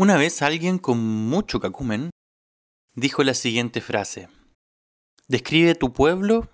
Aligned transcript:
Una 0.00 0.16
vez 0.16 0.40
alguien 0.40 0.78
con 0.78 0.98
mucho 0.98 1.60
cacumen 1.60 2.08
dijo 2.94 3.22
la 3.22 3.34
siguiente 3.34 3.82
frase. 3.82 4.30
Describe 5.28 5.74
tu 5.74 5.92
pueblo 5.92 6.48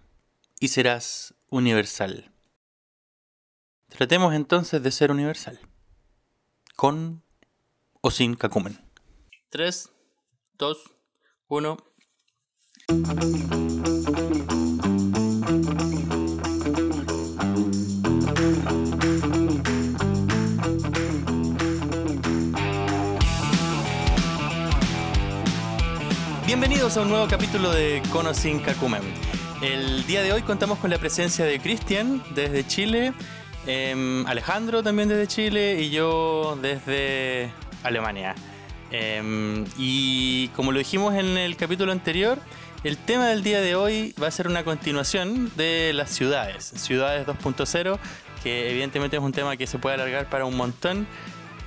y 0.59 0.67
serás 0.67 1.33
universal. 1.49 2.33
Tratemos 3.89 4.35
entonces 4.35 4.83
de 4.83 4.91
ser 4.91 5.13
universal. 5.13 5.61
Con 6.75 7.23
o 8.01 8.11
sin 8.11 8.35
cacumen. 8.35 8.81
3, 9.51 9.93
2, 10.59 10.79
1. 11.47 11.77
Bienvenidos 26.87 27.03
a 27.03 27.03
un 27.03 27.19
nuevo 27.19 27.29
capítulo 27.29 27.73
de 27.73 28.01
Cono 28.13 28.33
sin 28.33 28.61
Cacumen. 28.61 29.03
El 29.61 30.07
día 30.07 30.23
de 30.23 30.33
hoy 30.33 30.43
contamos 30.43 30.79
con 30.79 30.89
la 30.89 30.99
presencia 30.99 31.45
de 31.45 31.59
Cristian 31.59 32.23
desde 32.33 32.65
Chile, 32.65 33.13
em, 33.67 34.25
Alejandro 34.25 34.85
también 34.85 35.09
desde 35.09 35.27
Chile 35.27 35.83
y 35.83 35.91
yo 35.91 36.57
desde 36.63 37.51
Alemania. 37.83 38.37
Em, 38.93 39.65
y 39.77 40.47
como 40.55 40.71
lo 40.71 40.79
dijimos 40.79 41.17
en 41.17 41.37
el 41.37 41.57
capítulo 41.57 41.91
anterior, 41.91 42.39
el 42.85 42.97
tema 42.99 43.27
del 43.27 43.43
día 43.43 43.61
de 43.61 43.75
hoy 43.75 44.15
va 44.23 44.29
a 44.29 44.31
ser 44.31 44.47
una 44.47 44.63
continuación 44.63 45.51
de 45.57 45.91
las 45.93 46.11
ciudades, 46.11 46.73
ciudades 46.77 47.27
2.0, 47.27 47.99
que 48.45 48.71
evidentemente 48.71 49.17
es 49.17 49.23
un 49.25 49.33
tema 49.33 49.57
que 49.57 49.67
se 49.67 49.81
puede 49.81 49.97
alargar 49.97 50.31
para 50.31 50.45
un 50.45 50.57
montón 50.57 51.09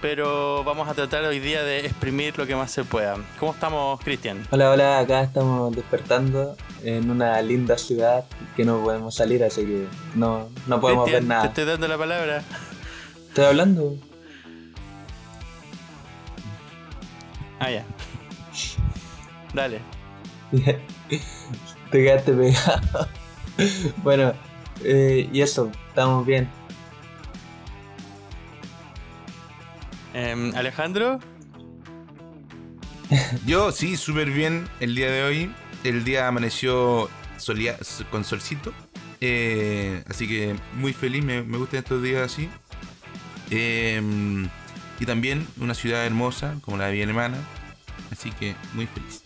pero 0.01 0.63
vamos 0.63 0.87
a 0.87 0.93
tratar 0.93 1.23
hoy 1.25 1.39
día 1.39 1.63
de 1.63 1.85
exprimir 1.85 2.37
lo 2.37 2.47
que 2.47 2.55
más 2.55 2.71
se 2.71 2.83
pueda. 2.83 3.17
¿Cómo 3.39 3.53
estamos, 3.53 3.99
Cristian? 4.01 4.45
Hola, 4.51 4.71
hola, 4.71 4.99
acá 4.99 5.21
estamos 5.21 5.75
despertando 5.75 6.55
en 6.83 7.09
una 7.09 7.41
linda 7.41 7.77
ciudad 7.77 8.23
que 8.55 8.63
no 8.63 8.81
podemos 8.81 9.15
salir, 9.15 9.43
así 9.43 9.65
que 9.65 9.87
no, 10.15 10.49
no 10.67 10.79
podemos 10.79 11.11
ver 11.11 11.23
nada. 11.23 11.41
Te 11.43 11.47
estoy 11.47 11.65
dando 11.65 11.87
la 11.87 11.97
palabra. 11.97 12.43
Estoy 13.27 13.45
hablando. 13.45 13.95
Ah, 17.59 17.71
ya. 17.71 17.85
Dale. 19.53 19.81
Te 20.51 22.03
quedaste 22.03 22.33
pegado. 22.33 23.07
bueno, 23.97 24.33
eh, 24.83 25.29
y 25.31 25.41
eso, 25.41 25.69
estamos 25.89 26.25
bien. 26.25 26.58
Em, 30.13 30.55
Alejandro. 30.55 31.19
Yo 33.45 33.71
sí, 33.71 33.97
súper 33.97 34.31
bien 34.31 34.67
el 34.79 34.95
día 34.95 35.11
de 35.11 35.23
hoy. 35.23 35.53
El 35.83 36.03
día 36.03 36.27
amaneció 36.27 37.09
con 38.11 38.23
solcito. 38.23 38.73
Eh, 39.21 40.03
así 40.09 40.27
que 40.27 40.55
muy 40.75 40.93
feliz, 40.93 41.23
me, 41.23 41.41
me 41.43 41.57
gustan 41.57 41.79
estos 41.79 42.01
días 42.03 42.31
así. 42.31 42.49
Em, 43.49 44.47
y 44.99 45.05
también 45.05 45.47
una 45.59 45.73
ciudad 45.73 46.05
hermosa 46.05 46.55
como 46.61 46.77
la 46.77 46.87
de 46.87 46.93
mi 46.93 47.01
hermana. 47.01 47.37
Así 48.11 48.31
que 48.31 48.55
muy 48.73 48.87
feliz. 48.87 49.23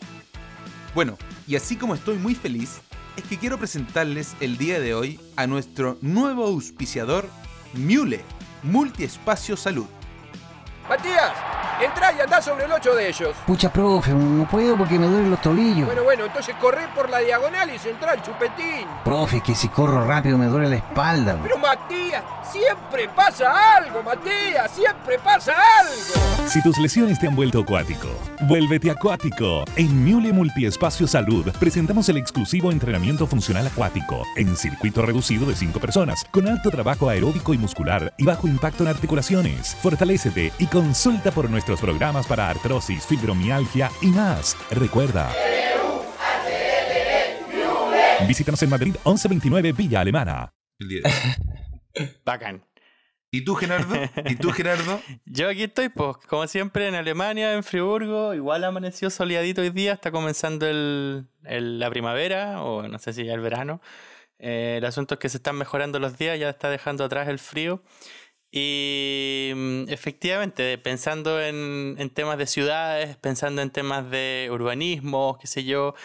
Bueno, 0.93 1.17
y 1.47 1.55
así 1.55 1.75
como 1.75 1.95
estoy 1.95 2.17
muy 2.17 2.35
feliz, 2.35 2.81
es 3.17 3.23
que 3.23 3.37
quiero 3.37 3.57
presentarles 3.57 4.35
el 4.39 4.57
día 4.57 4.79
de 4.79 4.93
hoy 4.93 5.19
a 5.35 5.47
nuestro 5.47 5.97
nuevo 6.01 6.45
auspiciador, 6.45 7.29
Mule, 7.73 8.21
Multiespacio 8.63 9.57
Salud. 9.57 9.87
Matías, 10.87 11.31
entra 11.81 12.11
y 12.11 12.19
anda 12.19 12.41
sobre 12.41 12.65
el 12.65 12.71
8 12.71 12.95
de 12.95 13.07
ellos. 13.07 13.35
Pucha, 13.47 13.71
profe, 13.71 14.11
no 14.11 14.45
puedo 14.47 14.75
porque 14.75 14.99
me 14.99 15.07
duelen 15.07 15.31
los 15.31 15.41
tobillos. 15.41 15.85
Bueno, 15.85 16.03
bueno, 16.03 16.25
entonces 16.25 16.55
corre 16.59 16.87
por 16.93 17.09
la 17.09 17.19
diagonal 17.19 17.73
y 17.73 17.79
centra 17.79 18.13
el 18.13 18.21
chupetín. 18.21 18.85
Profe, 19.05 19.41
que 19.41 19.55
si 19.55 19.69
corro 19.69 20.05
rápido 20.05 20.37
me 20.37 20.47
duele 20.47 20.67
la 20.69 20.75
espalda. 20.75 21.39
Pero 21.41 21.57
Matías, 21.57 22.23
siempre 22.51 23.07
pasa 23.09 23.77
algo, 23.77 24.03
Matías, 24.03 24.71
siempre 24.71 25.17
pasa 25.19 25.53
algo. 25.79 26.47
Si 26.47 26.61
tus 26.61 26.77
lesiones 26.77 27.17
te 27.19 27.27
han 27.27 27.35
vuelto 27.35 27.61
acuático, 27.61 28.09
vuélvete 28.41 28.91
acuático. 28.91 29.63
En 29.77 30.03
Mule 30.03 30.33
Multiespacio 30.33 31.07
Salud 31.07 31.49
presentamos 31.59 32.09
el 32.09 32.17
exclusivo 32.17 32.71
entrenamiento 32.71 33.25
funcional 33.25 33.65
acuático 33.65 34.23
en 34.35 34.55
circuito 34.57 35.01
reducido 35.01 35.45
de 35.45 35.55
5 35.55 35.79
personas, 35.79 36.25
con 36.31 36.49
alto 36.49 36.69
trabajo 36.69 37.07
aeróbico 37.07 37.53
y 37.53 37.57
muscular 37.57 38.13
y 38.17 38.25
bajo 38.25 38.47
impacto 38.47 38.83
en 38.83 38.89
articulaciones. 38.89 39.75
Fortalécete 39.81 40.51
y 40.59 40.67
consulta 40.73 41.31
por 41.31 41.51
nuestros 41.51 41.79
programas 41.79 42.25
para 42.25 42.49
artrosis, 42.49 43.05
fibromialgia 43.05 43.91
y 44.01 44.07
más. 44.07 44.57
Recuerda. 44.71 45.31
Visítanos 48.27 48.63
en 48.63 48.69
Madrid 48.71 48.95
1129 49.05 49.71
Villa 49.73 50.01
Alemana. 50.01 50.51
Bacán. 52.25 52.65
¿Y 53.29 53.43
tú, 53.43 53.53
Gerardo? 53.53 53.95
¿Y 54.25 54.35
tú, 54.35 54.49
Gerardo? 54.49 54.99
Yo 55.25 55.47
aquí 55.47 55.63
estoy, 55.63 55.89
pues, 55.89 56.17
como 56.27 56.47
siempre, 56.47 56.87
en 56.87 56.95
Alemania, 56.95 57.53
en 57.53 57.63
Friburgo. 57.63 58.33
Igual 58.33 58.63
amaneció 58.63 59.11
soleadito 59.11 59.61
hoy 59.61 59.69
día, 59.69 59.93
está 59.93 60.11
comenzando 60.11 60.67
el, 60.67 61.27
la 61.43 61.89
primavera, 61.91 62.63
o 62.63 62.87
no 62.87 62.97
sé 62.97 63.13
si 63.13 63.25
ya 63.25 63.33
el 63.33 63.41
verano. 63.41 63.79
Eh, 64.39 64.75
el 64.79 64.85
asunto 64.85 65.15
es 65.15 65.19
que 65.19 65.29
se 65.29 65.37
están 65.37 65.55
mejorando 65.55 65.99
los 65.99 66.17
días, 66.17 66.39
ya 66.39 66.49
está 66.49 66.69
dejando 66.69 67.05
atrás 67.05 67.27
el 67.27 67.39
frío. 67.39 67.83
Y 68.55 69.51
mm, 69.55 69.89
efectivamente, 69.89 70.77
pensando 70.77 71.41
en, 71.41 71.97
temas 72.13 72.37
de 72.37 72.45
ciudades, 72.45 73.17
pensando 73.17 73.63
en 73.63 73.71
temas 73.71 74.11
de 74.11 74.47
urbanismo, 74.51 75.39
qué 75.41 75.47
sé 75.47 75.63
yo, 75.63 75.95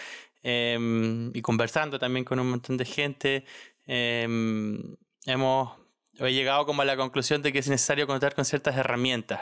em, 0.41 1.31
y 1.35 1.41
conversando 1.43 1.99
también 1.99 2.25
con 2.25 2.39
un 2.39 2.49
montón 2.49 2.75
de 2.77 2.85
gente, 2.85 3.45
em, 3.85 4.95
hemos 5.27 5.77
he 6.19 6.33
llegado 6.33 6.65
como 6.65 6.81
a 6.81 6.85
la 6.85 6.97
conclusión 6.97 7.41
de 7.41 7.53
que 7.53 7.59
es 7.59 7.69
necesario 7.69 8.07
contar 8.07 8.35
con 8.35 8.45
ciertas 8.45 8.75
herramientas 8.75 9.41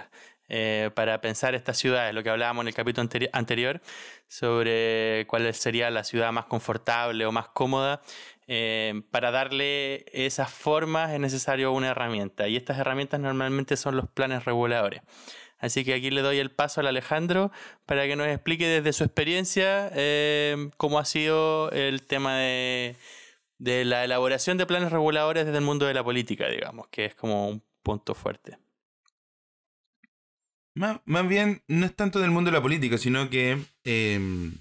eh, 0.49 0.91
para 0.93 1.21
pensar 1.21 1.55
estas 1.55 1.77
ciudades, 1.77 2.13
lo 2.13 2.23
que 2.23 2.29
hablábamos 2.29 2.63
en 2.63 2.67
el 2.69 2.73
capítulo 2.73 3.09
anterior 3.33 3.81
sobre 4.27 5.25
cuál 5.27 5.53
sería 5.53 5.89
la 5.91 6.03
ciudad 6.03 6.31
más 6.31 6.45
confortable 6.45 7.25
o 7.25 7.31
más 7.31 7.47
cómoda 7.49 8.01
eh, 8.47 9.01
para 9.11 9.31
darle 9.31 10.05
esas 10.13 10.49
formas 10.49 11.11
es 11.11 11.19
necesario 11.19 11.73
una 11.73 11.89
herramienta 11.89 12.47
y 12.47 12.55
estas 12.55 12.79
herramientas 12.79 13.19
normalmente 13.19 13.75
son 13.75 13.97
los 13.97 14.07
planes 14.07 14.45
reguladores. 14.45 15.01
Así 15.59 15.83
que 15.83 15.93
aquí 15.93 16.11
le 16.11 16.21
doy 16.21 16.37
el 16.37 16.51
paso 16.51 16.81
al 16.81 16.87
Alejandro 16.87 17.51
para 17.85 18.05
que 18.05 18.15
nos 18.15 18.27
explique 18.27 18.67
desde 18.67 18.93
su 18.93 19.03
experiencia 19.03 19.89
eh, 19.93 20.69
cómo 20.77 20.99
ha 20.99 21.05
sido 21.05 21.71
el 21.71 22.03
tema 22.03 22.37
de, 22.37 22.95
la 23.59 24.05
elaboración 24.05 24.57
de 24.57 24.65
planes 24.65 24.91
reguladores 24.91 25.45
desde 25.45 25.57
el 25.57 25.63
mundo 25.63 25.85
de 25.85 25.95
la 25.95 26.03
política, 26.03 26.47
digamos, 26.47 26.87
que 26.87 27.05
es 27.05 27.15
como 27.15 27.49
un 27.49 27.63
punto 27.81 28.13
fuerte. 28.13 28.57
Más, 30.75 31.27
bien, 31.27 31.63
no 31.67 31.87
es 31.87 31.95
tanto 31.95 32.19
del 32.19 32.29
mundo 32.29 32.51
de 32.51 32.57
la 32.57 32.61
política, 32.61 32.99
sino 32.99 33.31
que 33.31 33.57
em, 33.83 34.53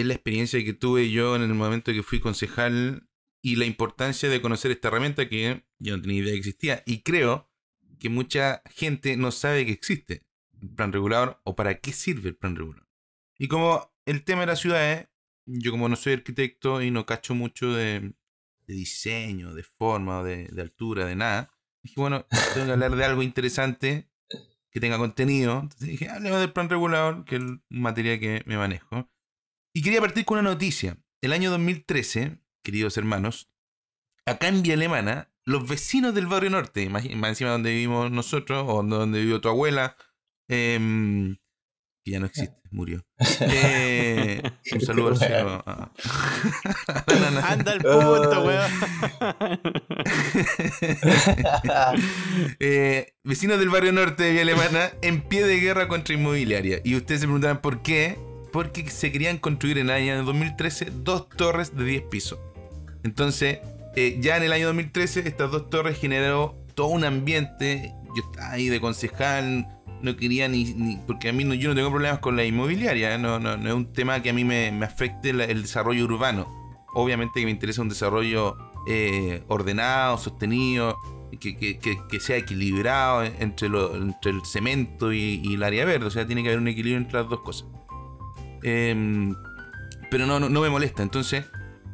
es 0.00 0.06
la 0.06 0.12
experiencia 0.12 0.62
que 0.62 0.74
tuve 0.74 1.10
yo 1.10 1.36
en 1.36 1.42
el 1.42 1.54
momento 1.54 1.90
que 1.90 2.02
fui 2.02 2.20
concejal 2.20 3.08
y 3.40 3.56
la 3.56 3.64
importancia 3.64 4.28
de 4.28 4.42
conocer 4.42 4.70
esta 4.70 4.88
herramienta 4.88 5.26
que 5.26 5.64
yo 5.78 5.96
no 5.96 6.02
tenía 6.02 6.18
idea 6.18 6.32
que 6.32 6.38
existía. 6.38 6.82
Y 6.84 7.00
creo 7.00 7.50
que 7.98 8.10
mucha 8.10 8.62
gente 8.66 9.16
no 9.16 9.30
sabe 9.30 9.64
que 9.64 9.72
existe 9.72 10.26
el 10.60 10.68
plan 10.68 10.92
regulador 10.92 11.40
o 11.44 11.56
para 11.56 11.80
qué 11.80 11.92
sirve 11.92 12.28
el 12.28 12.36
plan 12.36 12.56
regulador. 12.56 12.86
Y 13.38 13.48
como 13.48 13.90
el 14.04 14.22
tema 14.22 14.42
de 14.42 14.48
las 14.48 14.60
ciudades, 14.60 15.08
yo 15.46 15.70
como 15.70 15.88
no 15.88 15.96
soy 15.96 16.12
arquitecto 16.12 16.82
y 16.82 16.90
no 16.90 17.06
cacho 17.06 17.34
mucho 17.34 17.72
de, 17.72 18.12
diseño, 18.66 19.54
de 19.54 19.62
forma, 19.62 20.22
de, 20.22 20.50
altura, 20.60 21.06
de 21.06 21.16
nada, 21.16 21.54
dije, 21.82 21.98
bueno, 21.98 22.26
tengo 22.52 22.66
que 22.66 22.72
hablar 22.72 22.96
de 22.96 23.04
algo 23.04 23.22
interesante 23.22 24.10
que 24.70 24.80
tenga 24.80 24.98
contenido. 24.98 25.60
Entonces 25.60 25.88
dije, 25.88 26.10
hablemos 26.10 26.40
del 26.40 26.52
plan 26.52 26.68
regulador, 26.68 27.24
que 27.24 27.36
es 27.36 27.42
materia 27.70 28.20
que 28.20 28.42
me 28.44 28.58
manejo. 28.58 29.08
Y 29.76 29.82
quería 29.82 30.00
partir 30.00 30.24
con 30.24 30.38
una 30.38 30.48
noticia. 30.48 30.96
El 31.20 31.34
año 31.34 31.50
2013, 31.50 32.38
queridos 32.64 32.96
hermanos, 32.96 33.50
acá 34.24 34.48
en 34.48 34.62
Vía 34.62 34.72
Alemana, 34.72 35.30
los 35.44 35.68
vecinos 35.68 36.14
del 36.14 36.26
barrio 36.26 36.48
norte, 36.48 36.88
más, 36.88 37.04
encima 37.04 37.50
donde 37.50 37.72
vivimos 37.72 38.10
nosotros, 38.10 38.64
o 38.66 38.82
donde 38.82 39.20
vivió 39.20 39.42
tu 39.42 39.50
abuela, 39.50 39.98
em, 40.48 41.36
que 42.02 42.10
ya 42.10 42.20
no 42.20 42.24
existe, 42.24 42.56
murió. 42.70 43.04
Eh, 43.40 44.42
un 44.72 44.80
saludo 44.80 45.08
al 45.08 45.18
cielo. 45.18 45.62
Anda 47.44 47.74
el 47.74 47.82
punto, 47.82 48.44
weón. 48.46 48.72
Eh, 52.60 53.12
vecinos 53.24 53.58
del 53.58 53.68
barrio 53.68 53.92
norte 53.92 54.22
de 54.22 54.32
Vía 54.32 54.40
Alemana 54.40 54.92
en 55.02 55.20
pie 55.20 55.44
de 55.44 55.60
guerra 55.60 55.86
contra 55.86 56.14
inmobiliaria. 56.14 56.80
Y 56.82 56.96
ustedes 56.96 57.20
se 57.20 57.26
preguntarán 57.26 57.60
por 57.60 57.82
qué 57.82 58.16
porque 58.56 58.88
se 58.88 59.12
querían 59.12 59.36
construir 59.36 59.76
en 59.76 59.90
el 59.90 59.94
año 59.96 60.24
2013 60.24 60.86
dos 61.04 61.28
torres 61.28 61.76
de 61.76 61.84
10 61.84 62.02
pisos. 62.10 62.38
Entonces, 63.04 63.58
eh, 63.96 64.16
ya 64.20 64.38
en 64.38 64.44
el 64.44 64.52
año 64.52 64.66
2013, 64.68 65.28
estas 65.28 65.50
dos 65.50 65.68
torres 65.68 65.98
generó 65.98 66.54
todo 66.74 66.86
un 66.86 67.04
ambiente. 67.04 67.92
Yo 68.16 68.22
estaba 68.30 68.52
ahí 68.52 68.68
de 68.70 68.80
concejal, 68.80 69.68
no 70.00 70.16
quería 70.16 70.48
ni, 70.48 70.98
porque 71.06 71.28
a 71.28 71.32
mí 71.34 71.44
no, 71.44 71.52
yo 71.52 71.68
no 71.68 71.74
tengo 71.74 71.90
problemas 71.90 72.20
con 72.20 72.34
la 72.34 72.44
inmobiliaria, 72.46 73.18
no, 73.18 73.38
no, 73.38 73.58
no 73.58 73.68
es 73.68 73.74
un 73.74 73.92
tema 73.92 74.22
que 74.22 74.30
a 74.30 74.32
mí 74.32 74.42
me, 74.44 74.72
me 74.72 74.86
afecte 74.86 75.30
el 75.30 75.60
desarrollo 75.60 76.04
urbano. 76.04 76.46
Obviamente 76.94 77.40
que 77.40 77.44
me 77.44 77.50
interesa 77.52 77.82
un 77.82 77.90
desarrollo 77.90 78.56
eh, 78.88 79.42
ordenado, 79.48 80.16
sostenido, 80.16 80.96
que, 81.38 81.58
que- 81.58 81.78
que- 81.78 82.20
sea 82.20 82.38
equilibrado 82.38 83.22
entre, 83.22 83.66
entre 83.68 84.30
el 84.30 84.40
cemento 84.46 85.12
y 85.12 85.52
el 85.54 85.62
área 85.62 85.84
verde, 85.84 86.06
o 86.06 86.10
sea, 86.10 86.26
tiene 86.26 86.42
que 86.42 86.48
haber 86.48 86.60
un 86.60 86.68
equilibrio 86.68 86.96
entre 86.96 87.20
las 87.20 87.28
dos 87.28 87.40
cosas. 87.40 87.66
Em, 88.68 89.36
pero 90.10 90.26
no, 90.26 90.40
no, 90.40 90.48
no 90.48 90.60
me 90.60 90.68
molesta, 90.68 91.04
entonces, 91.04 91.44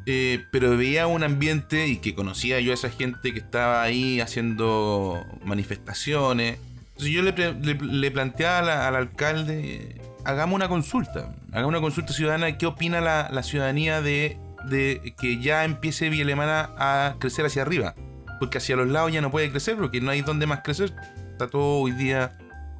eh, 0.07 0.43
pero 0.51 0.75
veía 0.75 1.05
un 1.05 1.23
ambiente 1.23 1.87
y 1.87 1.97
que 1.97 2.15
conocía 2.15 2.59
yo 2.59 2.71
a 2.71 2.73
esa 2.73 2.89
gente 2.89 3.31
que 3.31 3.37
estaba 3.37 3.83
ahí 3.83 4.19
haciendo 4.19 5.23
manifestaciones. 5.45 6.57
Entonces 6.97 7.09
yo 7.13 7.21
le, 7.21 7.75
le- 7.75 8.11
planteaba 8.11 8.87
al 8.87 8.95
alcalde, 8.95 10.01
hagamos 10.25 10.55
una 10.55 10.67
consulta, 10.67 11.35
hagamos 11.51 11.69
una 11.69 11.81
consulta 11.81 12.11
ciudadana, 12.11 12.57
¿qué 12.57 12.65
opina 12.65 13.01
la, 13.01 13.29
la 13.31 13.43
ciudadanía 13.43 14.01
de, 14.01 14.37
de 14.65 15.13
que 15.19 15.39
ya 15.39 15.65
empiece 15.65 16.09
Villa 16.09 16.23
Alemana 16.23 16.71
a 16.77 17.15
crecer 17.19 17.45
hacia 17.45 17.61
arriba? 17.61 17.93
Porque 18.39 18.57
hacia 18.57 18.75
los 18.75 18.87
lados 18.87 19.11
ya 19.13 19.21
no 19.21 19.29
puede 19.29 19.51
crecer, 19.51 19.75
porque 19.77 20.01
no 20.01 20.09
hay 20.09 20.21
donde 20.21 20.47
más 20.47 20.61
crecer. 20.63 20.91
Está 21.31 21.47
todo 21.47 21.81
hoy 21.81 21.91
día 21.91 22.35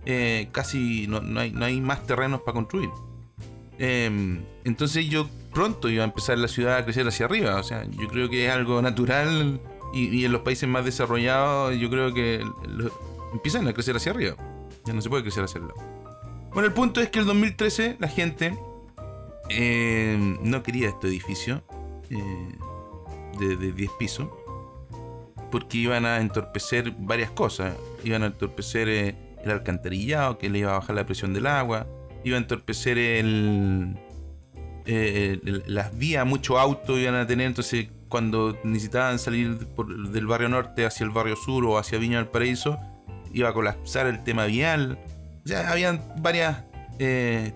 eh, 0.06 0.50
casi, 0.52 1.06
no, 1.08 1.22
no 1.22 1.40
hay, 1.40 1.52
no 1.52 1.64
hay 1.66 1.80
más 1.80 2.06
terrenos 2.08 2.42
para 2.42 2.54
construir. 2.54 2.90
Em, 3.80 4.44
entonces 4.64 5.08
yo 5.08 5.28
pronto 5.54 5.90
iba 5.90 6.04
a 6.04 6.06
empezar 6.06 6.38
la 6.38 6.48
ciudad 6.48 6.78
a 6.78 6.84
crecer 6.84 7.08
hacia 7.08 7.26
arriba. 7.26 7.56
O 7.56 7.64
sea, 7.64 7.86
yo 7.86 8.08
creo 8.08 8.30
que 8.30 8.46
es 8.46 8.52
algo 8.52 8.82
natural 8.82 9.60
y, 9.94 10.26
en 10.26 10.32
los 10.32 10.42
países 10.42 10.68
más 10.68 10.86
desarrollados 10.86 11.78
yo 11.78 11.90
creo 11.90 12.14
que 12.14 12.44
empiezan 13.34 13.68
a 13.68 13.74
crecer 13.74 13.96
hacia 13.96 14.12
arriba. 14.12 14.36
Ya 14.86 14.94
no 14.94 15.02
se 15.02 15.10
puede 15.10 15.24
crecer 15.24 15.44
hacia. 15.44 15.62
Bueno, 16.54 16.68
el 16.68 16.74
punto 16.74 17.02
es 17.02 17.10
que 17.10 17.20
el 17.20 17.26
2013 17.26 17.98
la 18.00 18.08
gente 18.08 18.58
eh, 19.50 20.38
no 20.42 20.64
quería 20.64 20.90
este 20.90 21.08
edificio 21.08 21.64
eh, 22.10 22.56
de, 23.40 23.58
de 23.58 23.72
10 23.72 23.92
pisos 23.98 24.28
porque 25.54 25.78
iban 25.78 26.08
a 26.08 26.20
entorpecer 26.20 26.96
varias 26.98 27.30
cosas. 27.30 27.76
Iban 28.04 28.24
a 28.24 28.26
entorpecer 28.26 28.90
eh, 28.90 29.16
el 29.44 29.52
alcantarillado, 29.52 30.40
que 30.40 30.50
le 30.50 30.58
iba 30.58 30.72
a 30.72 30.80
bajar 30.80 30.96
la 30.96 31.06
presión 31.06 31.32
del 31.32 31.46
agua. 31.46 31.86
Iba 32.24 32.38
a 32.38 32.40
entorpecer 32.40 32.98
el, 32.98 33.96
eh, 34.86 35.40
el- 35.44 35.64
las 35.68 35.98
vías, 35.98 36.26
mucho 36.26 36.60
auto 36.60 36.98
iban 36.98 37.16
a 37.16 37.28
tener. 37.28 37.48
Entonces, 37.48 37.88
cuando 38.10 38.58
necesitaban 38.64 39.20
salir 39.20 39.58
por- 39.76 40.10
del 40.10 40.28
barrio 40.28 40.50
norte 40.50 40.86
hacia 40.86 41.04
el 41.04 41.10
barrio 41.10 41.36
sur 41.36 41.66
o 41.66 41.78
hacia 41.78 41.98
Viña 41.98 42.18
del 42.18 42.28
Paraíso, 42.28 42.78
iba 43.34 43.50
a 43.50 43.54
colapsar 43.54 44.08
el 44.08 44.24
tema 44.24 44.46
vial. 44.46 44.98
O 45.44 45.48
sea, 45.48 45.72
habían 45.72 46.02
varias 46.20 46.64
eh, 47.00 47.52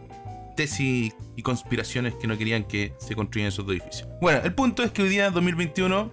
tesis 0.55 1.13
y 1.35 1.41
conspiraciones 1.43 2.15
que 2.15 2.25
no 2.25 2.35
querían 2.37 2.63
que 2.63 2.93
se 2.97 3.13
construyeran 3.15 3.49
esos 3.53 3.65
dos 3.67 3.75
edificios. 3.75 4.09
Bueno, 4.19 4.39
el 4.43 4.51
punto 4.55 4.81
es 4.81 4.89
que 4.91 5.03
hoy 5.03 5.09
día, 5.09 5.29
2021, 5.29 6.11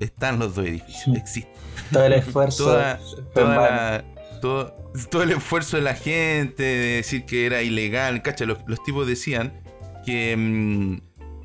están 0.00 0.40
los 0.40 0.56
dos 0.56 0.66
edificios. 0.66 1.16
Existen. 1.16 1.52
Todo 1.92 2.04
el 2.06 2.14
esfuerzo 2.14 2.64
Toda, 2.64 2.98
la- 3.34 4.04
todo, 4.42 4.74
todo 5.10 5.22
el 5.22 5.30
esfuerzo 5.30 5.76
de 5.78 5.82
la 5.82 5.94
gente 5.94 6.62
de 6.62 6.96
decir 6.96 7.24
que 7.24 7.46
era 7.46 7.62
ilegal. 7.62 8.20
Cacha, 8.22 8.44
los, 8.44 8.58
los 8.66 8.82
tipos 8.82 9.06
decían 9.06 9.62
que, 10.04 10.36
mm, 10.36 10.96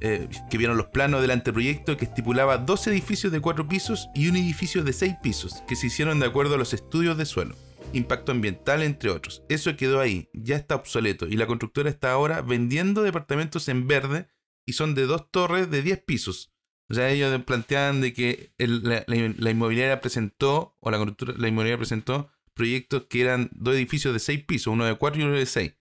eh, 0.01 0.27
que 0.49 0.57
vieron 0.57 0.75
los 0.75 0.87
planos 0.87 1.21
del 1.21 1.31
anteproyecto 1.31 1.95
que 1.95 2.03
estipulaba 2.05 2.57
dos 2.57 2.85
edificios 2.87 3.31
de 3.31 3.39
cuatro 3.39 3.67
pisos 3.69 4.09
y 4.13 4.27
un 4.27 4.35
edificio 4.35 4.83
de 4.83 4.91
seis 4.91 5.15
pisos, 5.23 5.63
que 5.67 5.75
se 5.77 5.87
hicieron 5.87 6.19
de 6.19 6.25
acuerdo 6.25 6.55
a 6.55 6.57
los 6.57 6.73
estudios 6.73 7.17
de 7.17 7.25
suelo, 7.25 7.55
impacto 7.93 8.31
ambiental, 8.33 8.83
entre 8.83 9.09
otros. 9.11 9.43
Eso 9.47 9.75
quedó 9.77 10.01
ahí, 10.01 10.29
ya 10.33 10.55
está 10.57 10.75
obsoleto, 10.75 11.27
y 11.27 11.37
la 11.37 11.47
constructora 11.47 11.89
está 11.89 12.11
ahora 12.11 12.41
vendiendo 12.41 13.01
departamentos 13.03 13.69
en 13.69 13.87
verde 13.87 14.27
y 14.65 14.73
son 14.73 14.93
de 14.95 15.05
dos 15.05 15.31
torres 15.31 15.71
de 15.71 15.81
10 15.81 16.03
pisos. 16.03 16.51
O 16.89 16.93
sea, 16.93 17.09
ellos 17.09 17.41
planteaban 17.43 17.99
de 18.01 18.13
que 18.13 18.53
la, 18.57 19.03
la- 19.07 19.33
la 19.37 19.49
inmobiliaria 19.51 19.99
presentó, 20.01 20.75
o 20.79 20.89
la 20.91 20.97
la 20.97 21.47
inmobiliaria 21.47 21.77
presentó 21.77 22.29
proyectos 22.57 23.05
que 23.09 23.21
eran 23.21 23.49
dos 23.53 23.75
edificios 23.75 24.13
de 24.13 24.19
seis 24.19 24.43
pisos, 24.43 24.73
uno 24.73 24.83
de 24.83 24.95
cuatro 24.95 25.21
y 25.21 25.23
uno 25.23 25.35
de 25.35 25.45
seis. 25.45 25.77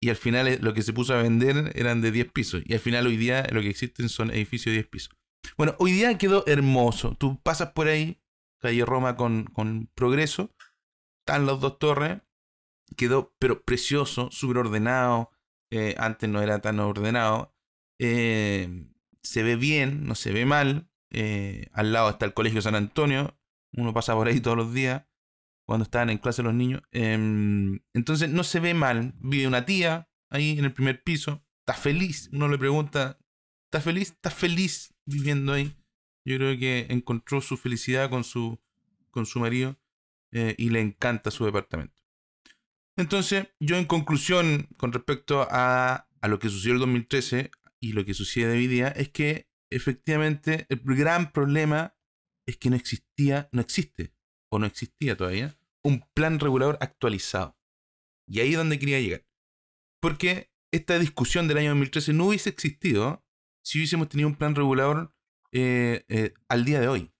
Y 0.00 0.10
al 0.10 0.16
final 0.16 0.46
eh, 0.48 0.58
lo 0.60 0.74
que 0.74 0.82
se 0.82 0.92
puso 0.92 1.14
a 1.14 1.22
vender 1.22 1.72
eran 1.74 2.00
de 2.00 2.10
10 2.12 2.32
pisos. 2.32 2.62
Y 2.64 2.74
al 2.74 2.80
final 2.80 3.06
hoy 3.06 3.16
día 3.16 3.46
lo 3.50 3.60
que 3.60 3.70
existen 3.70 4.08
son 4.08 4.30
edificios 4.30 4.72
de 4.72 4.82
10 4.82 4.86
pisos. 4.88 5.16
Bueno, 5.56 5.74
hoy 5.78 5.92
día 5.92 6.16
quedó 6.18 6.44
hermoso. 6.46 7.16
Tú 7.18 7.40
pasas 7.42 7.72
por 7.72 7.88
ahí, 7.88 8.20
calle 8.60 8.84
Roma 8.84 9.16
con, 9.16 9.44
con 9.44 9.90
progreso. 9.94 10.54
Están 11.20 11.46
las 11.46 11.60
dos 11.60 11.78
torres. 11.78 12.20
Quedó, 12.96 13.34
pero 13.38 13.64
precioso, 13.64 14.30
súper 14.30 14.58
ordenado. 14.58 15.30
Eh, 15.70 15.94
antes 15.98 16.28
no 16.28 16.42
era 16.42 16.60
tan 16.60 16.78
ordenado. 16.78 17.54
Eh, 17.98 18.86
se 19.22 19.42
ve 19.42 19.56
bien, 19.56 20.06
no 20.06 20.14
se 20.14 20.32
ve 20.32 20.46
mal. 20.46 20.88
Al 21.72 21.92
lado 21.92 22.10
está 22.10 22.26
el 22.26 22.34
Colegio 22.34 22.60
San 22.60 22.74
Antonio. 22.74 23.38
Uno 23.72 23.94
pasa 23.94 24.14
por 24.14 24.28
ahí 24.28 24.40
todos 24.40 24.56
los 24.56 24.74
días 24.74 25.06
cuando 25.66 25.82
estaban 25.82 26.10
en 26.10 26.18
clase 26.18 26.42
los 26.42 26.54
niños. 26.54 26.80
Em, 26.92 27.80
entonces 27.92 28.30
no 28.30 28.44
se 28.44 28.60
ve 28.60 28.72
mal. 28.72 29.14
Vive 29.18 29.46
una 29.48 29.66
tía 29.66 30.08
ahí 30.30 30.58
en 30.58 30.64
el 30.64 30.72
primer 30.72 31.02
piso. 31.02 31.44
Está 31.60 31.74
feliz. 31.74 32.30
Uno 32.32 32.48
le 32.48 32.56
pregunta, 32.56 33.18
¿está 33.64 33.80
feliz? 33.80 34.12
Está 34.12 34.30
feliz 34.30 34.94
viviendo 35.04 35.52
ahí. 35.52 35.76
Yo 36.24 36.36
creo 36.36 36.58
que 36.58 36.86
encontró 36.88 37.40
su 37.40 37.56
felicidad 37.56 38.08
con 38.08 38.24
su, 38.24 38.60
con 39.10 39.26
su 39.26 39.40
marido 39.40 39.78
eh, 40.32 40.54
y 40.56 40.70
le 40.70 40.80
encanta 40.80 41.30
su 41.30 41.44
departamento. 41.44 42.02
Entonces, 42.96 43.48
yo 43.60 43.76
en 43.76 43.84
conclusión, 43.84 44.68
con 44.76 44.92
respecto 44.92 45.46
a, 45.50 46.08
a 46.20 46.28
lo 46.28 46.38
que 46.38 46.48
sucedió 46.48 46.72
en 46.72 46.76
el 46.76 46.80
2013 46.80 47.50
y 47.80 47.92
lo 47.92 48.04
que 48.04 48.14
sucede 48.14 48.52
hoy 48.52 48.68
día, 48.68 48.88
es 48.88 49.10
que 49.10 49.48
efectivamente 49.70 50.66
el 50.68 50.80
gran 50.84 51.32
problema 51.32 51.96
es 52.46 52.56
que 52.56 52.70
no 52.70 52.76
existía, 52.76 53.48
no 53.52 53.60
existe, 53.60 54.15
o 54.50 54.58
no 54.58 54.66
existía 54.66 55.16
todavía, 55.16 55.56
un 55.82 56.04
plan 56.14 56.38
regulador 56.40 56.78
actualizado. 56.80 57.56
Y 58.26 58.40
ahí 58.40 58.52
es 58.52 58.56
donde 58.56 58.78
quería 58.78 59.00
llegar. 59.00 59.26
Porque 60.00 60.50
esta 60.72 60.98
discusión 60.98 61.48
del 61.48 61.58
año 61.58 61.70
2013 61.70 62.12
no 62.12 62.26
hubiese 62.26 62.50
existido 62.50 63.24
si 63.64 63.78
hubiésemos 63.78 64.08
tenido 64.08 64.28
un 64.28 64.36
plan 64.36 64.54
regulador 64.54 65.14
eh, 65.52 66.04
eh, 66.08 66.34
al 66.48 66.64
día 66.64 66.80
de 66.80 66.88
hoy, 66.88 67.12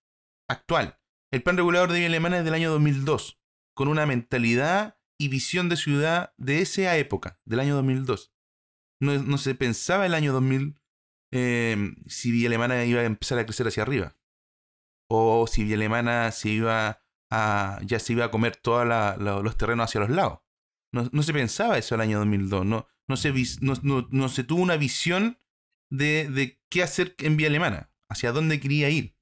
actual. 0.49 1.00
El 1.32 1.43
plan 1.43 1.56
regulador 1.56 1.90
de 1.90 1.96
Villa 1.96 2.08
Alemana 2.08 2.38
es 2.38 2.44
del 2.44 2.55
año 2.55 2.70
2002, 2.70 3.40
con 3.75 3.88
una 3.88 4.06
mentalidad 4.06 4.99
y 5.19 5.28
visión 5.28 5.69
de 5.69 5.76
ciudad 5.76 6.34
de 6.37 6.61
esa 6.61 6.96
época, 6.96 7.40
del 7.44 7.61
año 7.61 7.75
2002. 7.76 8.33
No, 9.00 9.23
no 9.23 9.38
se 9.38 9.54
pensaba 9.54 10.06
el 10.06 10.14
año 10.14 10.33
2000 10.33 10.80
eh, 11.33 11.95
si 12.06 12.30
Villa 12.30 12.49
Alemana 12.49 12.85
iba 12.85 13.00
a 13.00 13.04
empezar 13.04 13.38
a 13.38 13.45
crecer 13.45 13.66
hacia 13.66 13.83
arriba. 13.83 14.16
O 15.09 15.47
si 15.47 15.64
Villa 15.64 15.76
Alemana 15.76 16.30
se 16.33 16.50
iba 16.50 17.05
a, 17.30 17.80
ya 17.85 17.99
se 17.99 18.12
iba 18.12 18.25
a 18.26 18.30
comer 18.30 18.56
todos 18.56 18.87
los 19.18 19.56
terrenos 19.56 19.85
hacia 19.85 20.00
los 20.00 20.11
lados. 20.11 20.40
No, 20.92 21.09
no 21.12 21.23
se 21.23 21.33
pensaba 21.33 21.78
eso 21.78 21.95
el 21.95 22.00
año 22.00 22.18
2002. 22.18 22.64
No, 22.64 22.87
no, 23.09 23.16
se, 23.16 23.33
no, 23.61 24.09
no- 24.11 24.28
se 24.28 24.45
tuvo 24.45 24.62
una 24.62 24.76
visión 24.76 25.38
de, 25.90 26.28
de 26.30 26.61
qué 26.71 26.83
hacer 26.83 27.14
en 27.18 27.37
Vía 27.37 27.49
Alemana, 27.49 27.92
hacia 28.11 28.33
dónde 28.33 28.61
quería 28.61 28.90
ir. 28.90 29.16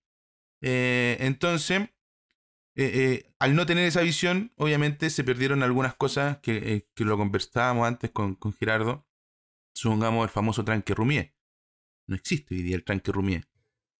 Eh, 0.62 1.16
entonces, 1.20 1.80
eh, 1.82 1.90
eh, 2.76 3.34
al 3.38 3.54
no 3.54 3.66
tener 3.66 3.86
esa 3.86 4.00
visión, 4.02 4.52
obviamente 4.56 5.10
se 5.10 5.24
perdieron 5.24 5.62
algunas 5.62 5.94
cosas 5.94 6.38
que, 6.38 6.88
que 6.94 7.04
lo 7.04 7.16
conversábamos 7.16 7.86
antes 7.86 8.10
con, 8.10 8.34
con 8.34 8.52
Gerardo. 8.52 9.06
Supongamos 9.76 10.24
el 10.24 10.30
famoso 10.30 10.64
tranque 10.64 10.94
Rumier. 10.94 11.34
No 12.08 12.14
existe 12.16 12.54
hoy 12.54 12.62
día 12.62 12.76
el 12.76 12.84
tranque 12.84 13.12
Rumier. 13.12 13.48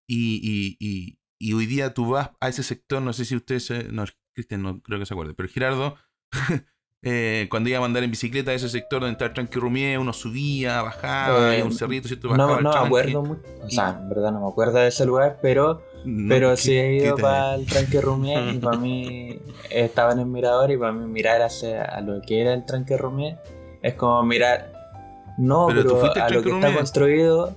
Y, 0.06 1.18
y 1.48 1.52
hoy 1.54 1.66
día 1.66 1.92
tú 1.94 2.10
vas 2.10 2.30
a 2.40 2.48
ese 2.48 2.62
sector, 2.62 3.02
no 3.02 3.12
sé 3.12 3.24
si 3.24 3.36
ustedes, 3.36 3.66
se- 3.66 3.84
no, 3.92 4.04
Cristian 4.34 4.62
no 4.62 4.80
creo 4.80 4.98
que 4.98 5.06
se 5.06 5.14
acuerde, 5.14 5.34
pero 5.34 5.48
Gerardo, 5.48 5.96
eh, 7.02 7.46
cuando 7.50 7.68
iba 7.68 7.78
a 7.78 7.84
andar 7.84 8.02
en 8.02 8.10
bicicleta 8.10 8.50
a 8.50 8.54
ese 8.54 8.68
sector 8.68 9.00
donde 9.00 9.12
está 9.12 9.26
el 9.26 9.32
tranque 9.34 9.58
Rumier, 9.60 9.98
uno 9.98 10.12
subía, 10.12 10.80
bajaba, 10.82 11.54
Eh, 11.54 11.62
un 11.62 11.72
cerrito, 11.72 12.08
¿cierto? 12.08 12.28
Bajaba 12.30 12.60
No, 12.60 12.60
no 12.62 12.80
me 12.80 12.86
acuerdo 12.86 13.22
mucho. 13.22 13.42
O 13.62 13.70
sea, 13.70 13.98
en 14.00 14.08
verdad 14.08 14.32
no 14.32 14.40
me 14.40 14.48
acuerdo 14.48 14.78
de 14.78 14.88
ese 14.88 15.04
lugar, 15.04 15.38
pero, 15.42 15.82
No, 16.04 16.28
pero 16.28 16.50
¿qué- 16.52 16.56
sí 16.56 16.72
he 16.76 16.94
ido 16.96 17.16
para 17.16 17.54
el 17.56 17.66
tranque 17.66 18.00
Rumier 18.00 18.54
y 18.54 18.58
para 18.60 18.78
mí 18.78 19.38
estaba 19.70 20.12
en 20.12 20.20
el 20.20 20.26
mirador 20.26 20.70
y 20.70 20.76
para 20.78 20.92
mí 20.92 21.06
mirar 21.06 21.42
hacia 21.42 21.82
a 21.84 22.00
lo 22.00 22.20
que 22.22 22.40
era 22.40 22.54
el 22.54 22.64
tranque 22.64 22.96
Rumier 22.96 23.36
es 23.82 23.94
como 23.94 24.22
mirar. 24.22 24.72
No, 25.36 25.66
Pero 25.68 25.82
pero, 25.82 26.22
a 26.22 26.30
lo 26.30 26.42
que 26.42 26.48
está 26.48 26.50
Rumier. 26.68 26.74
construido. 26.74 27.56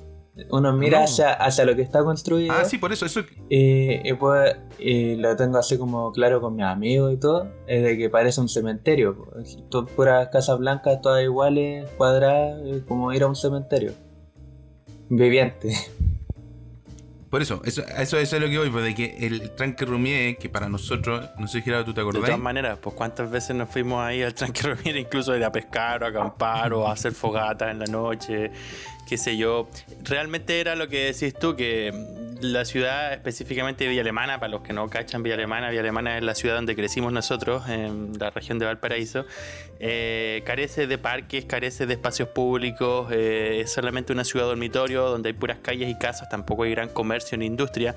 Uno 0.51 0.71
mira 0.73 0.99
No. 0.99 1.05
hacia, 1.05 1.33
hacia 1.33 1.65
lo 1.65 1.75
que 1.75 1.81
está 1.81 2.03
construido. 2.03 2.53
Ah, 2.53 2.63
sí, 2.65 2.77
por 2.77 2.93
eso, 2.93 3.05
eso 3.05 3.21
Y, 3.49 4.07
y, 4.09 4.13
pues, 4.13 4.55
y 4.79 5.15
lo 5.15 5.35
tengo 5.35 5.57
así 5.57 5.77
como 5.77 6.11
claro 6.11 6.41
con 6.41 6.55
mis 6.55 6.65
amigos 6.65 7.13
y 7.13 7.17
todo, 7.17 7.47
es 7.67 7.83
de 7.83 7.97
que 7.97 8.09
parece 8.09 8.39
un 8.41 8.49
cementerio. 8.49 9.15
pues. 9.15 9.57
Son 9.71 9.85
puras 9.87 10.27
casas 10.29 10.59
blancas, 10.59 11.01
todas 11.01 11.23
iguales, 11.23 11.89
cuadradas, 11.97 12.59
es 12.65 12.83
como 12.83 13.11
ir 13.13 13.23
a 13.23 13.27
un 13.27 13.35
cementerio. 13.35 13.93
Viviente. 15.09 15.73
Por 17.29 17.41
eso, 17.41 17.61
eso, 17.65 17.83
eso, 17.97 18.17
eso 18.17 18.35
es 18.37 18.41
lo 18.41 18.47
que 18.47 18.57
voy, 18.57 18.69
pues, 18.69 18.85
de 18.85 18.95
que 18.95 19.17
el 19.27 19.51
tranque 19.51 19.83
Rumier, 19.83 20.37
que 20.37 20.47
para 20.47 20.69
nosotros, 20.69 21.29
no 21.37 21.45
sé, 21.49 21.61
Gerardo, 21.61 21.83
¿tú 21.83 21.93
te 21.93 21.99
De 21.99 22.07
acordás? 22.07 22.23
todas 22.23 22.39
maneras, 22.39 22.79
pues 22.81 22.95
cuántas 22.95 23.29
veces 23.29 23.53
nos 23.53 23.67
fuimos 23.69 24.01
ahí 24.01 24.23
al 24.23 24.33
tranque 24.33 24.61
Romier, 24.61 24.95
incluso 24.95 25.33
a 25.33 25.37
ir 25.37 25.43
a 25.43 25.51
pescar 25.51 26.03
o 26.03 26.05
a 26.05 26.09
acampar 26.09 26.71
o 26.73 26.87
a 26.87 26.93
hacer 26.93 27.11
fogatas 27.11 27.69
en 27.71 27.79
la 27.79 27.85
noche, 27.85 28.49
qué 29.07 29.17
sé 29.17 29.37
yo. 29.37 29.69
Realmente 30.03 30.59
era 30.59 30.75
lo 30.75 30.87
que 30.87 31.05
decís 31.13 31.33
tú, 31.33 31.55
que 31.55 31.91
la 32.41 32.65
ciudad, 32.65 33.13
específicamente 33.13 33.87
Villa 33.87 34.01
Alemana, 34.01 34.39
para 34.39 34.51
los 34.51 34.61
que 34.61 34.73
no 34.73 34.89
cachan 34.89 35.23
Villa 35.23 35.35
Alemana, 35.35 35.69
Villa 35.69 35.81
Alemana 35.81 36.17
es 36.17 36.23
la 36.23 36.35
ciudad 36.35 36.55
donde 36.55 36.75
crecimos 36.75 37.11
nosotros, 37.11 37.67
en 37.69 38.17
la 38.19 38.29
región 38.29 38.59
de 38.59 38.65
Valparaíso, 38.65 39.25
eh, 39.79 40.43
carece 40.45 40.87
de 40.87 40.97
parques, 40.97 41.45
carece 41.45 41.85
de 41.85 41.93
espacios 41.93 42.29
públicos, 42.29 43.09
eh, 43.11 43.61
es 43.61 43.71
solamente 43.71 44.13
una 44.13 44.23
ciudad 44.23 44.45
dormitorio 44.45 45.05
donde 45.05 45.29
hay 45.29 45.33
puras 45.33 45.59
calles 45.61 45.89
y 45.89 45.97
casas, 45.97 46.29
tampoco 46.29 46.63
hay 46.63 46.71
gran 46.71 46.89
comercio 46.89 47.37
ni 47.37 47.45
industria. 47.45 47.95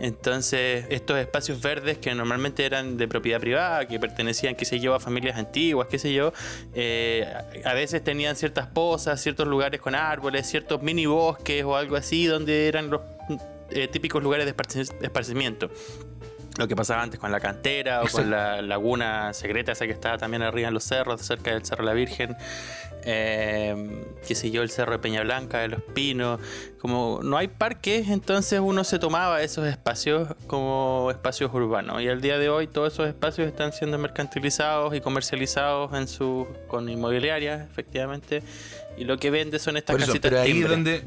Entonces, 0.00 0.86
estos 0.90 1.18
espacios 1.18 1.60
verdes 1.60 1.98
que 1.98 2.14
normalmente 2.14 2.64
eran 2.64 2.96
de 2.96 3.08
propiedad 3.08 3.40
privada, 3.40 3.86
que 3.86 3.98
pertenecían, 3.98 4.54
qué 4.54 4.64
sé 4.64 4.78
yo, 4.80 4.94
a 4.94 5.00
familias 5.00 5.36
antiguas, 5.36 5.88
qué 5.90 5.98
sé 5.98 6.12
yo, 6.12 6.32
eh, 6.74 7.26
a 7.64 7.74
veces 7.74 8.02
tenían 8.04 8.36
ciertas 8.36 8.66
pozas, 8.68 9.20
ciertos 9.20 9.46
lugares 9.48 9.80
con 9.80 9.94
árboles, 9.94 10.46
ciertos 10.48 10.82
mini 10.82 11.06
bosques 11.06 11.64
o 11.64 11.76
algo 11.76 11.96
así, 11.96 12.26
donde 12.26 12.68
eran 12.68 12.90
los 12.90 13.02
eh, 13.70 13.88
típicos 13.88 14.22
lugares 14.22 14.46
de 14.46 14.54
esparcimiento. 15.02 15.70
Lo 16.58 16.68
que 16.68 16.76
pasaba 16.76 17.02
antes 17.02 17.18
con 17.20 17.32
la 17.32 17.40
cantera 17.40 18.02
o 18.02 18.08
con 18.08 18.30
la 18.30 18.60
laguna 18.60 19.32
secreta, 19.32 19.72
esa 19.72 19.86
que 19.86 19.92
estaba 19.92 20.18
también 20.18 20.42
arriba 20.42 20.68
en 20.68 20.74
los 20.74 20.84
cerros, 20.84 21.22
cerca 21.22 21.52
del 21.52 21.64
Cerro 21.64 21.84
La 21.84 21.92
Virgen. 21.92 22.36
Eh, 23.04 24.04
qué 24.26 24.34
sé 24.34 24.50
yo, 24.50 24.62
el 24.62 24.70
Cerro 24.70 24.92
de 24.92 24.98
Peña 24.98 25.22
Blanca, 25.22 25.60
de 25.60 25.68
Los 25.68 25.82
Pinos. 25.82 26.40
Como 26.80 27.20
no 27.22 27.36
hay 27.36 27.48
parques, 27.48 28.08
entonces 28.08 28.60
uno 28.60 28.84
se 28.84 28.98
tomaba 28.98 29.40
esos 29.42 29.66
espacios 29.66 30.34
como 30.46 31.08
espacios 31.10 31.54
urbanos. 31.54 32.02
Y 32.02 32.08
al 32.08 32.20
día 32.20 32.38
de 32.38 32.48
hoy 32.48 32.66
todos 32.66 32.92
esos 32.92 33.06
espacios 33.06 33.46
están 33.46 33.72
siendo 33.72 33.96
mercantilizados 33.96 34.94
y 34.94 35.00
comercializados 35.00 35.94
en 35.94 36.08
su, 36.08 36.48
con 36.66 36.88
inmobiliarias, 36.88 37.68
efectivamente. 37.70 38.42
Y 38.96 39.04
lo 39.04 39.16
que 39.16 39.30
vende 39.30 39.58
son 39.58 39.76
estas 39.76 39.94
Por 39.94 40.02
eso, 40.02 40.08
casitas 40.08 40.30
pero 40.30 40.42
ahí 40.42 40.60
donde. 40.60 41.04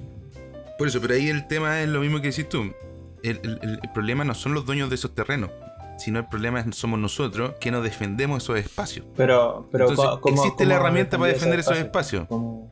Por 0.77 0.87
eso, 0.87 1.01
pero 1.01 1.13
ahí 1.13 1.29
el 1.29 1.47
tema 1.47 1.81
es 1.81 1.89
lo 1.89 1.99
mismo 1.99 2.21
que 2.21 2.29
decís 2.29 2.47
tú. 2.47 2.73
El, 3.23 3.39
el- 3.43 3.59
el- 3.61 3.79
el 3.83 3.91
problema 3.93 4.23
no 4.23 4.33
son 4.33 4.53
los 4.53 4.65
dueños 4.65 4.89
de 4.89 4.95
esos 4.95 5.13
terrenos, 5.13 5.49
sino 5.97 6.19
el 6.19 6.27
problema 6.27 6.65
somos 6.71 6.99
nosotros 6.99 7.53
que 7.59 7.69
nos 7.71 7.83
defendemos 7.83 8.43
esos 8.43 8.57
espacios. 8.57 9.05
Pero, 9.15 9.67
pero 9.71 9.89
Entonces, 9.89 10.05
¿cómo- 10.05 10.21
cómo- 10.21 10.35
existe 10.43 10.65
la 10.65 10.75
herramienta 10.75 11.17
para 11.17 11.31
defender 11.31 11.59
esos 11.59 11.77
espacios. 11.77 12.27
¿Cómo? 12.27 12.71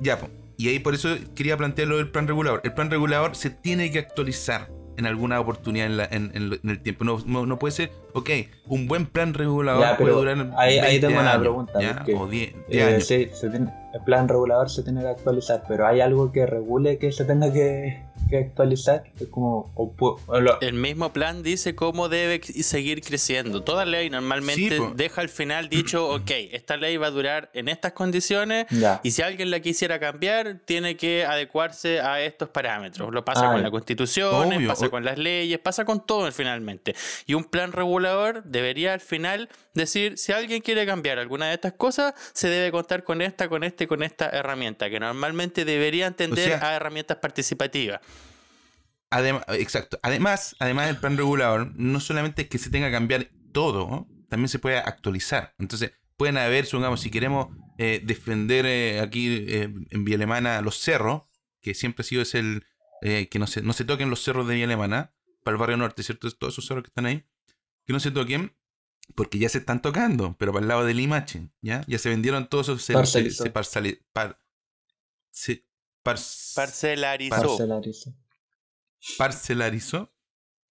Ya, 0.00 0.18
y 0.56 0.68
ahí 0.68 0.78
por 0.78 0.94
eso 0.94 1.08
quería 1.34 1.56
plantearlo 1.56 1.96
del 1.96 2.10
plan 2.10 2.26
regulador. 2.28 2.60
El 2.64 2.74
plan 2.74 2.90
regulador 2.90 3.34
se 3.36 3.50
tiene 3.50 3.90
que 3.90 3.98
actualizar 3.98 4.70
en 4.96 5.06
alguna 5.06 5.38
oportunidad 5.40 5.86
en, 5.86 5.96
la- 5.96 6.04
en- 6.10 6.30
en 6.34 6.50
lo- 6.50 6.56
en 6.56 6.70
el 6.70 6.80
tiempo. 6.82 7.04
No, 7.04 7.18
no, 7.26 7.46
no 7.46 7.58
puede 7.58 7.72
ser, 7.72 7.92
ok, 8.16 8.30
un 8.66 8.88
buen 8.88 9.06
plan 9.06 9.34
regulador 9.34 9.82
Ya, 9.82 9.96
puede 9.96 10.10
pero 10.10 10.18
durar. 10.20 10.52
ahí- 10.58 10.78
ahí 10.78 10.98
20 10.98 11.06
tengo 11.08 11.20
una 11.20 11.38
pregunta, 11.38 11.80
¿ya? 11.80 11.96
porque, 11.96 12.14
O 12.14 12.26
10, 12.26 12.54
10 12.68 12.82
Eh, 12.82 12.82
años. 12.94 13.06
sí, 13.06 13.28
se 13.34 13.48
tiene- 13.50 13.72
el 13.94 14.00
plan 14.04 14.28
regulador 14.28 14.68
se 14.70 14.82
tiene 14.82 15.00
que 15.02 15.08
actualizar, 15.08 15.62
pero 15.68 15.86
¿hay 15.86 16.00
algo 16.00 16.32
que 16.32 16.44
regule 16.46 16.98
que 16.98 17.12
se 17.12 17.24
tenga 17.24 17.52
que, 17.52 18.02
que 18.28 18.38
actualizar? 18.38 19.04
Es 19.20 19.28
como, 19.28 19.70
o 19.74 19.94
pu- 19.96 20.18
o 20.26 20.40
lo- 20.40 20.60
El 20.60 20.74
mismo 20.74 21.12
plan 21.12 21.42
dice 21.42 21.74
cómo 21.74 22.08
debe 22.08 22.40
seguir 22.42 23.00
creciendo. 23.02 23.62
Toda 23.62 23.84
ley 23.86 24.10
normalmente 24.10 24.76
Sí, 24.78 24.82
deja 24.96 25.20
al 25.22 25.28
final 25.28 25.68
dicho, 25.68 26.08
ok, 26.14 26.30
esta 26.52 26.76
ley 26.76 26.96
va 26.96 27.06
a 27.06 27.10
durar 27.10 27.50
en 27.54 27.68
estas 27.68 27.92
condiciones 27.92 28.66
ya. 28.70 29.00
y 29.02 29.12
si 29.12 29.22
alguien 29.22 29.50
la 29.50 29.60
quisiera 29.60 29.98
cambiar, 30.00 30.58
tiene 30.64 30.96
que 30.96 31.24
adecuarse 31.24 32.00
a 32.00 32.20
estos 32.20 32.48
parámetros. 32.50 33.12
Lo 33.14 33.24
pasa 33.24 33.48
Ah, 33.48 33.52
con 33.52 33.62
la 33.62 33.70
constitución, 33.70 34.66
pasa 34.66 34.86
o- 34.86 34.90
con 34.90 35.04
las 35.04 35.16
leyes, 35.18 35.58
pasa 35.60 35.84
con 35.84 36.04
todo 36.04 36.30
finalmente. 36.32 36.94
Y 37.26 37.34
un 37.34 37.44
plan 37.44 37.72
regulador 37.72 38.05
debería 38.44 38.94
al 38.94 39.00
final 39.00 39.48
decir, 39.74 40.18
si 40.18 40.32
alguien 40.32 40.60
quiere 40.62 40.86
cambiar 40.86 41.18
alguna 41.18 41.46
de 41.48 41.54
estas 41.54 41.72
cosas, 41.74 42.14
se 42.32 42.48
debe 42.48 42.70
contar 42.72 43.04
con 43.04 43.22
esta, 43.22 43.48
con 43.48 43.64
este, 43.64 43.86
con 43.86 44.02
esta 44.02 44.28
herramienta, 44.30 44.88
que 44.90 45.00
normalmente 45.00 45.64
debería 45.64 46.06
entender 46.06 46.58
sea- 46.58 46.68
a 46.70 46.74
herramientas 46.76 47.18
participativas. 47.18 48.00
Adem- 49.10 49.42
exacto. 49.58 49.98
Además, 50.02 50.56
además 50.58 50.86
del 50.86 50.96
plan 50.96 51.16
regulador, 51.16 51.72
no 51.76 52.00
solamente 52.00 52.42
es 52.42 52.48
que 52.48 52.58
se 52.58 52.70
tenga 52.70 52.86
que 52.88 52.92
cambiar 52.92 53.28
todo, 53.52 53.88
¿no? 53.88 54.08
también 54.28 54.48
se 54.48 54.58
puede 54.58 54.78
actualizar. 54.78 55.54
Entonces, 55.58 55.92
pueden 56.16 56.36
haber, 56.36 56.66
supongamos, 56.66 57.00
si 57.00 57.10
queremos 57.10 57.48
eh, 57.78 58.00
defender 58.02 58.66
eh, 58.66 59.00
aquí 59.00 59.44
eh, 59.48 59.70
en 59.90 60.04
Vía 60.04 60.16
Alemana 60.16 60.60
los 60.62 60.78
cerros, 60.80 61.22
que 61.62 61.74
siempre 61.74 62.02
ha 62.02 62.04
sido 62.04 62.22
es 62.22 62.34
el 62.34 62.64
que 63.02 63.38
no 63.38 63.46
se, 63.46 63.62
no 63.62 63.72
se 63.72 63.84
toquen 63.84 64.10
los 64.10 64.24
cerros 64.24 64.48
de 64.48 64.54
Vía 64.56 64.64
Alemana, 64.64 65.12
para 65.44 65.54
el 65.54 65.60
barrio 65.60 65.76
norte, 65.76 66.02
¿cierto? 66.02 66.28
Todos 66.32 66.54
esos 66.54 66.66
cerros 66.66 66.82
que 66.82 66.88
están 66.88 67.06
ahí, 67.06 67.24
que 67.86 67.92
no 67.92 68.00
se 68.00 68.10
toquen, 68.10 68.54
porque 69.14 69.38
ya 69.38 69.48
se 69.48 69.58
están 69.58 69.80
tocando, 69.82 70.36
pero 70.38 70.52
para 70.52 70.62
el 70.64 70.68
lado 70.68 70.84
de 70.84 70.94
Limache, 70.94 71.50
¿ya? 71.62 71.84
Ya 71.86 71.98
se 71.98 72.08
vendieron 72.08 72.48
todos 72.48 72.66
esos... 72.68 72.80
Se, 72.82 72.86
se, 72.88 72.92
Parcelizó. 72.94 73.44
se 73.44 73.52
parceli- 73.52 74.02
par- 74.12 74.40
se 75.30 75.64
par- 76.02 76.18
Parcelarizó. 76.54 77.36
Parcelarizo. 77.58 78.14
parcelarizó. 79.18 80.12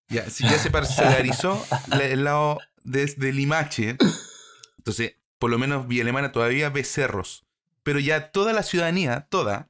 Ya, 0.10 0.30
si 0.30 0.44
ya 0.44 0.60
se 0.60 0.70
parcelarizó 0.70 1.66
la- 1.88 2.06
el 2.06 2.24
lado 2.24 2.60
desde 2.84 3.32
Limache, 3.34 3.98
entonces 4.78 5.16
por 5.40 5.50
lo 5.50 5.58
menos 5.58 5.88
Villa 5.88 6.04
Alemana 6.04 6.32
todavía 6.32 6.70
ve 6.70 6.84
cerros. 6.84 7.46
Pero 7.84 8.00
ya 8.00 8.32
toda 8.32 8.54
la 8.54 8.64
ciudadanía, 8.64 9.28
toda, 9.30 9.70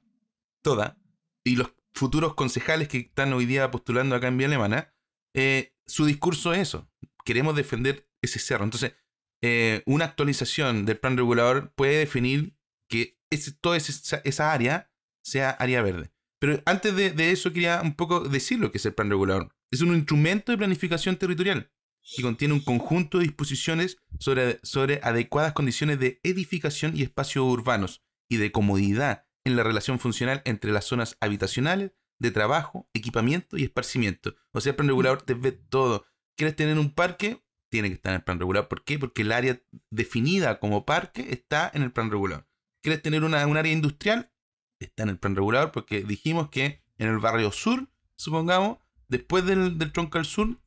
toda, 0.61 0.97
y 1.43 1.55
los 1.57 1.71
futuros 1.93 2.33
concejales 2.35 2.87
que 2.87 2.97
están 2.99 3.31
hoy 3.33 3.45
día 3.45 3.71
postulando 3.71 4.15
acá 4.15 4.27
en 4.27 4.37
Villa 4.37 4.47
Alemana, 4.47 4.93
eh, 5.33 5.73
su 5.85 6.05
discurso 6.05 6.53
es 6.53 6.59
eso. 6.59 6.89
Queremos 7.25 7.55
defender 7.55 8.07
ese 8.21 8.39
cerro. 8.39 8.63
Entonces, 8.63 8.93
eh, 9.41 9.83
una 9.85 10.05
actualización 10.05 10.85
del 10.85 10.97
plan 10.97 11.17
regulador 11.17 11.73
puede 11.75 11.97
definir 11.97 12.57
que 12.89 13.19
ese, 13.29 13.51
toda 13.51 13.77
esa, 13.77 14.53
área 14.53 14.91
sea 15.23 15.49
área 15.49 15.81
verde. 15.81 16.11
Pero 16.39 16.61
antes 16.65 16.95
de, 16.95 17.11
de 17.11 17.31
eso 17.31 17.51
quería 17.51 17.81
un 17.81 17.95
poco 17.95 18.21
decir 18.21 18.59
lo 18.59 18.71
que 18.71 18.77
es 18.77 18.85
el 18.85 18.93
plan 18.93 19.09
regulador. 19.09 19.55
Es 19.71 19.81
un 19.81 19.95
instrumento 19.95 20.51
de 20.51 20.57
planificación 20.57 21.17
territorial 21.17 21.71
que 22.15 22.21
contiene 22.21 22.53
un 22.53 22.59
conjunto 22.61 23.17
de 23.17 23.25
disposiciones 23.25 23.97
sobre, 24.19 24.59
sobre 24.63 24.99
adecuadas 25.03 25.53
condiciones 25.53 25.99
de 25.99 26.19
edificación 26.23 26.95
y 26.95 27.01
espacios 27.01 27.45
urbanos 27.45 28.03
y 28.29 28.37
de 28.37 28.51
comodidad 28.51 29.25
en 29.43 29.55
la 29.55 29.63
relación 29.63 29.99
funcional 29.99 30.41
entre 30.45 30.71
las 30.71 30.85
zonas 30.85 31.17
habitacionales, 31.19 31.91
de 32.17 32.31
trabajo, 32.31 32.89
equipamiento 32.93 33.57
y 33.57 33.63
esparcimiento. 33.63 34.35
O 34.53 34.61
sea, 34.61 34.71
el 34.71 34.75
plan 34.75 34.87
regulador 34.87 35.21
te 35.21 35.33
ve 35.33 35.51
todo. 35.51 36.05
¿Quieres 36.35 36.55
tener 36.55 36.77
un 36.77 36.91
parque? 36.91 37.41
Tiene 37.69 37.89
que 37.89 37.95
estar 37.95 38.11
en 38.11 38.17
el 38.17 38.23
plan 38.23 38.39
regulador. 38.39 38.67
¿Por 38.67 38.83
qué? 38.83 38.99
Porque 38.99 39.23
el 39.23 39.31
área 39.31 39.61
definida 39.89 40.59
como 40.59 40.85
parque 40.85 41.27
está 41.31 41.71
en 41.73 41.81
el 41.83 41.91
plan 41.91 42.11
regulador. 42.11 42.47
¿Quieres 42.81 43.01
tener 43.01 43.23
una, 43.23 43.45
un 43.47 43.57
área 43.57 43.71
industrial? 43.71 44.31
Está 44.79 45.03
en 45.03 45.09
el 45.09 45.17
plan 45.17 45.35
regulador 45.35 45.71
porque 45.71 46.03
dijimos 46.03 46.49
que 46.49 46.83
en 46.97 47.07
el 47.07 47.19
barrio 47.19 47.51
sur, 47.51 47.89
supongamos, 48.15 48.77
después 49.07 49.45
del, 49.45 49.91
tronco 49.91 50.17
al 50.17 50.25
sur, 50.25 50.59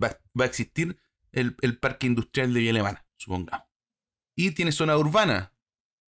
va, 0.00 0.18
va 0.38 0.44
a 0.44 0.48
existir 0.48 0.98
el, 1.32 1.56
el 1.62 1.78
parque 1.78 2.06
industrial 2.06 2.52
de 2.52 2.68
Alemana, 2.68 3.06
supongamos. 3.16 3.66
Y 4.36 4.52
tiene 4.52 4.72
zona 4.72 4.96
urbana, 4.96 5.52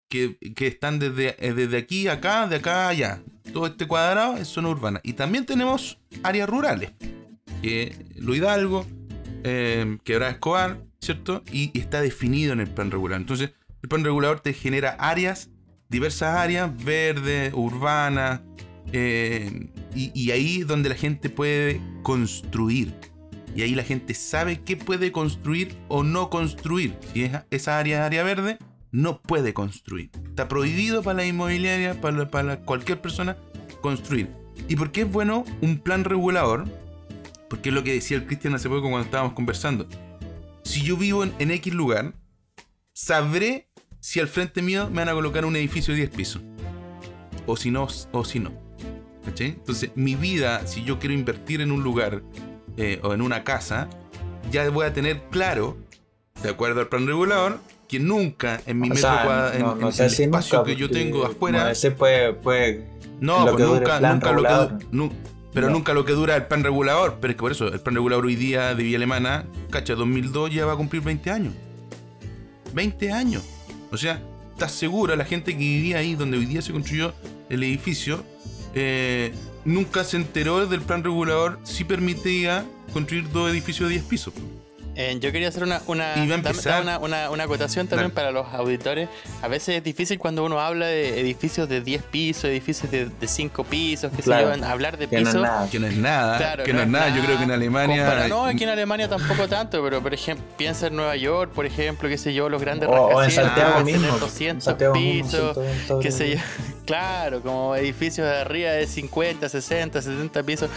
que, 0.10 0.38
que 0.56 0.68
están 0.68 1.00
desde, 1.00 1.36
eh, 1.40 1.54
desde 1.54 1.78
aquí 1.78 2.08
a 2.08 2.14
acá, 2.14 2.48
de 2.48 2.58
acá 2.58 2.86
a 2.86 2.90
allá. 2.90 3.24
Todo 3.54 3.68
este 3.68 3.88
cuadrado 3.88 4.38
es 4.38 4.48
zona 4.48 4.70
urbana. 4.70 5.00
Y 5.04 5.14
también 5.14 5.46
tenemos 5.46 6.00
áreas 6.24 6.50
rurales, 6.50 6.92
que 7.62 8.06
Lo 8.16 8.36
Hidalgo, 8.36 8.86
eh, 9.44 9.98
Quebrada 10.04 10.32
Escobar, 10.32 10.82
¿cierto? 11.02 11.44
Y, 11.52 11.78
está 11.78 12.02
definido 12.02 12.54
en 12.54 12.60
el 12.60 12.70
plan 12.70 12.92
regulador. 12.92 13.22
Entonces, 13.22 13.52
el 13.82 13.90
plan 13.90 14.04
regulador 14.04 14.40
te 14.40 14.54
genera 14.54 14.92
áreas, 15.00 15.50
diversas 15.90 16.36
áreas, 16.36 16.72
verdes, 16.84 17.54
urbanas, 17.54 18.42
eh, 18.92 19.70
y, 19.96 20.32
ahí 20.32 20.62
es 20.62 20.68
donde 20.68 20.90
la 20.90 20.96
gente 20.96 21.30
puede 21.30 21.82
construir. 22.04 22.94
Y 23.56 23.64
ahí 23.64 23.74
la 23.74 23.84
gente 23.84 24.14
sabe 24.14 24.62
qué 24.62 24.78
puede 24.78 25.12
construir 25.12 25.76
o 25.88 26.04
no 26.04 26.30
construir. 26.30 26.96
Si 27.14 27.24
es- 27.24 27.32
esa 27.50 27.80
área 27.80 28.00
es 28.00 28.06
área 28.06 28.24
verde, 28.24 28.58
no 28.92 29.22
puede 29.22 29.54
construir. 29.54 30.12
Está 30.28 30.48
prohibido 30.48 31.02
para 31.02 31.18
la 31.18 31.26
inmobiliaria, 31.26 32.00
para, 32.00 32.30
para 32.30 32.60
cualquier 32.62 33.02
persona, 33.02 33.38
construir. 33.82 34.30
¿Y 34.68 34.76
por 34.76 34.92
qué 34.92 35.02
es 35.02 35.12
bueno 35.12 35.46
un 35.62 35.80
plan 35.80 36.04
regulador? 36.04 36.66
Porque 37.50 37.70
es 37.70 37.76
lo 37.76 37.84
que 37.84 37.94
decía 37.94 38.18
el 38.18 38.26
Cristian 38.26 38.54
hace 38.56 38.70
poco 38.70 38.82
cuando 38.82 39.02
estábamos 39.02 39.34
conversando. 39.34 39.88
Si 40.64 40.84
yo 40.84 40.96
vivo 40.98 41.24
en, 41.24 41.34
en 41.40 41.52
X 41.52 41.74
lugar, 41.74 42.14
sabré 42.94 43.68
si 44.00 44.20
al 44.20 44.28
frente 44.28 44.62
mío 44.62 44.90
me 44.90 44.98
van 44.98 45.10
a 45.10 45.14
colocar 45.14 45.46
un 45.46 45.56
edificio 45.56 45.94
de 45.94 46.02
10 46.02 46.10
pisos. 46.12 46.42
O 47.46 47.58
si 47.58 47.72
no, 47.72 47.88
o 48.12 48.26
si 48.26 48.40
no. 48.40 48.52
Entonces, 49.38 49.92
mi 49.96 50.16
vida, 50.16 50.66
si 50.66 50.84
yo 50.84 50.98
quiero 51.00 51.14
invertir 51.14 51.62
en 51.62 51.72
un 51.72 51.84
lugar 51.84 52.24
eh, 52.78 53.00
o 53.04 53.14
en 53.14 53.22
una 53.22 53.44
casa, 53.44 53.88
ya 54.52 54.68
voy 54.70 54.86
a 54.86 54.94
tener 54.94 55.22
claro, 55.30 55.78
de 56.42 56.50
acuerdo 56.50 56.80
al 56.82 56.88
plan 56.88 57.06
regulador, 57.06 57.60
que 57.88 58.00
nunca 58.00 58.62
en 58.66 58.80
mi 58.80 58.90
O 58.90 58.94
metro 58.94 59.10
sea, 59.10 59.24
cuadrado, 59.24 59.54
en, 59.54 59.82
no, 59.82 59.90
el 59.90 60.00
espacio 60.00 60.60
nunca, 60.60 60.64
que 60.64 60.76
yo 60.76 60.90
tengo 60.90 61.26
afuera, 61.26 61.70
ese 61.72 61.92
puede, 61.92 62.34
puede 62.34 62.88
no, 63.20 63.46
lo 63.46 63.52
pues 63.52 63.58
que 63.58 63.72
nunca, 63.72 64.00
nunca 64.00 64.32
lo 64.32 64.42
que 64.42 64.48
regulador. 64.48 64.80
du- 64.80 64.88
nu- 64.92 65.12
Pero 65.54 65.68
No. 65.68 65.74
nunca 65.74 65.94
lo 65.94 66.06
que 66.06 66.14
dura 66.14 66.36
el 66.36 66.46
plan 66.48 66.64
regulador. 66.64 67.18
Pero 67.20 67.32
es 67.32 67.36
que 67.36 67.42
por 67.42 67.52
eso, 67.52 67.68
el 67.68 67.80
plan 67.80 67.96
regulador 67.96 68.26
hoy 68.26 68.36
día 68.36 68.74
de 68.76 68.84
Villa 68.84 68.98
Alemana, 68.98 69.46
cacha, 69.72 69.96
2002 69.96 70.54
ya 70.54 70.66
va 70.66 70.74
a 70.74 70.78
cumplir 70.78 71.02
20 71.02 71.32
años. 71.32 71.54
20 72.74 73.12
años. 73.12 73.44
O 73.92 73.98
sea, 73.98 74.22
¿estás 74.54 74.72
segura 74.72 75.16
la 75.16 75.26
gente 75.26 75.54
que 75.54 75.58
vivía 75.60 75.98
ahí 75.98 76.16
donde 76.16 76.38
hoy 76.38 76.46
día 76.46 76.62
se 76.62 76.72
construyó 76.72 77.14
el 77.50 77.64
edificio? 77.64 78.24
eh, 78.76 79.34
nunca 79.66 80.04
se 80.04 80.16
enteró 80.18 80.68
del 80.68 80.82
plan 80.82 81.04
regulador 81.04 81.60
si 81.64 81.84
permitía 81.84 82.64
construir 82.94 83.28
dos 83.32 83.50
edificios 83.52 83.90
de 83.90 83.96
10 83.96 84.06
pisos. 84.06 84.34
Eh, 85.02 85.18
yo 85.22 85.32
quería 85.32 85.48
hacer 85.48 85.64
una, 85.64 85.82
una, 85.88 86.14
a 86.14 86.18
dame 86.44 86.60
una, 86.82 87.00
una- 87.00 87.30
una 87.30 87.44
acotación 87.46 87.88
también 87.88 88.10
Dale. 88.10 88.16
para 88.16 88.32
los 88.32 88.54
auditores. 88.54 89.08
A 89.42 89.48
veces 89.48 89.78
es 89.78 89.84
difícil 89.84 90.20
cuando 90.20 90.44
uno 90.44 90.60
habla 90.60 90.88
de 90.88 91.22
edificios 91.22 91.70
de 91.70 91.80
10 91.80 92.04
pisos, 92.04 92.44
edificios 92.44 92.92
de, 92.92 93.06
de 93.06 93.28
5 93.28 93.64
pisos, 93.64 94.12
que 94.12 94.22
Claro. 94.22 94.54
se 94.54 94.60
yo, 94.60 94.66
hablar 94.68 94.98
de 94.98 95.08
Que 95.08 95.22
no 95.22 95.30
es 95.30 95.36
pisos. 95.36 95.42
nada. 95.42 95.70
Que 95.70 95.80
no 95.80 95.88
es 95.88 95.96
nada, 95.96 96.38
Claro, 96.38 96.64
que 96.66 96.74
no, 96.74 96.82
es 96.82 96.88
nada. 96.90 97.16
Yo 97.16 97.24
creo 97.24 97.38
que 97.38 97.44
en 97.46 97.52
Alemania. 97.52 98.06
Compara- 98.06 98.28
no, 98.28 98.44
aquí 98.44 98.64
en 98.66 98.70
Alemania 98.72 99.08
tampoco 99.08 99.48
tanto, 99.48 99.82
pero 99.82 100.02
por 100.04 100.14
ejemplo, 100.14 100.46
piensa 100.58 100.88
en 100.88 100.98
Nueva 100.98 101.16
York, 101.16 101.54
por 101.54 101.66
ejemplo, 101.66 102.10
qué 102.10 102.18
sé 102.18 102.34
yo, 102.34 102.50
los 102.50 102.60
grandes 102.62 102.90
O, 102.90 102.92
o 102.92 103.10
en 103.24 103.30
rascacielos 103.30 103.46
Santiago 103.56 103.86
mismo. 103.86 104.14
En 104.16 104.20
200 104.20 104.64
Santiago 104.66 104.94
mismo, 104.96 105.24
pisos, 105.30 105.58
todo- 105.88 106.00
qué 106.02 106.12
sé 106.12 106.32
yo. 106.36 106.42
Claro, 106.90 107.42
como 107.44 107.76
edificios 107.76 108.26
de 108.28 108.36
arriba 108.38 108.72
de 108.72 108.88
50, 108.88 109.48
60, 109.48 110.02
70 110.02 110.44
pisos. 110.44 110.70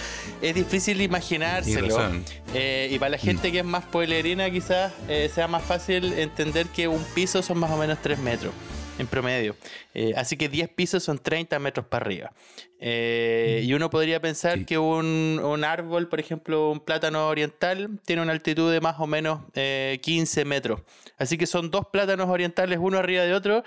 Es 0.43 0.55
difícil 0.55 1.01
imaginárselo. 1.01 1.89
razón. 1.89 2.23
Eh, 2.55 2.89
y 2.93 2.99
para 2.99 3.11
la 3.13 3.19
gente 3.19 3.51
que 3.51 3.61
es 3.61 3.65
más 3.65 3.85
pueblerina, 3.87 4.51
quizás 4.51 4.93
eh, 5.09 5.31
sea 5.35 5.49
más 5.49 5.63
fácil 5.65 6.13
entender 6.13 6.67
que 6.67 6.87
un 6.87 7.03
piso 7.15 7.43
son 7.43 7.57
más 7.59 7.71
o 7.71 7.79
menos 7.79 7.99
3 8.03 8.19
metros 8.19 8.53
en 8.99 9.07
promedio. 9.07 9.57
Eh, 9.95 10.13
así 10.17 10.37
que 10.37 10.51
10 10.51 10.69
pisos 10.69 11.03
son 11.03 11.19
30 11.19 11.59
metros 11.59 11.87
para 11.87 12.05
arriba. 12.05 12.33
Eh, 12.79 13.63
y 13.65 13.73
uno 13.75 13.89
podría 13.91 14.21
pensar 14.21 14.59
Sí. 14.59 14.65
que 14.67 14.77
un, 14.77 15.41
un 15.43 15.65
árbol, 15.65 16.09
por 16.09 16.21
ejemplo, 16.21 16.71
un 16.71 16.81
plátano 16.81 17.29
oriental, 17.29 17.89
tiene 18.05 18.21
una 18.23 18.33
altitud 18.33 18.71
de 18.71 18.81
más 18.81 18.97
o 18.99 19.07
menos 19.07 19.41
eh, 19.55 19.99
15 20.03 20.45
metros. 20.45 20.81
Así 21.17 21.39
que 21.39 21.47
son 21.47 21.71
dos 21.71 21.87
plátanos 21.93 22.29
orientales, 22.29 22.79
uno 22.83 22.99
arriba 22.99 23.23
de 23.23 23.33
otro. 23.35 23.63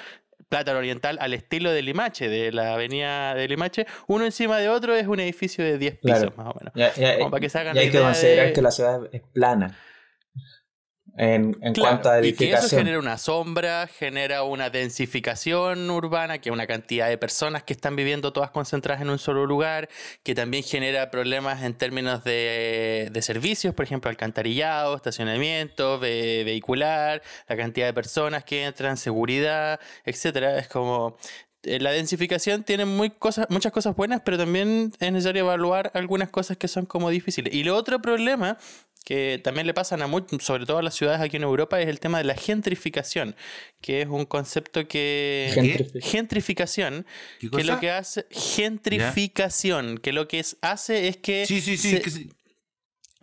Plátano 0.48 0.78
oriental 0.78 1.18
al 1.20 1.34
estilo 1.34 1.72
de 1.72 1.82
Limache, 1.82 2.30
de 2.30 2.52
la 2.52 2.74
avenida 2.75 3.34
de 3.34 3.48
Limache. 3.48 3.88
Uno 4.08 4.25
encima 4.25 4.58
de 4.60 4.70
otro 4.70 4.96
es 4.96 5.08
un 5.08 5.20
edificio 5.20 5.64
de 5.66 5.78
10 5.80 5.96
pisos, 5.98 6.20
Claro. 6.20 6.34
más 6.38 6.48
o 6.48 6.60
menos. 6.60 6.74
Ya, 6.75 6.94
ya- 6.94 7.18
Como 7.18 7.32
para 7.32 7.42
que 7.42 7.50
se 7.50 7.58
hagan 7.60 7.75
y 7.75 7.80
hay 7.80 7.90
que 7.92 8.00
considerar 8.00 8.48
de- 8.48 8.54
que 8.54 8.62
la 8.62 8.72
ciudad 8.72 9.00
es 9.12 9.22
plana. 9.34 9.75
En, 11.17 11.55
en 11.62 11.74
Claro, 11.74 12.01
cuanto 12.01 12.10
a 12.10 12.17
y 12.19 12.34
que 12.34 12.45
eso 12.51 12.53
edificación. 12.53 12.79
genera 12.81 13.00
una 13.00 13.17
sombra, 13.17 13.88
genera 13.88 14.43
una 14.43 14.69
densificación 14.69 15.89
urbana, 15.89 16.39
que 16.39 16.50
es 16.50 16.53
una 16.53 16.67
cantidad 16.67 17.07
de 17.07 17.17
personas 17.17 17.63
que 17.63 17.72
están 17.72 17.95
viviendo 17.95 18.34
todas 18.34 18.51
concentradas 18.51 19.01
en 19.01 19.10
un 19.10 19.17
solo 19.17 19.45
lugar, 19.45 19.88
que 20.24 20.36
también 20.36 20.63
genera 20.63 21.10
problemas 21.12 21.63
en 21.63 21.74
términos 21.74 22.24
de, 22.25 23.10
de 23.13 23.22
servicios, 23.22 23.74
por 23.74 23.86
ejemplo, 23.86 24.10
alcantarillado, 24.10 24.93
estacionamiento, 24.95 26.00
ve- 26.00 26.43
vehicular, 26.43 27.22
la 27.48 27.55
cantidad 27.55 27.86
de 27.88 27.93
personas 27.93 28.43
que 28.43 28.65
entran, 28.65 28.98
seguridad, 28.98 29.79
etcétera. 30.03 30.57
Es 30.60 30.67
como 30.67 31.15
eh, 31.63 31.79
la 31.79 31.91
densificación 31.91 32.63
tiene 32.63 32.84
muy 32.84 33.10
cosas, 33.10 33.48
muchas 33.50 33.72
cosas 33.72 33.95
buenas, 33.95 34.22
pero 34.25 34.38
también 34.38 34.91
es 35.00 35.12
necesario 35.13 35.43
evaluar 35.43 35.91
algunas 35.93 36.29
cosas 36.29 36.57
que 36.57 36.67
son 36.67 36.86
como 36.86 37.10
difíciles. 37.10 37.53
Y 37.53 37.63
lo 37.63 37.75
otro 37.77 38.01
problema 38.01 38.57
que 39.06 39.40
también 39.42 39.66
le 39.68 39.74
pasan 39.74 40.02
a 40.02 40.08
muchos, 40.08 40.44
sobre 40.44 40.66
todo 40.66 40.80
a 40.80 40.82
las 40.82 40.96
ciudades 40.96 41.22
aquí 41.22 41.38
en 41.38 41.44
Europa, 41.44 41.80
es 41.80 41.88
el 41.88 42.00
tema 42.02 42.18
de 42.18 42.24
la 42.26 42.36
gentrificación, 42.36 43.36
que 43.80 44.02
es 44.02 44.08
un 44.08 44.26
concepto 44.26 44.86
que... 44.88 45.52
Gentrifi- 45.56 46.02
Gentrificación, 46.02 47.06
¿Qué 47.40 47.50
que 47.52 47.64
lo 47.64 47.80
que 47.80 47.92
hace... 47.92 48.26
Gentrificación, 48.32 49.98
que 50.00 50.12
lo 50.14 50.28
que 50.28 50.40
es- 50.40 50.58
hace 50.62 51.08
es 51.08 51.18
que... 51.18 51.46
Sí, 51.46 51.62
sí, 51.62 51.78
sí. 51.78 51.92
se- 51.92 52.02
que 52.02 52.10
sí. 52.10 52.30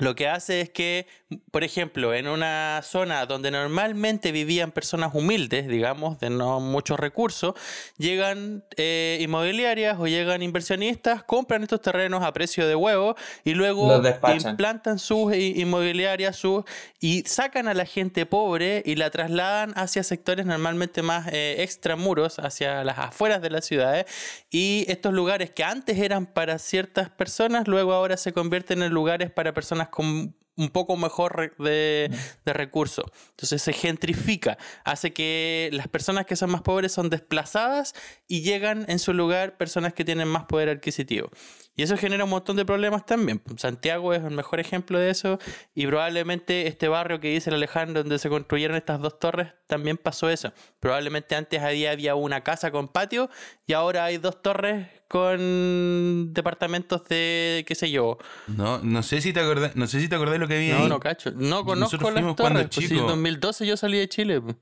Lo 0.02 0.16
que 0.16 0.26
hace 0.26 0.60
es 0.60 0.70
que, 0.70 1.06
por 1.52 1.62
ejemplo, 1.62 2.12
en 2.12 2.26
una 2.26 2.80
zona 2.82 3.24
donde 3.24 3.52
normalmente 3.52 4.32
vivían 4.32 4.72
personas 4.72 5.14
humildes, 5.14 5.68
digamos, 5.68 6.18
de 6.18 6.28
no 6.28 6.58
muchos 6.58 6.98
recursos, 6.98 7.54
llegan 7.98 8.64
eh, 8.76 9.18
inmobiliarias 9.20 9.98
o 10.00 10.08
llegan 10.08 10.42
inversionistas, 10.42 11.22
compran 11.22 11.62
estos 11.62 11.80
terrenos 11.82 12.24
a 12.24 12.32
precio 12.32 12.66
de 12.66 12.74
huevo 12.74 13.14
y 13.44 13.54
luego 13.54 14.02
implantan 14.28 14.98
sus 14.98 15.34
inmobiliarias 15.36 16.34
sus, 16.34 16.64
y 16.98 17.22
sacan 17.26 17.68
a 17.68 17.74
la 17.74 17.86
gente 17.86 18.26
pobre 18.26 18.82
y 18.84 18.96
la 18.96 19.10
trasladan 19.10 19.72
hacia 19.76 20.02
sectores 20.02 20.46
normalmente 20.46 21.02
más 21.02 21.28
eh, 21.28 21.62
extramuros, 21.62 22.40
hacia 22.40 22.82
las 22.82 22.98
afueras 22.98 23.40
de 23.40 23.50
las 23.50 23.64
ciudades. 23.64 24.06
Y 24.50 24.84
estos 24.88 25.14
lugares 25.14 25.50
que 25.50 25.62
antes 25.62 25.98
eran 25.98 26.26
para 26.26 26.58
ciertas 26.58 27.08
personas, 27.08 27.68
luego 27.68 27.92
ahora 27.92 28.16
se 28.16 28.32
convierten 28.32 28.82
en 28.82 28.92
lugares 28.92 29.30
para 29.30 29.54
personas 29.54 29.90
con 29.92 30.34
un 30.62 30.70
poco 30.70 30.96
mejor 30.96 31.54
de, 31.58 32.10
de 32.44 32.52
recursos. 32.52 33.04
Entonces 33.30 33.62
se 33.62 33.72
gentrifica, 33.72 34.58
hace 34.84 35.12
que 35.12 35.70
las 35.72 35.88
personas 35.88 36.26
que 36.26 36.36
son 36.36 36.50
más 36.50 36.62
pobres 36.62 36.92
son 36.92 37.10
desplazadas 37.10 37.94
y 38.28 38.42
llegan 38.42 38.84
en 38.88 38.98
su 38.98 39.12
lugar 39.12 39.56
personas 39.56 39.92
que 39.92 40.04
tienen 40.04 40.28
más 40.28 40.44
poder 40.44 40.68
adquisitivo. 40.68 41.30
Y 41.74 41.82
eso 41.82 41.96
genera 41.96 42.24
un 42.24 42.30
montón 42.30 42.56
de 42.56 42.66
problemas 42.66 43.06
también. 43.06 43.42
Santiago 43.56 44.12
es 44.12 44.22
el 44.22 44.32
mejor 44.32 44.60
ejemplo 44.60 44.98
de 44.98 45.08
eso 45.10 45.38
y 45.74 45.86
probablemente 45.86 46.66
este 46.66 46.88
barrio 46.88 47.18
que 47.18 47.28
dice 47.28 47.48
el 47.48 47.56
Alejandro 47.56 48.02
donde 48.02 48.18
se 48.18 48.28
construyeron 48.28 48.76
estas 48.76 49.00
dos 49.00 49.18
torres 49.18 49.54
también 49.66 49.96
pasó 49.96 50.28
eso. 50.28 50.52
Probablemente 50.80 51.34
antes 51.34 51.62
ahí 51.62 51.86
había 51.86 52.14
una 52.14 52.42
casa 52.42 52.70
con 52.70 52.88
patio 52.88 53.30
y 53.66 53.72
ahora 53.72 54.04
hay 54.04 54.18
dos 54.18 54.42
torres 54.42 54.86
con 55.08 56.32
departamentos 56.32 57.04
de, 57.04 57.64
qué 57.68 57.74
sé 57.74 57.90
yo, 57.90 58.16
No, 58.46 58.78
no 58.78 59.02
sé 59.02 59.20
si 59.20 59.34
te 59.34 59.40
acordás, 59.40 59.76
no 59.76 59.86
sé 59.86 60.00
si 60.00 60.08
te 60.08 60.14
acordás 60.14 60.38
lo 60.38 60.48
que 60.48 60.51
no, 60.70 60.76
ahí. 60.82 60.88
no 60.88 61.00
cacho. 61.00 61.30
No 61.32 61.64
conozco 61.64 61.96
Nosotros 61.98 62.14
las 62.14 62.36
torres. 62.36 62.62
Pues 62.64 62.74
si 62.74 62.82
en 62.84 62.88
chicos. 62.90 63.08
2012 63.08 63.66
yo 63.66 63.76
salí 63.76 63.98
de 63.98 64.08
Chile. 64.08 64.40
pues. 64.40 64.56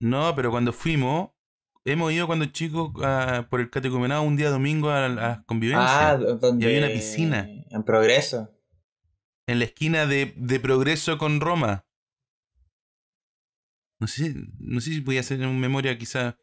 No, 0.00 0.34
pero 0.34 0.50
cuando 0.50 0.72
fuimos, 0.72 1.30
hemos 1.84 2.12
ido 2.12 2.26
cuando 2.26 2.46
chicos 2.46 2.90
ah, 3.02 3.46
por 3.50 3.60
el 3.60 3.70
catecumenado 3.70 4.22
un 4.22 4.36
día 4.36 4.50
domingo 4.50 4.90
a, 4.90 5.06
a 5.06 5.08
las 5.08 5.44
convivencias. 5.44 5.90
Ah, 5.90 6.16
donde. 6.16 6.64
Y 6.64 6.68
había 6.68 6.86
una 6.86 6.94
piscina. 6.94 7.48
En 7.70 7.82
progreso. 7.84 8.50
En 9.46 9.58
la 9.58 9.64
esquina 9.64 10.06
de, 10.06 10.32
de 10.36 10.60
Progreso 10.60 11.18
con 11.18 11.40
Roma. 11.40 11.84
No 13.98 14.06
sé, 14.06 14.34
no 14.58 14.80
sé 14.80 14.90
si 14.92 15.00
podía 15.00 15.20
hacer 15.20 15.42
en 15.42 15.58
memoria 15.60 15.98
quizás. 15.98 16.34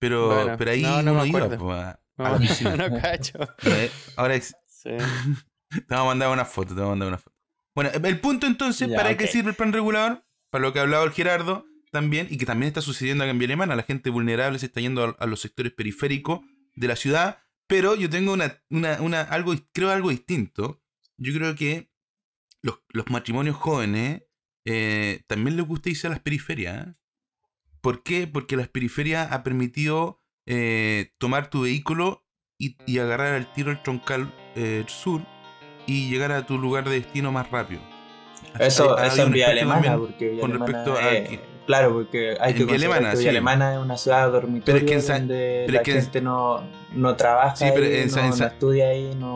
Pero, 0.00 0.28
Bueno, 0.34 0.56
pero 0.58 0.70
ahí 0.70 0.82
no, 0.82 1.02
no 1.02 1.12
uno 1.12 1.22
me 1.22 1.28
iba 1.28 1.38
acuerdo. 1.44 1.58
po, 1.58 1.72
a, 1.72 1.90
a 1.90 1.98
No, 2.16 2.24
la 2.30 2.38
piscina. 2.38 2.76
no 2.76 3.00
cacho. 3.00 3.38
Eh, 3.64 3.90
Ahora 4.16 4.34
ex- 4.36 4.54
Sí. 4.66 4.90
te 5.70 5.84
vamos 5.88 6.04
a 6.04 6.06
mandar 6.06 6.30
una 6.30 6.44
foto, 6.44 6.68
te 6.68 6.74
vamos 6.80 6.86
a 6.86 6.90
mandar 6.90 7.08
una 7.08 7.18
foto. 7.18 7.36
Bueno, 7.78 7.92
el 7.92 8.18
punto 8.18 8.48
entonces, 8.48 8.88
Ya, 8.88 8.96
¿para 8.96 9.16
qué 9.16 9.28
sirve 9.28 9.50
el 9.50 9.54
plan 9.54 9.72
regulador? 9.72 10.26
Para 10.50 10.62
lo 10.62 10.72
que 10.72 10.80
ha 10.80 10.82
hablado 10.82 11.04
el 11.04 11.12
Gerardo 11.12 11.64
también, 11.92 12.26
y 12.28 12.36
que 12.36 12.44
también 12.44 12.66
está 12.66 12.80
sucediendo 12.80 13.22
acá 13.22 13.30
en 13.30 13.38
Villa 13.38 13.50
Alemana, 13.50 13.76
la 13.76 13.84
gente 13.84 14.10
vulnerable 14.10 14.58
se 14.58 14.66
está 14.66 14.80
yendo 14.80 15.04
a, 15.04 15.16
a 15.16 15.26
los 15.26 15.40
sectores 15.40 15.72
periféricos 15.72 16.40
de 16.74 16.88
la 16.88 16.96
ciudad, 16.96 17.38
pero 17.68 17.94
yo 17.94 18.10
tengo 18.10 18.32
una, 18.32 18.60
una, 18.68 19.00
una, 19.00 19.20
algo, 19.20 19.54
creo 19.72 19.90
algo 19.90 20.10
distinto. 20.10 20.82
Yo 21.18 21.32
creo 21.32 21.54
que 21.54 21.88
los, 22.62 22.80
los 22.88 23.08
matrimonios 23.10 23.54
jóvenes 23.54 24.24
eh, 24.64 25.22
también 25.28 25.56
les 25.56 25.64
gusta 25.64 25.88
irse 25.88 26.08
a 26.08 26.10
las 26.10 26.18
periferias. 26.18 26.88
¿eh? 26.88 26.94
¿Por 27.80 28.02
qué? 28.02 28.26
Porque 28.26 28.56
las 28.56 28.66
periferias 28.66 29.30
ha 29.30 29.44
permitido 29.44 30.20
eh, 30.46 31.14
tomar 31.18 31.48
tu 31.48 31.60
vehículo 31.60 32.26
y, 32.58 32.76
y 32.86 32.98
agarrar 32.98 33.34
al 33.34 33.52
tiro 33.52 33.70
el 33.70 33.80
troncal 33.84 34.34
eh, 34.56 34.84
sur 34.88 35.24
y 35.88 36.08
llegar 36.10 36.30
a 36.30 36.46
tu 36.46 36.56
lugar 36.58 36.84
de 36.84 36.92
destino 37.00 37.32
más 37.32 37.50
rápido. 37.50 37.80
Eso, 38.60 38.96
Ha- 38.96 39.02
ha 39.02 39.06
eso 39.08 39.22
habido 39.22 39.26
en 39.26 39.34
efecto 39.34 39.72
Alemana, 39.72 39.98
porque 39.98 40.28
Villa 40.28 40.40
con 40.40 40.50
Alemana, 40.52 40.72
respecto 40.72 40.98
a 41.00 41.12
eh, 41.14 41.40
Claro, 41.66 41.92
porque 41.92 42.36
hay 42.40 42.52
En 42.52 42.56
que 42.56 42.66
considerar 42.66 42.96
Alemana, 42.96 43.10
que 43.12 43.18
Villa 43.18 43.30
sí. 43.30 43.36
Alemana 43.36 43.72
es 43.74 43.78
una 43.80 43.96
ciudad 43.98 44.32
dormitorio 44.32 44.64
Pero 44.86 44.98
es 44.98 45.04
que 45.06 45.12
donde 45.12 45.62
pero 45.66 45.72
la 45.74 45.78
es 45.80 45.84
que 45.84 45.90
en- 45.92 46.00
gente 46.00 46.20
no, 46.22 46.62
no 46.94 47.16
trabaja 47.16 47.56
Sí, 47.56 47.66
pero 47.74 47.84
ahí, 47.86 47.94
en 48.02 48.10
no, 48.10 48.36
no 48.36 48.46
estudia 48.46 48.88
ahí, 48.88 49.14
no, 49.18 49.34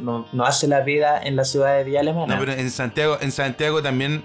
no, 0.00 0.26
no 0.32 0.44
hace 0.46 0.66
la 0.66 0.80
vida 0.80 1.20
en 1.22 1.36
la 1.36 1.44
ciudad 1.44 1.76
de 1.76 1.84
Villa 1.84 2.00
Alemana. 2.00 2.34
No, 2.34 2.40
pero 2.40 2.52
en 2.52 2.70
Santiago, 2.70 3.18
en 3.20 3.32
Santiago 3.32 3.82
también, 3.82 4.24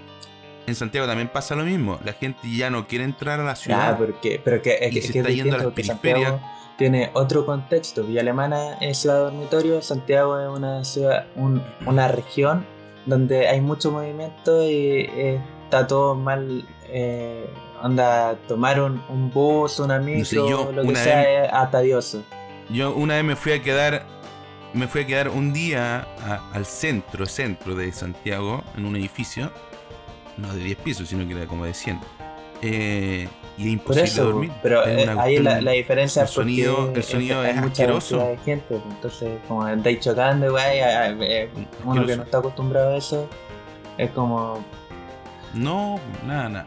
en 0.66 0.74
Santiago 0.74 1.06
también 1.06 1.28
pasa 1.28 1.54
lo 1.54 1.64
mismo. 1.64 2.00
La 2.02 2.14
gente 2.14 2.38
ya 2.50 2.70
no 2.70 2.86
quiere 2.88 3.04
entrar 3.04 3.38
a 3.40 3.44
la 3.44 3.56
ciudad. 3.56 3.98
porque, 3.98 4.40
pero 4.42 4.62
que, 4.62 4.78
es 4.80 4.92
Y 4.92 4.94
que- 4.94 5.02
se 5.02 5.12
que 5.12 5.18
es 5.18 5.24
está 5.26 5.30
yendo 5.30 5.56
a 5.56 5.58
las 5.58 5.66
periferias. 5.74 6.30
Santiago 6.30 6.53
tiene 6.78 7.10
otro 7.14 7.46
contexto. 7.46 8.02
Villa 8.04 8.20
Alemana 8.22 8.78
es 8.80 8.98
ciudad 8.98 9.20
dormitorio, 9.24 9.80
Santiago 9.82 10.38
es 10.40 10.48
una 10.48 10.84
ciudad, 10.84 11.26
un- 11.36 11.62
una 11.86 12.08
región 12.08 12.66
donde 13.06 13.48
hay 13.48 13.60
mucho 13.60 13.90
movimiento 13.92 14.64
y 14.64 15.08
eh, 15.14 15.40
está 15.64 15.86
todo 15.86 16.14
mal. 16.14 16.66
Eh, 16.88 17.48
onda, 17.82 18.36
tomar 18.48 18.80
un, 18.80 19.02
un 19.08 19.30
bus, 19.30 19.78
una 19.78 19.98
micro, 19.98 20.24
sé, 20.24 20.36
yo 20.36 20.72
lo 20.72 20.82
que 20.82 20.96
sea 20.96 21.22
vez- 21.22 21.44
es 21.46 21.52
atadioso. 21.52 22.22
Yo 22.70 22.94
una 22.94 23.14
vez 23.16 23.24
me 23.24 23.36
fui 23.36 23.52
a 23.52 23.62
quedar, 23.62 24.06
me 24.72 24.86
fui 24.88 25.02
a 25.02 25.06
quedar 25.06 25.28
un 25.28 25.52
día 25.52 26.06
a- 26.26 26.40
al 26.54 26.64
centro, 26.66 27.26
centro 27.26 27.74
de 27.74 27.92
Santiago, 27.92 28.62
en 28.76 28.86
un 28.86 28.96
edificio, 28.96 29.50
no 30.38 30.52
de 30.54 30.60
10 30.64 30.78
pisos, 30.78 31.08
sino 31.08 31.26
que 31.28 31.34
era 31.34 31.46
como 31.46 31.64
de 31.66 31.74
100. 31.74 32.00
Eh, 32.62 33.28
y 33.56 33.62
es 33.62 33.72
imposible 33.74 34.04
eso, 34.04 34.24
dormir. 34.24 34.52
pero 34.62 34.84
Es 34.84 35.06
eh, 35.08 35.14
ahí 35.18 35.38
la, 35.38 35.60
la 35.60 35.70
diferencia 35.72 36.22
el 36.22 36.28
es 36.28 36.34
sonido- 36.34 36.92
el 36.94 37.02
sonido 37.02 37.44
es 37.44 37.54
mucha 37.56 37.66
asqueroso. 37.84 38.18
de 38.18 38.36
gente, 38.44 38.64
pues, 38.68 38.82
entonces 38.90 39.38
como 39.48 39.62
andáis 39.62 40.00
chocando, 40.00 40.50
güey, 40.50 40.80
a- 40.80 41.10
eh, 41.10 41.48
uno 41.84 42.04
que 42.06 42.16
no 42.16 42.22
está 42.24 42.38
acostumbrado 42.38 42.94
a 42.94 42.96
eso, 42.96 43.28
es 43.98 44.10
como 44.10 44.64
No, 45.54 46.00
nada, 46.26 46.48
nada. 46.48 46.64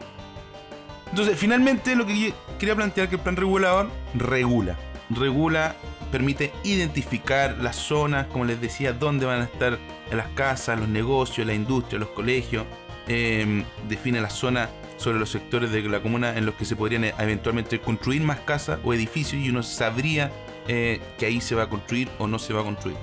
Entonces, 1.10 1.38
finalmente 1.38 1.94
lo 1.96 2.06
que 2.06 2.32
quería 2.58 2.74
plantear 2.74 3.08
que 3.08 3.16
el 3.16 3.20
plan 3.20 3.36
regulador 3.36 3.88
regula. 4.14 4.76
Regula, 5.10 5.74
permite 6.12 6.52
identificar 6.64 7.56
las 7.58 7.76
zonas, 7.76 8.26
como 8.26 8.44
les 8.44 8.60
decía, 8.60 8.92
dónde 8.92 9.24
van 9.26 9.40
a 9.42 9.44
estar 9.44 9.78
las 10.10 10.28
casas, 10.28 10.78
los 10.78 10.88
negocios, 10.88 11.46
la 11.46 11.54
industria, 11.54 11.98
los 11.98 12.08
colegios. 12.10 12.64
eh, 13.10 13.64
define 13.88 14.20
las 14.20 14.34
zonas 14.34 14.68
sobre 14.98 15.18
los 15.18 15.30
sectores 15.30 15.70
de 15.70 15.80
la 15.82 16.00
comuna 16.00 16.36
en 16.36 16.44
los 16.44 16.54
que 16.56 16.64
se 16.66 16.76
podrían 16.76 17.04
eh, 17.04 17.14
eventualmente 17.18 17.80
construir 17.80 18.22
más 18.22 18.40
casas 18.40 18.78
o 18.84 18.92
edificios 18.92 19.42
y 19.42 19.48
uno 19.48 19.62
sabría 19.62 20.30
eh, 20.68 21.00
que 21.18 21.24
ahí 21.26 21.40
se 21.40 21.54
va 21.54 21.62
a 21.62 21.68
construir 21.68 22.08
o 22.18 22.26
no 22.26 22.38
se 22.38 22.52
va 22.52 22.60
a 22.60 22.64
construir. 22.64 22.96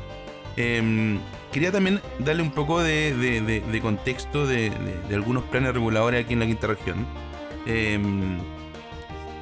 Em, 0.57 1.19
quería 1.51 1.71
también 1.71 1.99
darle 2.19 2.43
un 2.43 2.51
poco 2.51 2.81
de, 2.81 3.13
de- 3.15 3.41
de- 3.41 3.61
de 3.61 3.81
contexto 3.81 4.45
de, 4.45 4.71
algunos 5.13 5.43
planes 5.45 5.73
reguladores 5.73 6.23
aquí 6.23 6.33
en 6.33 6.39
la 6.41 6.45
quinta 6.45 6.67
región. 6.67 7.05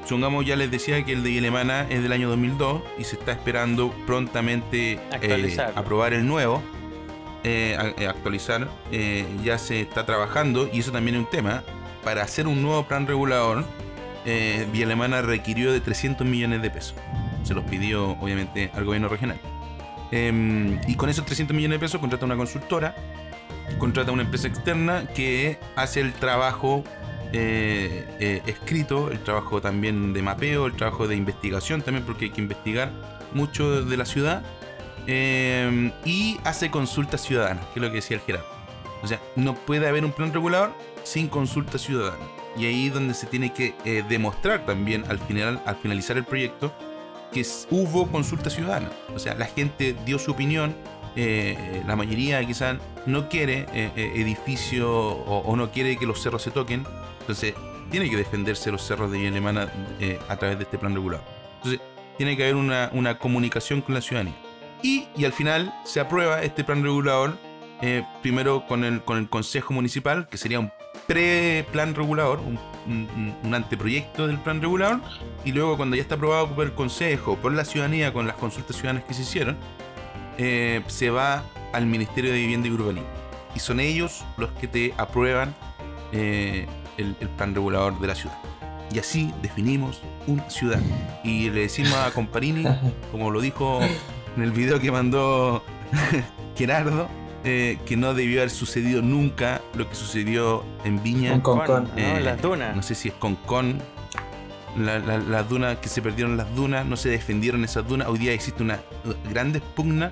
Supongamos, 0.05 0.45
ya 0.45 0.55
les 0.55 0.69
decía 0.69 1.03
que 1.05 1.13
el 1.13 1.23
de 1.23 1.29
Vilemana 1.29 1.87
es 1.89 2.03
del 2.03 2.11
año 2.11 2.29
2002 2.29 2.81
y 2.99 3.03
se 3.05 3.15
está 3.15 3.31
esperando 3.31 3.91
prontamente 4.05 4.99
eh, 5.37 5.37
aprobar 5.75 6.13
el 6.13 6.27
nuevo. 6.27 6.61
eh, 7.45 7.77
eh, 7.97 8.07
actualizar, 8.07 8.69
eh, 8.91 9.25
ya 9.43 9.57
se 9.57 9.81
está 9.81 10.05
trabajando 10.05 10.69
y 10.71 10.79
eso 10.79 10.91
también 10.93 11.15
es 11.15 11.21
un 11.23 11.29
tema. 11.29 11.61
Para 12.03 12.23
hacer 12.23 12.47
un 12.47 12.61
nuevo 12.61 12.85
plan 12.85 13.07
regulador, 13.07 13.63
eh, 14.25 14.67
Vía 14.71 14.85
Alemana 14.85 15.21
requirió 15.21 15.71
de 15.71 15.79
300 15.79 16.25
millones 16.27 16.61
de 16.61 16.69
pesos. 16.69 16.95
Se 17.43 17.53
los 17.53 17.63
pidió, 17.65 18.11
obviamente, 18.11 18.71
al 18.73 18.85
gobierno 18.85 19.07
regional. 19.07 19.39
Em, 20.11 20.79
y 20.87 20.95
con 20.95 21.09
esos 21.09 21.25
300 21.25 21.55
millones 21.55 21.77
de 21.77 21.85
pesos 21.85 21.99
contrata 21.99 22.25
una 22.25 22.37
consultora, 22.37 22.95
contrata 23.79 24.11
una 24.11 24.21
empresa 24.21 24.47
externa 24.47 25.07
que 25.07 25.57
hace 25.75 26.01
el 26.01 26.13
trabajo 26.13 26.83
eh, 27.31 28.05
eh, 28.19 28.43
escrito, 28.45 29.09
el 29.11 29.23
trabajo 29.23 29.59
también 29.59 30.13
de 30.13 30.21
mapeo, 30.21 30.67
el 30.67 30.73
trabajo 30.73 31.07
de 31.07 31.15
investigación 31.15 31.81
también, 31.81 32.05
porque 32.05 32.25
hay 32.25 32.31
que 32.31 32.41
investigar 32.41 32.91
mucho 33.33 33.83
de 33.83 33.97
la 33.97 34.05
ciudad. 34.05 34.43
em, 35.05 35.91
y 36.05 36.39
hace 36.45 36.71
consultas 36.71 37.21
ciudadanas, 37.21 37.65
que 37.73 37.79
es 37.79 37.83
lo 37.83 37.89
que 37.89 37.95
decía 37.95 38.15
el 38.15 38.23
Gerardo. 38.23 38.47
O 39.01 39.07
sea, 39.07 39.19
no 39.35 39.53
puede 39.53 39.85
haber 39.85 40.05
un 40.05 40.13
plan 40.13 40.31
regulador 40.31 40.71
sin 41.03 41.27
consulta 41.27 41.77
ciudadana. 41.77 42.25
Y 42.57 42.65
ahí 42.65 42.89
donde 42.89 43.13
se 43.13 43.25
tiene 43.27 43.51
que 43.51 43.75
eh, 43.85 44.03
demostrar 44.07 44.65
también 44.65 45.03
al, 45.09 45.19
final, 45.19 45.61
al 45.65 45.75
finalizar 45.75 46.17
el 46.17 46.23
proyecto 46.23 46.73
que 47.31 47.45
hubo 47.71 48.07
consulta 48.11 48.49
ciudadana. 48.49 48.89
O 49.15 49.19
sea, 49.19 49.33
la 49.35 49.45
gente 49.45 49.95
dio 50.05 50.19
su 50.19 50.31
opinión, 50.31 50.75
eh, 51.15 51.83
la 51.85 51.95
mayoría 51.95 52.43
quizás 52.45 52.77
no 53.05 53.29
quiere 53.29 53.65
eh, 53.73 53.91
eh, 53.95 54.11
edificio 54.15 54.91
o, 54.91 55.55
no 55.55 55.71
quiere 55.71 55.97
que 55.97 56.05
los 56.05 56.21
cerros 56.21 56.41
se 56.41 56.51
toquen. 56.51 56.85
Entonces, 57.21 57.53
tiene 57.91 58.09
que 58.09 58.17
defenderse 58.17 58.71
los 58.71 58.81
cerros 58.83 59.11
de 59.11 59.17
Villa 59.17 59.29
Alemana 59.29 59.71
a 60.29 60.37
través 60.37 60.57
de 60.57 60.63
este 60.63 60.77
plan 60.77 60.93
regulado. 60.93 61.23
Entonces, 61.57 61.81
tiene 62.17 62.37
que 62.37 62.43
haber 62.43 62.55
una, 62.55 62.89
una 62.93 63.17
comunicación 63.17 63.81
con 63.81 63.95
la 63.95 64.01
ciudadanía. 64.01 64.35
Y, 64.81 65.07
y 65.15 65.25
al 65.25 65.33
final 65.33 65.73
se 65.85 65.99
aprueba 65.99 66.41
este 66.41 66.63
plan 66.63 66.83
regulador, 66.83 67.37
eh, 67.85 68.05
primero 68.21 68.65
con 68.65 68.85
el, 68.85 69.01
con 69.03 69.17
el 69.17 69.27
Consejo 69.29 69.73
Municipal, 69.73 70.27
que 70.29 70.37
sería 70.37 70.57
un 70.59 70.71
pre-plan 71.05 71.93
regulador, 71.95 72.39
un, 72.39 72.57
un- 73.43 73.53
anteproyecto 73.53 74.25
del 74.25 74.37
plan 74.39 74.61
regulador, 74.61 75.01
y 75.43 75.51
luego 75.51 75.75
cuando 75.75 75.97
ya 75.97 76.01
está 76.01 76.15
aprobado 76.15 76.47
por 76.55 76.65
el 76.65 76.71
Consejo, 76.73 77.35
por 77.35 77.51
la 77.51 77.65
ciudadanía, 77.65 78.13
con 78.13 78.25
las 78.25 78.37
consultas 78.37 78.77
ciudadanas 78.77 79.03
que 79.03 79.13
se 79.13 79.23
hicieron, 79.23 79.57
eh, 80.37 80.81
se 80.87 81.09
va 81.09 81.43
al 81.73 81.85
Ministerio 81.85 82.31
de 82.31 82.37
Vivienda 82.37 82.67
y 82.69 82.71
Urbanismo. 82.71 83.09
Y 83.55 83.59
son 83.59 83.79
ellos 83.81 84.23
los 84.37 84.49
que 84.53 84.67
te 84.67 84.93
aprueban 84.97 85.53
eh, 86.13 86.65
el, 86.97 87.15
el 87.19 87.27
plan 87.29 87.53
regulador 87.53 87.99
de 87.99 88.07
la 88.07 88.15
ciudad. 88.15 88.37
Y 88.93 88.99
así 88.99 89.33
definimos 89.41 90.01
una 90.27 90.49
ciudad. 90.49 90.79
Y 91.23 91.49
le 91.49 91.61
decimos 91.61 91.95
a 91.95 92.11
Comparini, 92.11 92.63
como 93.11 93.29
lo 93.29 93.41
dijo 93.41 93.81
en 94.37 94.41
el 94.41 94.51
video 94.51 94.79
que 94.79 94.89
mandó 94.91 95.63
Gerardo, 96.55 97.09
eh, 97.43 97.77
que 97.85 97.97
no 97.97 98.13
debió 98.13 98.39
haber 98.39 98.49
sucedido 98.49 99.01
nunca 99.01 99.61
lo 99.75 99.87
que 99.89 99.95
sucedió 99.95 100.63
en 100.85 101.01
Viña. 101.03 101.33
Un 101.33 101.41
Concón. 101.41 101.89
¿no? 101.95 101.97
Eh, 102.01 102.21
Las 102.21 102.41
dunas. 102.41 102.75
No 102.75 102.81
sé 102.83 102.95
si 102.95 103.09
es. 103.09 103.15
La- 104.77 104.97
la- 104.97 105.19
las 105.19 105.47
dunas 105.47 105.77
que 105.77 105.87
se 105.87 106.01
perdieron 106.01 106.35
las 106.35 106.53
dunas, 106.55 106.83
no 106.85 106.97
se 106.97 107.09
defendieron 107.09 107.63
esas 107.63 107.87
dunas. 107.87 108.07
Hoy 108.07 108.17
día 108.17 108.33
existe 108.33 108.63
una 108.63 108.79
grande 109.31 109.61
pugna 109.75 110.11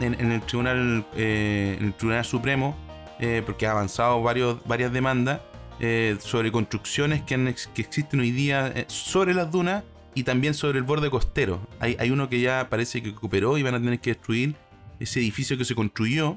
en, 0.00 0.14
en 0.20 0.32
el 0.32 0.42
tribunal 0.42 1.06
eh, 1.16 1.76
en 1.80 1.86
el 1.86 1.94
tribunal 1.94 2.24
supremo 2.24 2.76
eh, 3.20 3.42
porque 3.44 3.66
ha 3.66 3.70
avanzado 3.70 4.20
varios, 4.22 4.58
varias 4.66 4.92
demandas 4.92 5.40
eh, 5.80 6.16
sobre 6.20 6.52
construcciones 6.52 7.22
que, 7.22 7.34
han 7.34 7.54
que 7.74 7.80
existen 7.82 8.20
hoy 8.20 8.32
día 8.32 8.70
eh, 8.74 8.84
sobre 8.88 9.32
las 9.32 9.50
dunas 9.50 9.82
y 10.14 10.24
también 10.24 10.52
sobre 10.52 10.76
el 10.78 10.84
borde 10.84 11.08
costero. 11.08 11.60
Hay, 11.80 11.96
hay 11.98 12.10
uno 12.10 12.28
que 12.28 12.40
ya 12.40 12.66
parece 12.68 13.02
que 13.02 13.10
recuperó 13.12 13.56
y 13.56 13.62
van 13.62 13.74
a 13.76 13.78
tener 13.80 13.98
que 13.98 14.10
destruir 14.10 14.56
ese 15.00 15.20
edificio 15.20 15.56
que 15.56 15.64
se 15.64 15.74
construyó, 15.74 16.36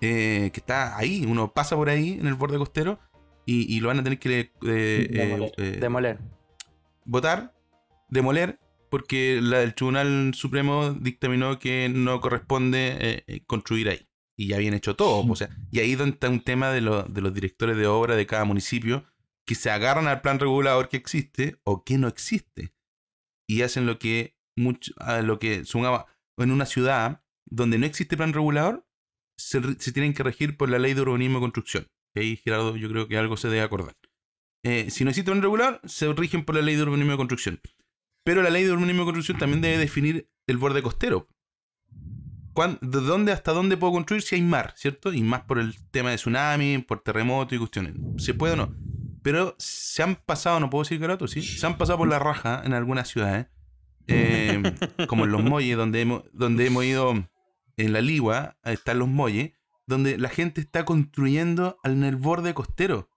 eh, 0.00 0.50
que 0.52 0.60
está 0.60 0.96
ahí, 0.96 1.24
uno 1.26 1.52
pasa 1.52 1.76
por 1.76 1.88
ahí 1.88 2.18
en 2.20 2.26
el 2.26 2.34
borde 2.34 2.58
costero 2.58 2.98
y, 3.46 3.74
y 3.74 3.80
lo 3.80 3.88
van 3.88 3.98
a 4.00 4.02
tener 4.04 4.18
que 4.18 4.40
eh, 4.40 4.50
eh, 4.62 5.08
Demoler. 5.10 5.52
eh, 5.56 5.78
Demoler. 5.80 6.18
votar, 7.04 7.54
demoler, 8.08 8.58
porque 8.90 9.40
la, 9.42 9.62
el 9.62 9.74
Tribunal 9.74 10.32
Supremo 10.34 10.92
dictaminó 10.92 11.58
que 11.58 11.88
no 11.88 12.20
corresponde 12.20 13.24
eh, 13.26 13.42
construir 13.46 13.88
ahí. 13.88 14.06
Y 14.36 14.48
ya 14.48 14.56
habían 14.56 14.72
hecho 14.74 14.96
todo. 14.96 15.30
O 15.30 15.36
sea, 15.36 15.50
y 15.70 15.80
ahí 15.80 15.94
donde 15.96 16.14
está 16.14 16.30
un 16.30 16.40
tema 16.40 16.70
de, 16.70 16.80
lo- 16.80 17.02
de 17.02 17.20
los 17.20 17.34
directores 17.34 17.76
de 17.76 17.86
obra 17.86 18.16
de 18.16 18.26
cada 18.26 18.44
municipio 18.44 19.04
que 19.46 19.54
se 19.54 19.70
agarran 19.70 20.08
al 20.08 20.22
plan 20.22 20.38
regulador 20.38 20.88
que 20.88 20.96
existe 20.96 21.56
o 21.64 21.84
que 21.84 21.98
no 21.98 22.08
existe. 22.08 22.72
Y 23.46 23.62
hacen 23.62 23.84
lo 23.84 23.98
que 23.98 24.36
mucho, 24.56 24.92
lo 25.22 25.38
que 25.38 25.64
sumaba 25.66 26.06
en 26.38 26.52
una 26.52 26.64
ciudad 26.64 27.22
donde 27.46 27.76
no 27.78 27.84
existe 27.84 28.16
plan 28.16 28.32
regulador, 28.32 28.86
se, 29.40 29.60
tienen 29.92 30.12
que 30.14 30.22
regir 30.22 30.56
por 30.56 30.68
la 30.68 30.78
ley 30.78 30.94
de 30.94 31.00
urbanismo 31.02 31.38
y 31.38 31.40
construcción. 31.40 31.86
Ahí, 32.14 32.36
Gerardo, 32.36 32.76
yo 32.76 32.88
creo 32.88 33.08
que 33.08 33.16
algo 33.16 33.36
se 33.36 33.48
debe 33.48 33.62
acordar. 33.62 33.96
Eh, 34.62 34.90
si 34.90 35.04
no 35.04 35.10
existe 35.10 35.30
un 35.30 35.42
regular, 35.42 35.80
se 35.84 36.12
rigen 36.12 36.44
por 36.44 36.54
la 36.56 36.62
ley 36.62 36.76
de 36.76 36.82
urbanismo 36.82 37.14
y 37.14 37.16
construcción. 37.16 37.60
Pero 38.24 38.42
la 38.42 38.50
ley 38.50 38.64
de 38.64 38.72
urbanismo 38.72 39.02
y 39.02 39.04
construcción 39.06 39.38
también 39.38 39.60
debe 39.62 39.78
definir 39.78 40.28
el 40.46 40.56
borde 40.58 40.82
costero. 40.82 41.28
¿Cuán- 42.52 42.78
¿De 42.82 43.00
dónde 43.00 43.32
hasta 43.32 43.52
dónde 43.52 43.76
puedo 43.76 43.92
construir 43.92 44.22
si 44.22 44.34
hay 44.34 44.42
mar, 44.42 44.74
cierto? 44.76 45.12
Y 45.12 45.22
más 45.22 45.42
por 45.42 45.58
el 45.58 45.76
tema 45.90 46.10
de 46.10 46.16
tsunami, 46.16 46.78
por 46.78 47.00
terremoto 47.00 47.54
y 47.54 47.58
cuestiones. 47.58 47.94
¿Se 48.18 48.34
puede 48.34 48.54
o 48.54 48.56
no? 48.56 48.74
Pero 49.22 49.54
se 49.58 50.02
han 50.02 50.16
pasado, 50.16 50.58
no 50.60 50.68
puedo 50.70 50.82
decir 50.82 50.98
garoto, 50.98 51.28
sí, 51.28 51.42
se 51.42 51.64
han 51.66 51.78
pasado 51.78 51.98
por 51.98 52.08
la 52.08 52.18
raja 52.18 52.62
en 52.64 52.72
algunas 52.72 53.08
ciudades, 53.08 53.46
eh, 54.08 54.60
como 55.08 55.24
en 55.24 55.32
los 55.32 55.42
muelles, 55.44 55.76
donde 55.76 56.00
hemos, 56.00 56.22
donde 56.32 56.66
hemos 56.66 56.84
ido 56.84 57.28
en 57.84 57.92
la 57.92 58.00
Ligua, 58.00 58.58
están 58.64 58.98
los 58.98 59.08
muelles, 59.08 59.52
donde 59.86 60.18
la 60.18 60.28
gente 60.28 60.60
está 60.60 60.84
construyendo 60.84 61.78
en 61.84 62.04
el 62.04 62.16
borde 62.16 62.54
costero 62.54 63.10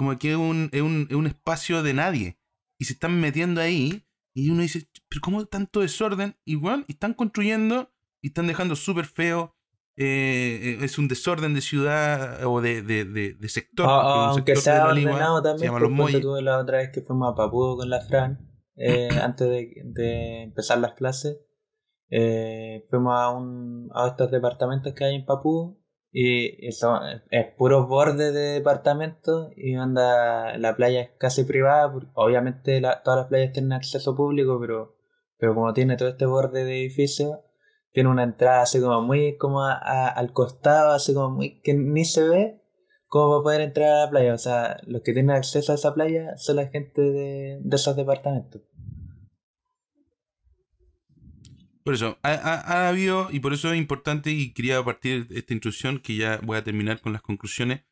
como 0.00 0.18
que 0.18 0.30
es 0.30 0.36
un, 0.38 0.70
es 0.72 0.80
un, 0.80 1.06
es 1.10 1.14
un 1.14 1.26
espacio 1.26 1.82
de 1.82 1.92
nadie. 1.92 2.38
Y 2.78 2.86
se 2.86 2.94
están 2.94 3.20
metiendo 3.20 3.60
ahí. 3.60 4.06
Y 4.32 4.48
uno 4.48 4.62
dice, 4.62 4.88
pero 5.10 5.20
¿cómo 5.20 5.44
tanto 5.44 5.80
desorden? 5.80 6.36
Igual, 6.46 6.86
y 6.88 6.92
están 6.92 7.12
construyendo 7.12 7.92
y 8.22 8.28
están 8.28 8.46
dejando 8.46 8.76
súper 8.76 9.04
feo. 9.04 9.54
eh, 9.96 10.78
eh, 10.80 10.84
es 10.86 10.96
un 10.96 11.06
desorden 11.06 11.52
de 11.52 11.60
ciudad 11.60 12.46
o 12.46 12.62
de, 12.62 12.80
de, 12.80 13.04
de, 13.04 13.34
de 13.34 13.48
sector. 13.50 13.84
Es 13.84 13.92
un 13.92 13.98
aunque 14.00 14.56
sector 14.56 14.62
sea 14.74 14.86
ordenado 14.86 15.36
se 15.36 15.42
también, 15.42 15.66
llama 15.66 15.78
pues, 15.80 15.90
Los 15.90 15.96
Muelles. 15.98 16.20
tú 16.22 16.34
la 16.40 16.58
otra 16.58 16.78
vez 16.78 16.88
que 16.94 17.02
fuimos 17.02 17.30
a 17.30 17.34
Papúo 17.34 17.76
con 17.76 17.90
la 17.90 18.00
Fran, 18.00 18.38
eh, 18.76 19.08
antes 19.22 19.48
de 19.50 20.42
empezar 20.44 20.78
las 20.78 20.94
clases, 20.94 21.40
eh, 22.10 22.86
fuimos 22.90 23.14
a, 23.18 23.30
un, 23.30 23.88
a 23.94 24.08
estos 24.08 24.30
departamentos 24.30 24.94
que 24.94 25.04
hay 25.04 25.14
en 25.16 25.24
Papúo 25.26 25.78
y, 26.12 26.66
y 26.66 26.72
son, 26.72 27.00
es 27.30 27.46
puros 27.56 27.88
bordes 27.88 28.34
de 28.34 28.40
departamentos 28.54 29.50
y 29.56 29.74
anda, 29.74 30.56
la 30.58 30.74
playa 30.76 31.02
es 31.02 31.10
casi 31.18 31.44
privada, 31.44 31.92
obviamente 32.14 32.80
todas 33.04 33.20
las 33.20 33.26
playas 33.28 33.52
tienen 33.52 33.72
acceso 33.72 34.16
público, 34.16 34.58
pero, 34.60 34.96
pero 35.38 35.54
como 35.54 35.72
tiene 35.72 35.96
todo 35.96 36.08
este 36.08 36.26
borde 36.26 36.64
de 36.64 36.80
edificios, 36.80 37.38
tiene 37.92 38.08
una 38.08 38.22
entrada 38.24 38.62
así 38.62 38.80
como 38.80 39.02
muy 39.02 39.36
como 39.36 39.64
a- 39.64 39.74
a- 39.74 40.08
al 40.08 40.32
costado, 40.32 40.92
así 40.92 41.14
como 41.14 41.30
muy 41.30 41.60
que 41.62 41.74
ni 41.74 42.04
se 42.04 42.28
ve 42.28 42.62
como 43.06 43.30
para 43.30 43.42
poder 43.42 43.60
entrar 43.62 43.88
a 43.90 44.04
la 44.04 44.10
playa. 44.10 44.34
O 44.34 44.38
sea, 44.38 44.78
los 44.86 45.02
que 45.02 45.12
tienen 45.12 45.34
acceso 45.34 45.72
a 45.72 45.74
esa 45.74 45.94
playa 45.94 46.36
son 46.36 46.56
la 46.56 46.68
gente 46.68 47.00
de, 47.02 47.58
de 47.60 47.76
esos 47.76 47.96
departamentos. 47.96 48.62
Por 51.84 51.94
eso, 51.94 52.18
ha, 52.22 52.30
ha- 52.32 52.60
ha 52.84 52.88
habido, 52.88 53.28
y 53.32 53.40
por 53.40 53.52
eso 53.52 53.72
es 53.72 53.78
importante, 53.78 54.30
y 54.30 54.52
quería 54.52 54.82
partir 54.84 55.26
de 55.28 55.38
esta 55.38 55.54
introducción, 55.54 55.98
que 55.98 56.16
ya 56.16 56.38
voy 56.42 56.58
a 56.58 56.64
terminar 56.64 57.00
con 57.00 57.12
las 57.12 57.22
conclusiones, 57.22 57.82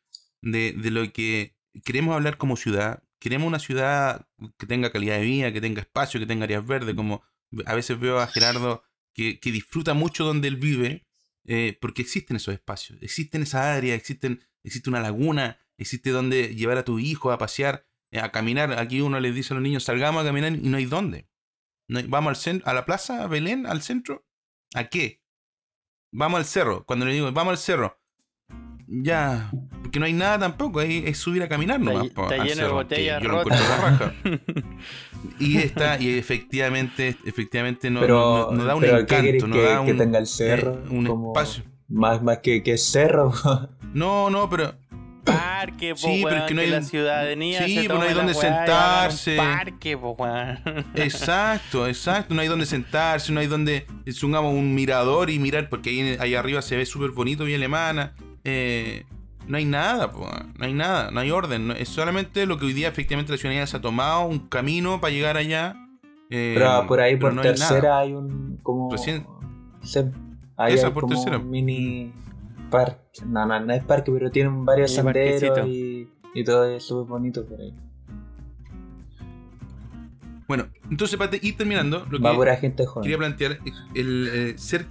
de, 0.41 0.73
de 0.73 0.91
lo 0.91 1.11
que 1.11 1.55
queremos 1.83 2.15
hablar 2.15 2.37
como 2.37 2.55
ciudad, 2.55 3.03
queremos 3.19 3.47
una 3.47 3.59
ciudad 3.59 4.27
que 4.57 4.65
tenga 4.65 4.91
calidad 4.91 5.17
de 5.17 5.25
vida, 5.25 5.51
que 5.51 5.59
tenga 5.61 5.81
espacio, 5.81 6.19
que 6.19 6.25
tenga 6.25 6.45
áreas 6.45 6.65
verdes, 6.65 6.95
como 6.95 7.23
a 7.65 7.73
veces 7.75 7.99
veo 7.99 8.19
a 8.19 8.27
Gerardo 8.27 8.83
que, 9.13 9.39
que 9.39 9.51
disfruta 9.51 9.93
mucho 9.93 10.23
donde 10.23 10.47
él 10.47 10.55
vive, 10.55 11.05
eh, 11.45 11.77
porque 11.81 12.01
existen 12.01 12.37
esos 12.37 12.53
espacios, 12.53 12.99
existen 13.01 13.41
esas 13.41 13.65
áreas, 13.65 13.97
existen, 13.97 14.41
existe 14.63 14.89
una 14.89 15.01
laguna, 15.01 15.57
existe 15.77 16.11
donde 16.11 16.55
llevar 16.55 16.77
a 16.77 16.83
tu 16.85 16.99
hijo 16.99 17.31
a 17.31 17.37
pasear, 17.37 17.85
eh, 18.11 18.19
a 18.19 18.31
caminar. 18.31 18.77
Aquí 18.79 19.01
uno 19.01 19.19
les 19.19 19.33
dice 19.35 19.53
a 19.53 19.55
los 19.55 19.63
niños, 19.63 19.83
salgamos 19.83 20.21
a 20.21 20.25
caminar 20.25 20.53
y 20.53 20.69
no 20.69 20.77
hay 20.77 20.85
dónde. 20.85 21.27
Vamos 22.07 22.29
al 22.29 22.35
centro, 22.35 22.69
a 22.69 22.73
la 22.73 22.85
plaza, 22.85 23.23
a 23.23 23.27
Belén, 23.27 23.65
al 23.65 23.81
centro. 23.81 24.25
¿A 24.75 24.85
qué? 24.85 25.21
Vamos 26.11 26.37
al 26.39 26.45
cerro. 26.45 26.85
Cuando 26.85 27.05
le 27.05 27.13
digo, 27.13 27.31
vamos 27.31 27.51
al 27.51 27.57
cerro. 27.57 27.99
Ya, 28.87 29.51
porque 29.83 29.99
no 29.99 30.05
hay 30.07 30.13
nada 30.13 30.39
tampoco, 30.39 30.81
es, 30.81 31.05
es 31.05 31.17
subir 31.19 31.43
a 31.43 31.47
caminar 31.49 31.79
Está 31.79 31.93
nomás. 31.93 32.09
po, 32.09 32.23
está 32.23 32.37
lleno 32.37 32.47
de 32.47 32.55
cerro, 32.55 32.73
botellas 32.73 33.23
rotas. 33.23 34.13
Y 35.39 35.57
está, 35.57 35.99
y 35.99 36.17
efectivamente, 36.17 37.15
efectivamente 37.25 37.89
no, 37.89 37.99
pero, 37.99 38.47
no- 38.51 38.57
no 38.57 38.63
da 38.65 38.75
un 38.75 38.81
pero 38.81 38.97
¿qué 38.99 39.05
querés 39.05 39.35
encanto, 39.35 39.47
no 39.47 39.53
que, 39.55 39.61
da 39.63 39.79
un, 39.81 39.85
que 39.87 39.93
tenga 39.93 40.17
el 40.19 40.27
cerro? 40.27 40.73
eh, 40.75 40.87
un 40.89 41.05
como- 41.05 41.27
espacio. 41.33 41.63
Más, 41.89 42.21
más 42.23 42.37
que, 42.39 42.63
que 42.63 42.77
cerro. 42.77 43.33
No, 43.93 44.29
no, 44.29 44.47
pero 44.49 44.75
Parque, 45.23 45.91
po, 45.91 45.97
Sí, 45.97 46.21
pero 46.23 46.27
weón, 46.27 46.37
es 46.37 46.43
que 46.47 46.53
no 46.53 46.61
hay- 46.61 46.69
la 46.69 46.81
ciudadanía 46.81 47.63
Sí, 47.65 47.75
se 47.75 47.81
pero 47.81 47.93
no 47.95 47.99
tome 47.99 48.09
hay 48.09 48.15
donde 48.15 48.33
sentarse. 48.33 49.35
parque, 49.37 49.97
po, 49.97 50.11
weón. 50.17 50.59
Exacto, 50.95 51.87
exacto. 51.87 52.33
No 52.33 52.41
hay 52.41 52.47
donde 52.47 52.65
sentarse, 52.65 53.31
no 53.31 53.39
hay 53.39 53.47
donde 53.47 53.85
sungamos 54.11 54.53
un 54.53 54.73
mirador 54.75 55.29
y 55.29 55.39
mirar, 55.39 55.69
porque 55.69 55.89
ahí, 55.89 56.17
ahí 56.19 56.35
arriba 56.35 56.61
se 56.61 56.75
ve 56.77 56.85
súper 56.85 57.11
bonito 57.11 57.43
Villa 57.45 57.57
Alemana. 57.57 58.13
Eh, 58.43 59.05
no 59.47 59.57
hay 59.57 59.65
nada, 59.65 60.11
po, 60.11 60.29
no 60.57 60.65
hay 60.65 60.73
nada, 60.73 61.11
no 61.11 61.19
hay 61.19 61.31
orden. 61.31 61.67
no- 61.67 61.73
es 61.73 61.89
solamente 61.89 62.45
lo 62.45 62.57
que 62.59 62.65
hoy 62.65 62.73
día 62.73 62.87
efectivamente 62.87 63.31
la 63.31 63.37
ciudadanía 63.37 63.65
se 63.67 63.77
ha 63.77 63.81
tomado, 63.81 64.25
un 64.25 64.39
camino 64.47 65.01
para 65.01 65.11
llegar 65.13 65.37
allá. 65.37 65.75
eh, 66.31 66.53
Pero 66.55 66.85
por 66.87 66.99
ahí, 67.01 67.15
pero 67.15 67.29
por 67.29 67.33
no 67.33 67.41
hay 67.41 67.47
tercera, 67.47 67.97
hay 67.99 68.13
un. 68.13 68.59
como 68.61 68.91
Recién- 68.91 69.25
se- 69.83 70.11
ahí 70.57 70.75
Esa 70.75 70.87
hay 70.87 70.93
por 70.93 71.03
como 71.03 71.15
tercera. 71.15 71.37
un 71.39 71.49
mini 71.49 72.13
parque. 72.69 73.25
No, 73.25 73.45
no, 73.45 73.59
no 73.59 73.73
es 73.73 73.83
parque, 73.83 74.11
pero 74.11 74.31
tienen 74.31 74.65
varios 74.65 74.93
senderos 74.93 75.67
y, 75.67 76.07
y 76.33 76.43
todo 76.43 76.65
es 76.65 76.83
súper 76.83 77.09
bonito 77.09 77.45
por 77.45 77.59
ahí. 77.59 77.73
Bueno, 80.47 80.67
entonces 80.89 81.17
para 81.17 81.35
ir 81.39 81.55
terminando, 81.55 82.07
lo 82.09 82.19
Va 82.19 82.31
que 82.31 82.37
pura 82.37 82.55
gente 82.55 82.85
joven. 82.85 83.03
quería 83.03 83.17
plantear 83.19 83.59
es 83.65 83.73
el 83.93 84.29
eh, 84.33 84.53
ser. 84.57 84.87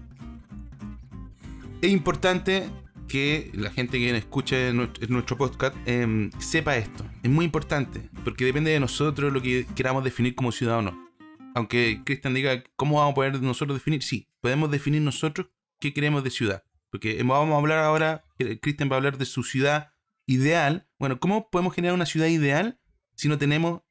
Es 1.82 1.90
importante 1.90 2.68
que 3.08 3.50
la 3.54 3.70
gente 3.70 3.98
que 3.98 4.16
escuche 4.16 4.72
nuestro, 4.72 5.08
nuestro 5.08 5.36
podcast 5.36 5.74
em, 5.86 6.30
sepa 6.38 6.76
esto. 6.76 7.04
Es 7.22 7.30
muy 7.30 7.44
importante, 7.44 8.08
porque 8.22 8.44
depende 8.44 8.70
de 8.70 8.78
nosotros 8.78 9.32
lo 9.32 9.42
que 9.42 9.66
queramos 9.74 10.04
definir 10.04 10.34
como 10.36 10.52
ciudad 10.52 10.78
o 10.78 10.82
no. 10.82 11.08
Aunque 11.54 12.02
Cristian 12.04 12.34
diga 12.34 12.62
cómo 12.76 12.98
vamos 12.98 13.12
a 13.12 13.14
poder 13.16 13.42
nosotros 13.42 13.78
definir, 13.78 14.02
sí, 14.02 14.28
podemos 14.40 14.70
definir 14.70 15.02
nosotros 15.02 15.48
qué 15.80 15.92
queremos 15.92 16.22
de 16.22 16.30
ciudad. 16.30 16.62
Porque 16.90 17.22
vamos 17.22 17.54
a 17.54 17.58
hablar 17.58 17.78
ahora, 17.78 18.24
eh, 18.38 18.58
Cristian 18.60 18.90
va 18.90 18.94
a 18.94 18.98
hablar 18.98 19.18
de 19.18 19.26
su 19.26 19.42
ciudad 19.42 19.92
ideal. 20.26 20.88
Bueno, 20.98 21.20
¿cómo 21.20 21.50
podemos 21.50 21.74
generar 21.74 21.94
una 21.94 22.06
ciudad 22.06 22.26
ideal 22.26 22.80
si 23.14 23.28
no 23.28 23.38
tenemos 23.38 23.82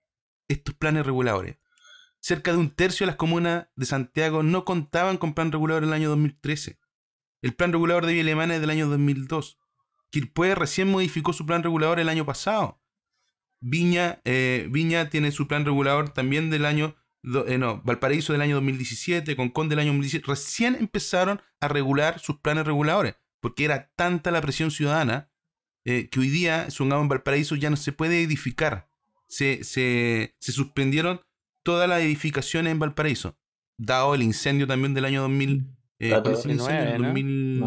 estos 0.47 0.75
planes 0.75 1.05
reguladores? 1.05 1.57
Cerca 2.19 2.51
de 2.51 2.57
un 2.57 2.71
tercio 2.71 3.05
de 3.05 3.11
las 3.11 3.15
comunas 3.15 3.67
de 3.75 3.85
Santiago 3.85 4.43
no 4.43 4.65
contaban 4.65 5.17
con 5.17 5.33
plan 5.33 5.51
regulador 5.51 5.83
en 5.83 5.89
el 5.89 5.93
año 5.93 6.09
2013. 6.09 6.79
El 7.41 7.53
plan 7.53 7.71
regulador 7.71 8.05
de 8.05 8.13
Villa 8.13 8.43
es 8.55 8.61
del 8.61 8.69
año 8.69 8.87
2002. 8.87 9.59
Quilpué 10.09 10.55
recién 10.55 10.89
modificó 10.89 11.33
su 11.33 11.45
plan 11.45 11.63
regulador 11.63 11.99
el 11.99 12.09
año 12.09 12.25
pasado. 12.25 12.81
Viña, 13.59 14.21
eh, 14.25 14.67
Viña 14.71 15.09
tiene 15.09 15.31
su 15.31 15.47
plan 15.47 15.65
regulador 15.65 16.09
también 16.09 16.49
del 16.49 16.65
año. 16.65 16.95
Do- 17.23 17.47
eh, 17.47 17.57
no, 17.57 17.81
Valparaíso 17.83 18.33
del 18.33 18.41
año 18.41 18.55
2017, 18.55 19.35
Concón 19.35 19.69
del 19.69 19.79
año 19.79 19.87
2017. 19.87 20.25
Recién 20.27 20.75
empezaron 20.75 21.41
a 21.59 21.67
regular 21.67 22.19
sus 22.19 22.37
planes 22.39 22.65
reguladores. 22.65 23.15
Porque 23.39 23.65
era 23.65 23.91
tanta 23.95 24.31
la 24.31 24.41
presión 24.41 24.71
ciudadana 24.71 25.29
eh, 25.85 26.09
que 26.09 26.19
hoy 26.19 26.29
día, 26.29 26.69
supongamos 26.71 27.03
en 27.03 27.09
Valparaíso, 27.09 27.55
ya 27.55 27.69
no 27.69 27.77
se 27.77 27.91
puede 27.93 28.21
edificar. 28.23 28.89
Se, 29.27 29.63
se, 29.63 30.35
se 30.39 30.51
suspendieron 30.51 31.21
todas 31.63 31.87
las 31.87 32.01
edificaciones 32.01 32.71
en 32.71 32.79
Valparaíso. 32.79 33.37
Dado 33.77 34.15
el 34.15 34.23
incendio 34.23 34.65
también 34.67 34.93
del 34.93 35.05
año 35.05 35.21
2000. 35.21 35.67
Eh, 35.99 36.09
¿cuál 36.09 36.35
fue 36.35 36.51
el 36.51 36.51
incendio? 36.51 36.85
19, 36.85 36.99
¿no? 36.99 37.07
2000... 37.07 37.59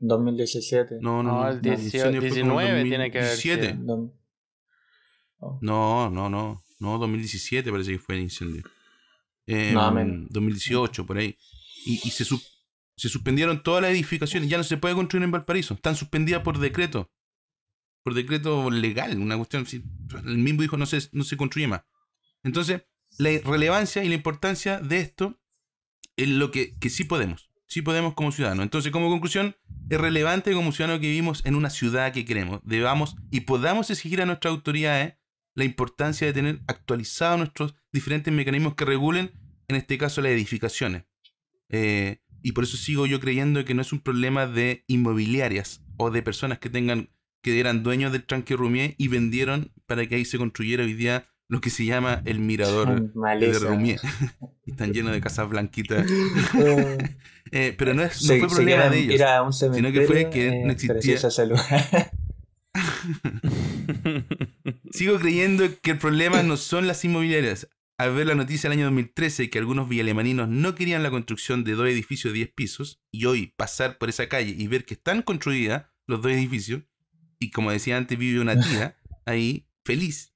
No, 0.00 0.16
2017. 0.16 0.98
No, 1.00 1.22
no, 1.22 1.32
No, 1.32 1.40
no, 1.42 1.48
el 1.48 1.56
el 1.56 1.62
18, 1.62 1.84
incendio 1.96 2.20
fue 2.20 2.40
como 2.40 2.60
19 2.60 2.88
tiene 2.88 3.10
que 3.10 3.18
haber 3.18 3.30
2017. 3.30 3.72
sido. 3.74 3.84
Dom- 3.84 4.12
oh, 5.40 5.58
No, 5.62 6.10
no, 6.10 6.28
no. 6.30 6.62
No, 6.78 6.98
2017 6.98 7.70
parece 7.70 7.92
que 7.92 7.98
fue 7.98 8.16
el 8.16 8.22
incendio. 8.22 8.62
Eh, 9.46 9.72
No, 9.72 9.90
menos. 9.92 10.26
2018, 10.30 11.06
por 11.06 11.18
ahí. 11.18 11.36
Y, 11.84 12.00
y 12.04 12.10
se, 12.10 12.24
se 12.24 13.08
suspendieron 13.08 13.62
todas 13.62 13.82
las 13.82 13.92
edificaciones. 13.92 14.48
Ya 14.48 14.58
no 14.58 14.64
se 14.64 14.76
puede 14.76 14.94
construir 14.94 15.24
en 15.24 15.30
Valparaíso. 15.30 15.74
Están 15.74 15.96
suspendidas 15.96 16.42
por 16.42 16.58
decreto. 16.58 17.10
Por 18.02 18.14
decreto 18.14 18.70
legal. 18.70 19.18
Una 19.18 19.36
cuestión. 19.36 19.66
El 20.24 20.38
mismo 20.38 20.62
dijo 20.62 20.76
no 20.76 20.86
se, 20.86 21.08
no 21.12 21.24
se 21.24 21.36
construye 21.36 21.68
más. 21.68 21.82
Entonces, 22.42 22.82
la 23.18 23.30
relevancia 23.44 24.04
y 24.04 24.08
la 24.08 24.14
importancia 24.14 24.78
de 24.80 25.00
esto 25.00 25.40
es 26.16 26.28
lo 26.28 26.50
que, 26.50 26.78
que 26.78 26.90
sí 26.90 27.04
podemos. 27.04 27.50
Sí 27.66 27.82
podemos 27.82 28.14
como 28.14 28.30
ciudadanos. 28.30 28.62
Entonces, 28.62 28.92
como 28.92 29.08
conclusión, 29.10 29.56
es 29.90 30.00
relevante 30.00 30.52
como 30.52 30.72
ciudadanos 30.72 31.00
que 31.00 31.08
vivimos 31.08 31.44
en 31.44 31.56
una 31.56 31.70
ciudad 31.70 32.12
que 32.12 32.24
queremos. 32.24 32.60
Debamos 32.62 33.16
y 33.30 33.40
podamos 33.40 33.90
exigir 33.90 34.22
a 34.22 34.26
nuestras 34.26 34.52
autoridades 34.52 35.14
la 35.56 35.64
importancia 35.64 36.26
de 36.28 36.32
tener 36.32 36.60
actualizados 36.68 37.38
nuestros 37.38 37.74
diferentes 37.92 38.32
mecanismos 38.32 38.74
que 38.76 38.84
regulen, 38.84 39.32
en 39.68 39.74
este 39.76 39.98
caso, 39.98 40.20
las 40.20 40.30
edificaciones. 40.30 41.04
Eh, 41.70 42.20
y 42.42 42.52
por 42.52 42.62
eso 42.62 42.76
sigo 42.76 43.06
yo 43.06 43.18
creyendo 43.18 43.64
que 43.64 43.74
no 43.74 43.82
es 43.82 43.92
un 43.92 43.98
problema 44.00 44.46
de 44.46 44.84
inmobiliarias 44.86 45.82
o 45.96 46.12
de 46.12 46.22
personas 46.22 46.60
que 46.60 46.70
tengan 46.70 47.10
que 47.42 47.58
eran 47.58 47.82
dueños 47.82 48.12
del 48.12 48.24
tranque 48.24 48.54
Rumier 48.56 48.94
y 48.98 49.08
vendieron 49.08 49.72
para 49.86 50.06
que 50.06 50.16
ahí 50.16 50.24
se 50.24 50.36
construyera 50.38 50.84
hoy 50.84 50.94
día 50.94 51.26
lo 51.48 51.60
que 51.60 51.70
se 51.70 51.84
llama 51.84 52.22
el 52.24 52.40
mirador 52.40 53.00
de 53.02 53.08
Maleza. 53.18 53.66
Rumier. 53.66 54.00
Y 54.66 54.72
Están 54.72 54.92
llenos 54.92 55.12
de 55.12 55.20
casas 55.20 55.48
blanquitas. 55.48 56.06
Eh, 57.52 57.76
pero 57.78 57.94
no, 57.94 58.02
es, 58.02 58.20
no 58.22 58.26
se- 58.34 58.40
fue 58.40 58.48
problema 58.48 58.88
de 58.88 58.98
ellos. 58.98 59.20
Un 59.44 59.52
sino 59.76 59.92
que 59.92 60.00
fue 60.02 60.30
que 60.30 60.48
eh, 60.48 60.62
no 60.64 60.72
existía-. 60.72 61.16
Sigo 64.96 65.18
creyendo 65.18 65.68
que 65.82 65.90
el 65.90 65.98
problema 65.98 66.42
no 66.42 66.56
son 66.56 66.86
las 66.86 67.04
inmobiliarias. 67.04 67.68
Al 67.98 68.14
ver 68.14 68.28
la 68.28 68.34
noticia 68.34 68.70
del 68.70 68.78
año 68.78 68.86
2013 68.86 69.50
que 69.50 69.58
algunos 69.58 69.90
villalemaninos 69.90 70.48
no 70.48 70.74
querían 70.74 71.02
la 71.02 71.10
construcción 71.10 71.64
de 71.64 71.72
dos 71.72 71.86
edificios 71.86 72.32
de 72.32 72.38
10 72.38 72.52
pisos, 72.54 73.02
y 73.12 73.26
hoy 73.26 73.52
pasar 73.58 73.98
por 73.98 74.08
esa 74.08 74.26
calle 74.30 74.54
y 74.56 74.66
ver 74.68 74.86
que 74.86 74.94
están 74.94 75.20
construidas 75.20 75.84
los 76.06 76.22
dos 76.22 76.32
edificios, 76.32 76.84
y 77.38 77.50
como 77.50 77.72
decía 77.72 77.98
antes, 77.98 78.16
vive 78.16 78.40
una 78.40 78.58
tía 78.58 78.96
ahí 79.26 79.68
feliz. 79.84 80.32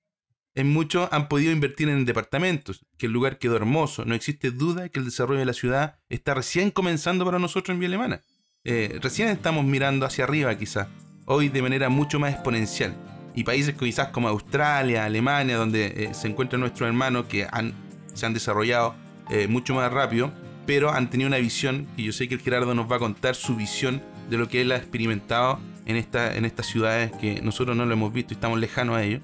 En 0.55 0.69
muchos 0.69 1.09
han 1.11 1.31
podido 1.31 1.53
invertir 1.53 1.89
en 1.89 2.05
departamentos, 2.05 2.85
que 2.99 3.07
el 3.07 3.13
lugar 3.13 3.39
quedó 3.39 3.57
hermoso. 3.57 4.05
No 4.05 4.15
existe 4.15 4.51
duda 4.51 4.91
que 4.91 4.99
el 4.99 5.07
desarrollo 5.07 5.41
de 5.41 5.47
la 5.47 5.55
ciudad 5.55 6.01
está 6.11 6.35
recién 6.35 6.71
comenzando 6.71 7.25
para 7.25 7.39
nosotros 7.39 7.75
en 7.75 7.81
Villa 7.81 7.95
Alemana. 7.95 8.21
Eh, 8.65 8.99
recién 9.01 9.29
estamos 9.29 9.65
mirando 9.65 10.05
hacia 10.05 10.25
arriba 10.25 10.59
quizás, 10.59 10.89
hoy 11.25 11.49
de 11.49 11.63
manera 11.63 11.89
mucho 11.89 12.21
más 12.21 12.35
exponencial. 12.35 13.20
Y 13.41 13.45
países 13.45 13.75
quizás 13.75 14.09
como 14.09 14.29
Australia, 14.29 15.07
Alemania, 15.07 15.57
donde 15.57 15.87
eh, 15.87 16.11
se 16.13 16.29
encuentran 16.29 16.61
nuestros 16.61 16.87
hermanos 16.87 17.25
que 17.25 17.47
han, 17.51 17.73
se 18.13 18.27
han 18.27 18.35
desarrollado 18.35 18.95
eh, 19.31 19.49
mucho 19.49 19.75
más 19.75 19.91
rápido, 19.91 20.31
pero 20.67 20.93
han 20.93 21.09
tenido 21.09 21.29
una 21.29 21.39
visión, 21.39 21.87
y 21.97 22.05
yo 22.05 22.13
sé 22.13 22.29
que 22.29 22.35
el 22.35 22.43
Gerardo 22.43 22.75
nos 22.75 22.93
va 22.93 22.97
a 22.97 22.99
contar 22.99 23.35
su 23.35 23.57
visión 23.57 24.03
de 24.29 24.37
lo 24.37 24.47
que 24.47 24.61
él 24.61 24.71
ha 24.73 24.77
experimentado 24.77 25.59
en, 25.87 25.97
esta, 25.97 26.37
en 26.37 26.45
estas 26.45 26.67
ciudades 26.67 27.13
que 27.13 27.41
nosotros 27.41 27.75
no 27.75 27.87
lo 27.87 27.95
hemos 27.95 28.13
visto 28.13 28.35
y 28.35 28.37
estamos 28.37 28.61
lejanos 28.61 28.99
a 28.99 29.05
ellos. 29.05 29.23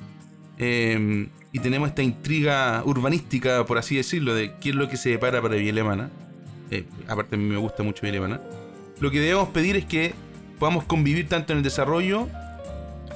Eh, 0.57 1.29
y 1.53 1.59
tenemos 1.59 1.91
esta 1.91 2.03
intriga 2.03 2.83
urbanística, 2.87 3.67
por 3.67 3.77
así 3.77 3.97
decirlo, 3.97 4.35
de 4.35 4.55
qué 4.63 4.71
es 4.71 4.77
lo 4.77 4.89
que 4.89 4.97
se 4.97 5.11
depara 5.11 5.43
para 5.43 5.57
Villa 5.57 5.73
Alemana. 5.73 6.09
Eh, 6.71 6.87
aparte 7.07 7.35
a 7.35 7.39
mí 7.39 7.45
me 7.45 7.59
gusta 7.59 7.83
mucho 7.83 8.01
Villa. 8.07 8.41
Lo 8.99 9.11
que 9.11 9.21
debemos 9.21 9.51
pedir 9.51 9.77
es 9.77 9.85
que 9.85 10.15
podamos 10.59 10.85
convivir 10.85 11.29
tanto 11.29 11.53
en 11.53 11.59
el 11.59 11.63
desarrollo 11.63 12.31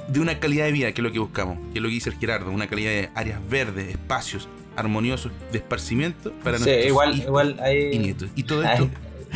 de 0.07 0.19
una 0.19 0.39
calidad 0.39 0.65
de 0.65 0.71
vida, 0.71 0.91
que 0.91 1.01
es 1.01 1.03
lo 1.03 1.11
que 1.11 1.19
buscamos, 1.19 1.57
que 1.73 1.79
es 1.79 1.81
lo 1.81 1.87
que 1.89 1.93
dice 1.95 2.09
el 2.09 2.17
Gerardo, 2.17 2.51
una 2.51 2.67
calidad 2.67 2.91
de 2.91 3.09
áreas 3.15 3.39
verdes, 3.49 3.89
espacios 3.89 4.47
armoniosos 4.75 5.31
de 5.51 5.57
esparcimiento 5.57 6.31
para 6.43 6.57
Sí, 6.57 6.63
nuestros 6.65 6.87
igual, 6.87 7.09
hijos 7.15 7.25
igual 7.27 7.59
hay. 7.61 7.91
y 7.93 7.99
nietos. 7.99 8.29
Y 8.35 8.43
todo 8.43 8.63
esto... 8.63 8.83
hay- 8.83 8.91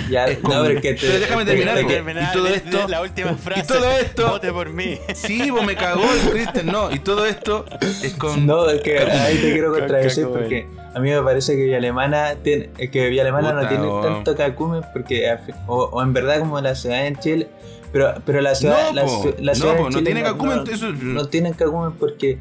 ya, 0.10 0.26
es 0.26 0.40
como- 0.40 0.56
no, 0.56 0.64
pero 0.66 0.82
que 0.82 0.94
te- 0.94 1.08
Pero 1.08 1.20
déjame 1.20 1.46
te- 1.46 1.52
terminar, 1.52 1.76
te- 1.76 2.22
y 2.22 2.34
todo 2.34 2.48
esto- 2.48 2.88
La 2.90 3.02
última 3.02 3.34
frase. 3.36 3.64
todo 3.66 3.90
esto- 3.92 4.28
Vote 4.30 4.52
por 4.52 4.70
mí. 4.72 4.98
Sí, 5.14 5.48
pues 5.50 5.66
me 5.66 5.76
cagó 5.76 6.04
el 6.12 6.32
Cristian, 6.32 6.66
no. 6.66 6.92
Y 6.94 7.00
todo 7.00 7.26
esto 7.26 7.66
es 8.04 8.14
con... 8.16 8.46
No, 8.46 8.70
es 8.70 8.82
que 8.82 9.00
ahí 9.00 9.38
te 9.38 9.54
quiero 9.54 9.72
contradecir 9.72 10.28
porque 10.28 10.68
a 10.94 11.00
mí 11.00 11.10
me 11.12 11.22
parece 11.22 11.56
que 11.56 11.64
Villa 11.64 11.78
Alemana 11.78 12.36
tiene, 12.44 12.72
es 12.78 12.90
que 12.90 13.08
Villa 13.08 13.22
Alemana 13.22 13.54
no 13.54 13.68
tiene 13.70 13.88
tanto 14.04 14.36
cacumen 14.36 14.82
porque 14.92 15.34
o, 15.68 15.84
o 15.86 16.02
en 16.04 16.12
verdad 16.12 16.40
como 16.40 16.60
la 16.60 16.76
ciudad 16.76 17.08
en 17.08 17.16
Chile, 17.18 17.48
pero 17.96 18.14
pero 18.26 18.42
la 18.42 18.54
ciudad 18.56 18.90
No, 18.90 18.94
la, 18.94 19.06
po. 19.06 19.24
No, 19.40 19.78
po, 19.78 19.84
no 19.84 19.90
Chile 19.90 20.02
tiene 20.04 20.22
cacumen, 20.24 20.64
eso- 20.70 20.92
no 20.92 21.28
tienen 21.30 21.54
cacumen 21.54 21.94
porque 21.94 22.40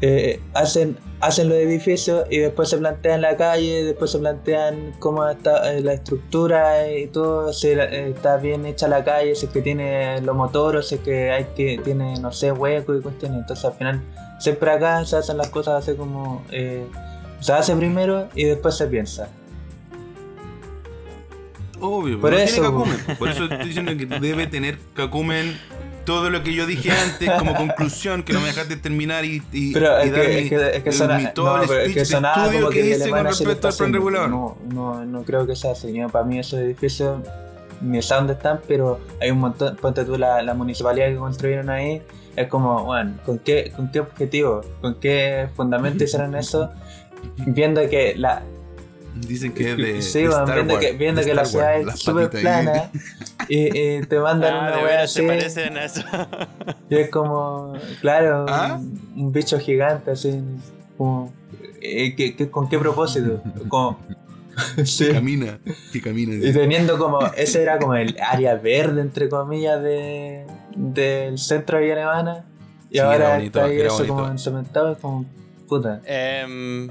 eh, 0.00 0.40
hacen, 0.52 0.96
hacen 1.20 1.48
los 1.48 1.58
edificios 1.58 2.24
y 2.28 2.38
después 2.38 2.68
se 2.70 2.78
plantean 2.78 3.20
la 3.20 3.36
calle, 3.36 3.84
después 3.84 4.10
se 4.10 4.18
plantean 4.18 4.94
cómo 4.98 5.28
está 5.28 5.72
eh, 5.74 5.80
la 5.80 5.92
estructura 5.92 6.90
y 6.90 7.06
todo, 7.06 7.52
si 7.52 7.68
eh, 7.68 8.08
está 8.08 8.38
bien 8.38 8.66
hecha 8.66 8.88
la 8.88 9.04
calle, 9.04 9.36
si 9.36 9.46
es 9.46 9.52
que 9.52 9.62
tiene 9.62 10.20
los 10.22 10.34
motores, 10.34 10.88
si 10.88 10.96
es 10.96 11.00
que 11.02 11.30
hay 11.30 11.44
que 11.54 11.78
tiene, 11.84 12.18
no 12.18 12.32
sé, 12.32 12.50
hueco 12.50 12.96
y 12.96 13.00
cuestiones. 13.00 13.42
Entonces 13.42 13.64
al 13.66 13.74
final 13.74 14.02
siempre 14.40 14.72
acá 14.72 15.04
se 15.04 15.16
hacen 15.18 15.36
las 15.36 15.50
cosas 15.50 15.86
así 15.86 15.96
como... 15.96 16.42
se 16.48 17.52
hace 17.52 17.76
primero 17.76 18.26
y 18.34 18.42
después 18.44 18.76
se 18.76 18.86
piensa. 18.88 19.28
Obvio, 21.80 22.20
Por 22.20 22.32
no 22.32 22.38
eso, 22.38 22.54
tiene 22.54 22.68
cacumen. 22.68 22.98
Por 23.18 23.28
eso 23.28 23.44
estoy 23.44 23.66
diciendo 23.68 23.92
que 23.96 24.06
debe 24.06 24.46
tener 24.46 24.78
cacumen 24.94 25.56
todo 26.04 26.30
lo 26.30 26.42
que 26.42 26.54
yo 26.54 26.66
dije 26.66 26.90
antes 26.90 27.30
como 27.38 27.54
conclusión, 27.54 28.22
que 28.22 28.32
no 28.32 28.40
me 28.40 28.46
dejaste 28.48 28.76
terminar 28.76 29.24
y, 29.24 29.42
y, 29.52 29.72
Pero 29.72 30.02
y 30.02 30.06
es 30.08 30.12
dar 30.12 30.22
que, 30.22 30.28
mi- 30.28 30.34
es 30.34 30.48
que, 30.48 30.76
es 30.90 30.98
que 30.98 31.06
mi- 31.08 31.26
todo 31.34 31.56
no, 31.58 31.62
el 31.62 31.70
es 31.70 31.76
speech 31.82 31.92
que 31.94 31.98
de 32.00 32.04
sonaba 32.06 32.44
estudio 32.46 32.70
que 32.70 32.86
hice 32.90 33.10
con 33.10 33.24
respecto 33.24 33.68
al 33.68 33.74
plan 33.74 33.92
regulador. 33.92 34.30
No, 34.30 34.56
no, 34.72 35.04
no 35.04 35.22
creo 35.22 35.46
que 35.46 35.54
sea 35.54 35.72
así. 35.72 35.92
Para 36.10 36.24
mí 36.24 36.38
esos 36.38 36.58
edificios 36.60 37.20
ni 37.82 38.02
sé 38.02 38.14
dónde 38.14 38.32
están, 38.34 38.60
pero 38.68 39.00
hay 39.20 39.30
un 39.30 39.38
montón, 39.38 39.76
ponte 39.76 40.04
tú 40.04 40.16
la, 40.18 40.42
la 40.42 40.52
municipalidad 40.54 41.08
que 41.08 41.16
construyeron 41.16 41.70
ahí, 41.70 42.02
es 42.36 42.46
como, 42.48 42.84
bueno, 42.84 43.14
¿con 43.24 43.38
qué, 43.38 43.72
con 43.74 43.90
qué 43.90 44.00
objetivo? 44.00 44.60
¿Con 44.82 44.96
qué 45.00 45.48
fundamento 45.56 46.04
hicieron 46.04 46.34
eso? 46.34 46.70
Viendo 47.38 47.80
que 47.88 48.14
la, 48.16 48.42
Dicen 49.14 49.52
que 49.52 49.72
es 49.72 49.76
de, 49.76 50.02
sí, 50.02 50.20
de 50.22 50.28
Star 50.28 50.54
viendo 50.54 50.74
Wars, 50.74 50.86
que, 50.86 50.92
viendo 50.92 51.20
de 51.20 51.26
que 51.26 51.34
la 51.34 51.44
ciudad 51.44 51.80
es 51.80 51.98
súper 51.98 52.30
plana 52.30 52.90
y, 53.48 53.78
y 53.96 54.00
te 54.02 54.18
mandan 54.20 54.54
Ah, 54.54 54.58
una 54.60 54.70
de 54.70 54.76
wea 54.76 54.84
veras 54.84 55.04
así 55.10 55.20
se 55.20 55.26
parecen 55.26 55.76
a 55.76 55.84
eso. 55.84 56.02
y 56.88 56.96
es 56.96 57.10
como, 57.10 57.72
claro, 58.00 58.46
¿Ah? 58.48 58.78
un, 58.80 59.00
un 59.16 59.32
bicho 59.32 59.58
gigante 59.58 60.12
así, 60.12 60.40
como, 60.96 61.32
eh, 61.80 62.14
¿qué- 62.14 62.36
qué- 62.36 62.50
¿con 62.50 62.68
qué 62.68 62.78
propósito? 62.78 63.42
Como, 63.68 63.98
sí. 64.84 65.06
Que 65.06 65.12
camina, 65.14 65.58
que 65.92 66.00
camina. 66.00 66.34
Y 66.34 66.52
teniendo 66.52 66.96
como, 66.98 67.20
ese 67.36 67.62
era 67.62 67.78
como 67.78 67.94
el 67.96 68.16
área 68.20 68.54
verde, 68.56 69.00
entre 69.00 69.28
comillas, 69.28 69.82
de, 69.82 70.44
del 70.76 71.36
centro 71.38 71.78
de 71.78 71.84
Villa 71.84 71.94
Alemana. 71.94 72.44
Y 72.90 72.94
Sí, 72.94 72.98
era 72.98 73.12
ahora 73.12 73.34
bonito, 73.36 73.58
está 73.58 73.70
ahí 73.70 73.76
era 73.78 73.86
eso 73.88 73.96
bonito. 73.98 74.14
como 74.14 74.28
encementado, 74.28 74.92
es 74.92 74.98
como, 74.98 75.24
puta. 75.68 76.00
Em, 76.04 76.88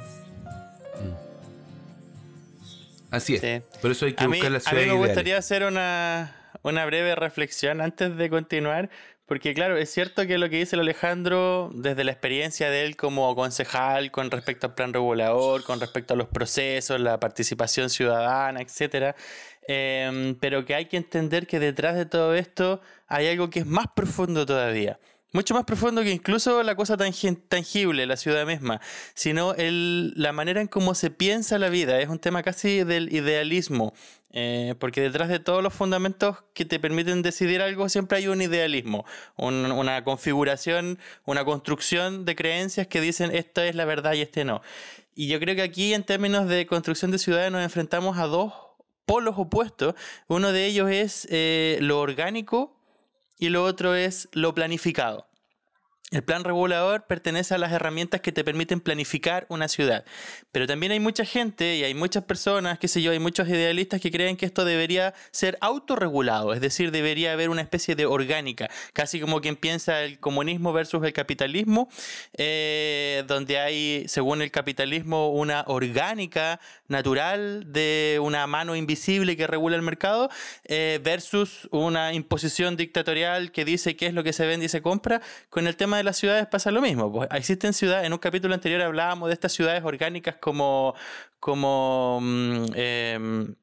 Así 3.12 3.36
es. 3.36 3.41
sí. 3.41 3.62
Por 3.82 3.91
eso 3.91 4.06
hay 4.06 4.13
que 4.15 4.26
A 4.26 4.28
mí, 4.28 4.38
buscar 4.38 4.52
la 4.52 4.58
a 4.58 4.62
ciudad 4.62 4.84
mí 4.84 4.88
me 4.88 4.95
ideal. 4.95 4.98
gustaría 4.98 5.38
hacer 5.38 5.63
una, 5.63 6.52
una 6.62 6.86
breve 6.86 7.15
reflexión 7.15 7.82
antes 7.82 8.15
de 8.17 8.30
continuar, 8.30 8.89
porque 9.26 9.54
claro, 9.54 9.78
es 9.78 9.91
cierto 9.91 10.26
que 10.28 10.38
lo 10.38 10.50
que 10.50 10.58
dice 10.58 10.76
el 10.76 10.82
Alejandro, 10.82 11.69
desde 11.74 12.04
la 12.04 12.12
experiencia 12.12 12.69
de 12.69 12.84
él 12.86 12.95
como 12.98 13.36
concejal 13.36 14.12
con 14.12 14.32
respecto 14.32 14.67
al 14.67 14.76
plan 14.76 14.93
regulador, 14.93 15.63
con 15.63 15.80
respecto 15.80 16.13
a 16.13 16.17
los 16.17 16.28
procesos, 16.28 17.00
la 17.00 17.19
participación 17.19 17.89
ciudadana, 17.89 18.62
etcétera, 18.62 19.15
em, 19.67 20.36
pero 20.39 20.65
que 20.65 20.76
hay 20.76 20.86
que 20.86 20.98
entender 20.98 21.48
que 21.48 21.60
detrás 21.60 21.95
de 21.95 22.06
todo 22.06 22.34
esto 22.36 22.82
hay 23.08 23.28
algo 23.28 23.50
que 23.50 23.60
es 23.60 23.65
más 23.65 23.88
profundo 23.95 24.45
todavía. 24.45 25.00
Mucho 25.32 25.54
más 25.54 25.63
profundo 25.63 26.02
que 26.02 26.10
incluso 26.12 26.63
la 26.63 26.76
cosa 26.76 26.98
tangen- 26.98 27.39
tangible, 27.48 28.08
la 28.08 28.18
ciudad 28.18 28.48
misma, 28.48 28.82
sino 29.13 29.54
el, 29.54 30.12
la 30.15 30.34
manera 30.34 30.60
en 30.60 30.68
cómo 30.68 30.96
se 30.96 31.12
piensa 31.12 31.60
la 31.60 31.70
vida. 31.70 32.00
Es 32.02 32.10
un 32.10 32.18
tema 32.18 32.42
casi 32.42 32.84
del 32.84 33.13
idealismo, 33.13 33.94
eh, 34.32 34.74
porque 34.80 35.02
detrás 35.02 35.30
de 35.30 35.38
todos 35.39 35.62
los 35.62 35.72
fundamentos 35.72 36.38
que 36.56 36.65
te 36.65 36.80
permiten 36.80 37.22
decidir 37.22 37.62
algo 37.62 37.89
siempre 37.89 38.18
hay 38.18 38.28
un 38.28 38.42
idealismo, 38.42 39.06
un- 39.36 39.72
una 39.72 40.04
configuración, 40.04 40.98
una 41.26 41.46
construcción 41.46 42.26
de 42.26 42.36
creencias 42.36 42.88
que 42.88 43.00
dicen 43.00 43.30
esta 43.36 43.68
es 43.68 43.76
la 43.76 43.86
verdad 43.86 44.13
y 44.13 44.22
este 44.22 44.46
no. 44.46 44.63
Y 45.13 45.28
yo 45.28 45.39
creo 45.39 45.54
que 45.56 45.62
aquí 45.62 45.94
en 45.94 46.04
términos 46.04 46.48
de 46.48 46.65
construcción 46.65 47.12
de 47.12 47.20
ciudades 47.20 47.52
nos 47.52 47.62
enfrentamos 47.62 48.18
a 48.18 48.26
dos 48.26 48.54
polos 49.06 49.36
opuestos. 49.38 49.94
Uno 50.28 50.52
de 50.52 50.65
ellos 50.65 50.89
es 50.89 51.28
eh, 51.30 51.78
lo 51.82 52.00
orgánico 52.00 52.79
y 53.39 53.49
lo 53.49 53.63
otro 53.63 53.95
es 53.95 54.28
lo 54.34 54.54
planificado. 54.54 55.29
El 56.12 56.24
plan 56.24 56.43
regulador 56.43 57.06
pertenece 57.06 57.54
a 57.54 57.60
las 57.60 57.72
herramientas 57.72 58.22
que 58.22 58.32
te 58.32 58.43
permiten 58.43 58.82
planificar 58.82 59.45
una 59.48 59.67
ciudad. 59.67 60.06
Pero 60.52 60.65
también 60.65 60.91
hay 60.91 61.00
mucha 61.00 61.24
gente 61.24 61.76
y 61.76 61.84
hay 61.84 61.93
muchas 61.93 62.24
personas, 62.24 62.80
qué 62.80 62.88
sé 62.88 63.04
yo, 63.04 63.12
hay 63.12 63.19
muchos 63.19 63.48
idealistas 63.48 64.02
que 64.02 64.10
creen 64.10 64.36
que 64.36 64.48
esto 64.48 64.65
debería 64.65 65.13
ser 65.30 65.60
autorregulado, 65.62 66.54
es 66.54 66.62
decir, 66.62 66.89
debería 66.89 67.34
haber 67.34 67.50
una 67.50 67.62
especie 67.62 67.95
de 67.95 68.08
orgánica, 68.08 68.69
casi 68.93 69.19
como 69.19 69.39
quien 69.39 69.56
piensa 69.56 70.02
el 70.02 70.19
comunismo 70.19 70.74
versus 70.74 71.04
el 71.04 71.13
capitalismo, 71.13 71.89
eh, 72.36 73.24
donde 73.28 73.60
hay, 73.60 74.06
según 74.08 74.41
el 74.41 74.50
capitalismo, 74.50 75.30
una 75.30 75.63
orgánica 75.67 76.60
natural 76.88 77.72
de 77.72 78.19
una 78.19 78.48
mano 78.48 78.76
invisible 78.76 79.38
que 79.38 79.45
regula 79.45 79.76
el 79.76 79.84
mercado, 79.84 80.30
eh, 80.65 81.00
versus 81.04 81.69
una 81.72 82.13
imposición 82.13 82.78
dictatorial 82.78 83.52
que 83.52 83.63
dice 83.63 83.95
qué 83.95 84.08
es 84.08 84.13
lo 84.15 84.24
que 84.24 84.34
se 84.34 84.48
vende 84.48 84.65
y 84.65 84.69
se 84.69 84.82
compra. 84.82 85.22
Con 85.50 85.67
el 85.67 85.76
tema 85.76 85.99
de 86.00 86.04
las 86.04 86.18
ciudades 86.18 86.48
pasa 86.48 86.72
lo 86.72 86.82
mismo. 86.82 87.12
Pues 87.12 87.30
existen 87.32 87.74
ciudades, 87.74 88.08
en 88.08 88.14
un 88.14 88.20
capítulo 88.20 88.54
anterior 88.54 88.82
hablábamos 88.82 89.30
de 89.30 89.34
estas 89.34 89.54
ciudades 89.54 89.84
orgánicas 89.84 90.36
como, 90.36 90.96
como 91.40 92.20
mm, 92.22 92.66
em, 92.76 93.56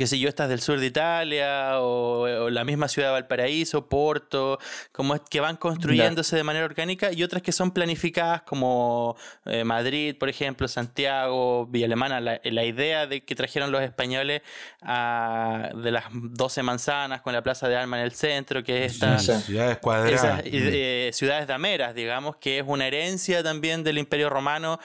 qué 0.00 0.06
sé 0.06 0.18
yo, 0.18 0.30
estas 0.30 0.48
del 0.48 0.60
sur 0.62 0.80
de 0.80 0.86
Italia 0.86 1.78
o, 1.80 2.22
o 2.22 2.48
la 2.50 2.64
misma 2.64 2.88
ciudad 2.88 3.08
de 3.08 3.12
Valparaíso, 3.12 3.86
Porto, 3.86 4.58
como 4.92 5.14
es 5.14 5.20
que 5.28 5.40
van 5.40 5.56
construyéndose 5.58 6.36
de 6.36 6.42
manera 6.42 6.64
orgánica 6.64 7.12
y 7.12 7.22
otras 7.22 7.42
que 7.42 7.52
son 7.52 7.70
planificadas 7.70 8.40
como 8.42 9.14
eh, 9.44 9.62
Madrid, 9.64 10.16
por 10.18 10.30
ejemplo, 10.30 10.66
Santiago, 10.68 11.66
Villa 11.66 11.84
Alemana, 11.84 12.18
la, 12.20 12.40
la 12.42 12.64
idea 12.64 13.06
de 13.06 13.22
que 13.24 13.34
trajeron 13.34 13.70
los 13.70 13.82
españoles 13.82 14.40
a- 14.80 15.70
de 15.74 15.90
las 15.90 16.04
12 16.12 16.62
manzanas 16.62 17.20
con 17.20 17.32
la 17.32 17.42
Plaza 17.42 17.68
de 17.68 17.76
Armas 17.76 17.98
en 17.98 18.04
el 18.04 18.12
centro, 18.12 18.62
que 18.64 18.86
es 18.86 18.92
esta, 18.94 19.18
Sí. 19.18 19.32
Ciudades 19.42 19.78
cuadradas. 19.78 20.12
esas 20.14 20.42
eh, 20.46 21.10
ciudades 21.12 21.46
dameras, 21.46 21.94
digamos, 21.94 22.36
que 22.36 22.58
es 22.58 22.64
una 22.66 22.86
herencia 22.86 23.42
también 23.42 23.84
del 23.84 23.98
Imperio 23.98 24.30
Romano, 24.30 24.78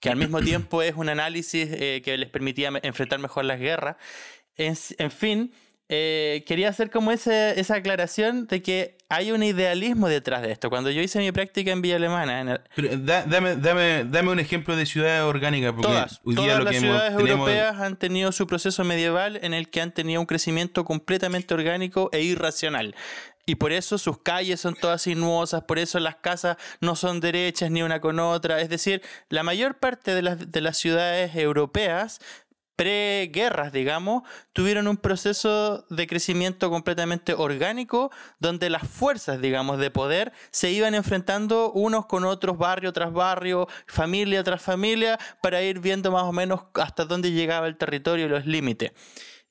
que 0.00 0.08
al 0.08 0.16
mismo 0.16 0.40
tiempo 0.42 0.82
es 0.82 0.94
un 0.96 1.08
análisis 1.08 1.68
eh, 1.70 2.00
que 2.04 2.16
les 2.16 2.28
permitía 2.30 2.70
enfrentar 2.82 3.18
mejor 3.18 3.44
las 3.44 3.60
guerras. 3.60 3.96
En, 4.56 4.76
en 4.98 5.10
fin, 5.10 5.52
eh, 5.88 6.44
quería 6.46 6.68
hacer 6.70 6.90
como 6.90 7.12
ese- 7.12 7.58
esa 7.60 7.74
aclaración 7.76 8.46
de 8.46 8.62
que 8.62 8.96
hay 9.10 9.30
un 9.32 9.42
idealismo 9.42 10.08
detrás 10.08 10.40
de 10.40 10.50
esto. 10.52 10.70
Cuando 10.70 10.90
yo 10.90 11.02
hice 11.02 11.18
mi 11.18 11.32
práctica 11.32 11.70
en 11.70 11.82
Villa 11.82 11.96
Alemana, 11.96 12.40
en 12.40 12.48
el- 12.48 12.60
Pero 12.74 12.96
da- 12.98 13.24
dame, 13.26 13.56
dame, 13.56 14.04
dame 14.04 14.30
un 14.30 14.38
ejemplo 14.38 14.74
de 14.74 14.86
ciudad 14.86 15.26
orgánica, 15.26 15.70
porque 15.72 15.88
todas, 15.88 16.20
hoy 16.24 16.34
día 16.34 16.44
todas 16.44 16.58
lo 16.58 16.64
las 16.64 16.70
que 16.70 16.76
hemos- 16.78 16.90
ciudades 16.96 17.16
tenemos 17.18 17.48
europeas 17.50 17.80
han 17.80 17.96
tenido 17.96 18.32
su 18.32 18.46
proceso 18.46 18.84
medieval 18.84 19.38
en 19.42 19.52
el 19.52 19.68
que 19.68 19.82
han 19.82 19.92
tenido 19.92 20.20
un 20.20 20.26
crecimiento 20.26 20.84
completamente 20.86 21.52
orgánico 21.52 22.08
e 22.12 22.22
irracional. 22.22 22.94
Y 23.44 23.56
por 23.56 23.72
eso 23.72 23.98
sus 23.98 24.18
calles 24.22 24.60
son 24.60 24.74
todas 24.76 25.02
sinuosas, 25.02 25.64
por 25.64 25.78
eso 25.78 25.98
las 25.98 26.14
casas 26.16 26.56
no 26.80 26.94
son 26.96 27.20
derechas 27.20 27.70
ni 27.70 27.82
una 27.82 28.00
con 28.00 28.18
otra. 28.20 28.60
Es 28.60 28.68
decir, 28.70 29.02
la 29.28 29.42
mayor 29.42 29.74
parte 29.78 30.14
de 30.14 30.22
las, 30.22 30.50
de 30.52 30.60
las 30.62 30.78
ciudades 30.78 31.34
europeas 31.34 32.20
preguerras, 32.76 33.72
digamos, 33.72 34.22
tuvieron 34.52 34.88
un 34.88 34.96
proceso 34.96 35.84
de 35.90 36.06
crecimiento 36.06 36.70
completamente 36.70 37.34
orgánico, 37.34 38.10
donde 38.38 38.70
las 38.70 38.86
fuerzas, 38.88 39.40
digamos, 39.40 39.78
de 39.78 39.90
poder 39.90 40.32
se 40.50 40.70
iban 40.70 40.94
enfrentando 40.94 41.72
unos 41.72 42.06
con 42.06 42.24
otros, 42.24 42.58
barrio 42.58 42.92
tras 42.92 43.12
barrio, 43.12 43.68
familia 43.86 44.42
tras 44.42 44.62
familia, 44.62 45.18
para 45.42 45.62
ir 45.62 45.80
viendo 45.80 46.10
más 46.10 46.24
o 46.24 46.32
menos 46.32 46.62
hasta 46.74 47.04
dónde 47.04 47.32
llegaba 47.32 47.66
el 47.66 47.76
territorio 47.76 48.26
y 48.26 48.28
los 48.28 48.46
límites. 48.46 48.92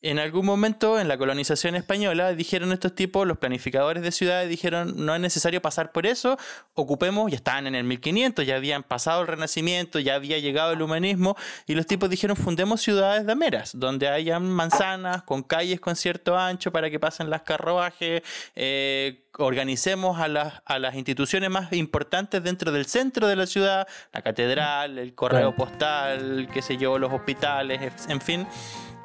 En 0.04 0.18
algún 0.18 0.48
momento 0.48 1.00
en 1.00 1.08
la 1.08 1.16
colonización 1.16 1.76
española 1.76 2.34
dijeron 2.34 2.72
estos 2.72 2.96
tipos, 2.96 3.28
los 3.28 3.38
planificadores 3.38 4.02
de 4.02 4.12
ciudades 4.12 4.50
dijeron 4.50 4.94
no 5.06 5.14
es 5.14 5.22
necesario 5.22 5.62
pasar 5.62 5.92
por 5.92 6.08
eso, 6.08 6.40
ocupemos, 6.74 7.30
ya 7.30 7.36
estaban 7.36 7.68
en 7.68 7.76
el 7.76 7.84
1500, 7.84 8.44
ya 8.48 8.56
habían 8.56 8.82
pasado 8.82 9.22
el 9.22 9.28
renacimiento, 9.28 10.00
ya 10.00 10.16
había 10.16 10.40
llegado 10.40 10.72
el 10.72 10.82
humanismo 10.82 11.38
y 11.68 11.76
los 11.76 11.86
tipos 11.86 12.10
dijeron 12.10 12.36
fundemos 12.36 12.82
ciudades 12.82 13.28
dameras, 13.28 13.78
donde 13.78 14.10
hayan 14.10 14.50
manzanas 14.50 15.22
con 15.22 15.44
calles 15.44 15.80
con 15.80 15.96
cierto 15.96 16.36
ancho 16.36 16.72
para 16.72 16.90
que 16.90 17.00
pasen 17.00 17.30
las 17.30 17.44
carruajes, 17.44 18.24
eh, 18.56 19.28
organicemos 19.38 20.20
a 20.20 20.28
las, 20.28 20.64
a 20.66 20.80
las 20.80 20.96
instituciones 20.96 21.52
más 21.52 21.72
importantes 21.74 22.44
dentro 22.44 22.72
del 22.72 22.88
centro 22.88 23.28
de 23.28 23.36
la 23.36 23.46
ciudad, 23.46 23.88
la 24.12 24.24
catedral, 24.24 24.98
el 24.98 25.14
correo 25.14 25.56
postal, 25.56 26.50
qué 26.52 26.64
sé 26.64 26.78
yo, 26.78 26.98
los 26.98 27.14
hospitales, 27.14 27.94
en 28.10 28.20
fin. 28.20 28.48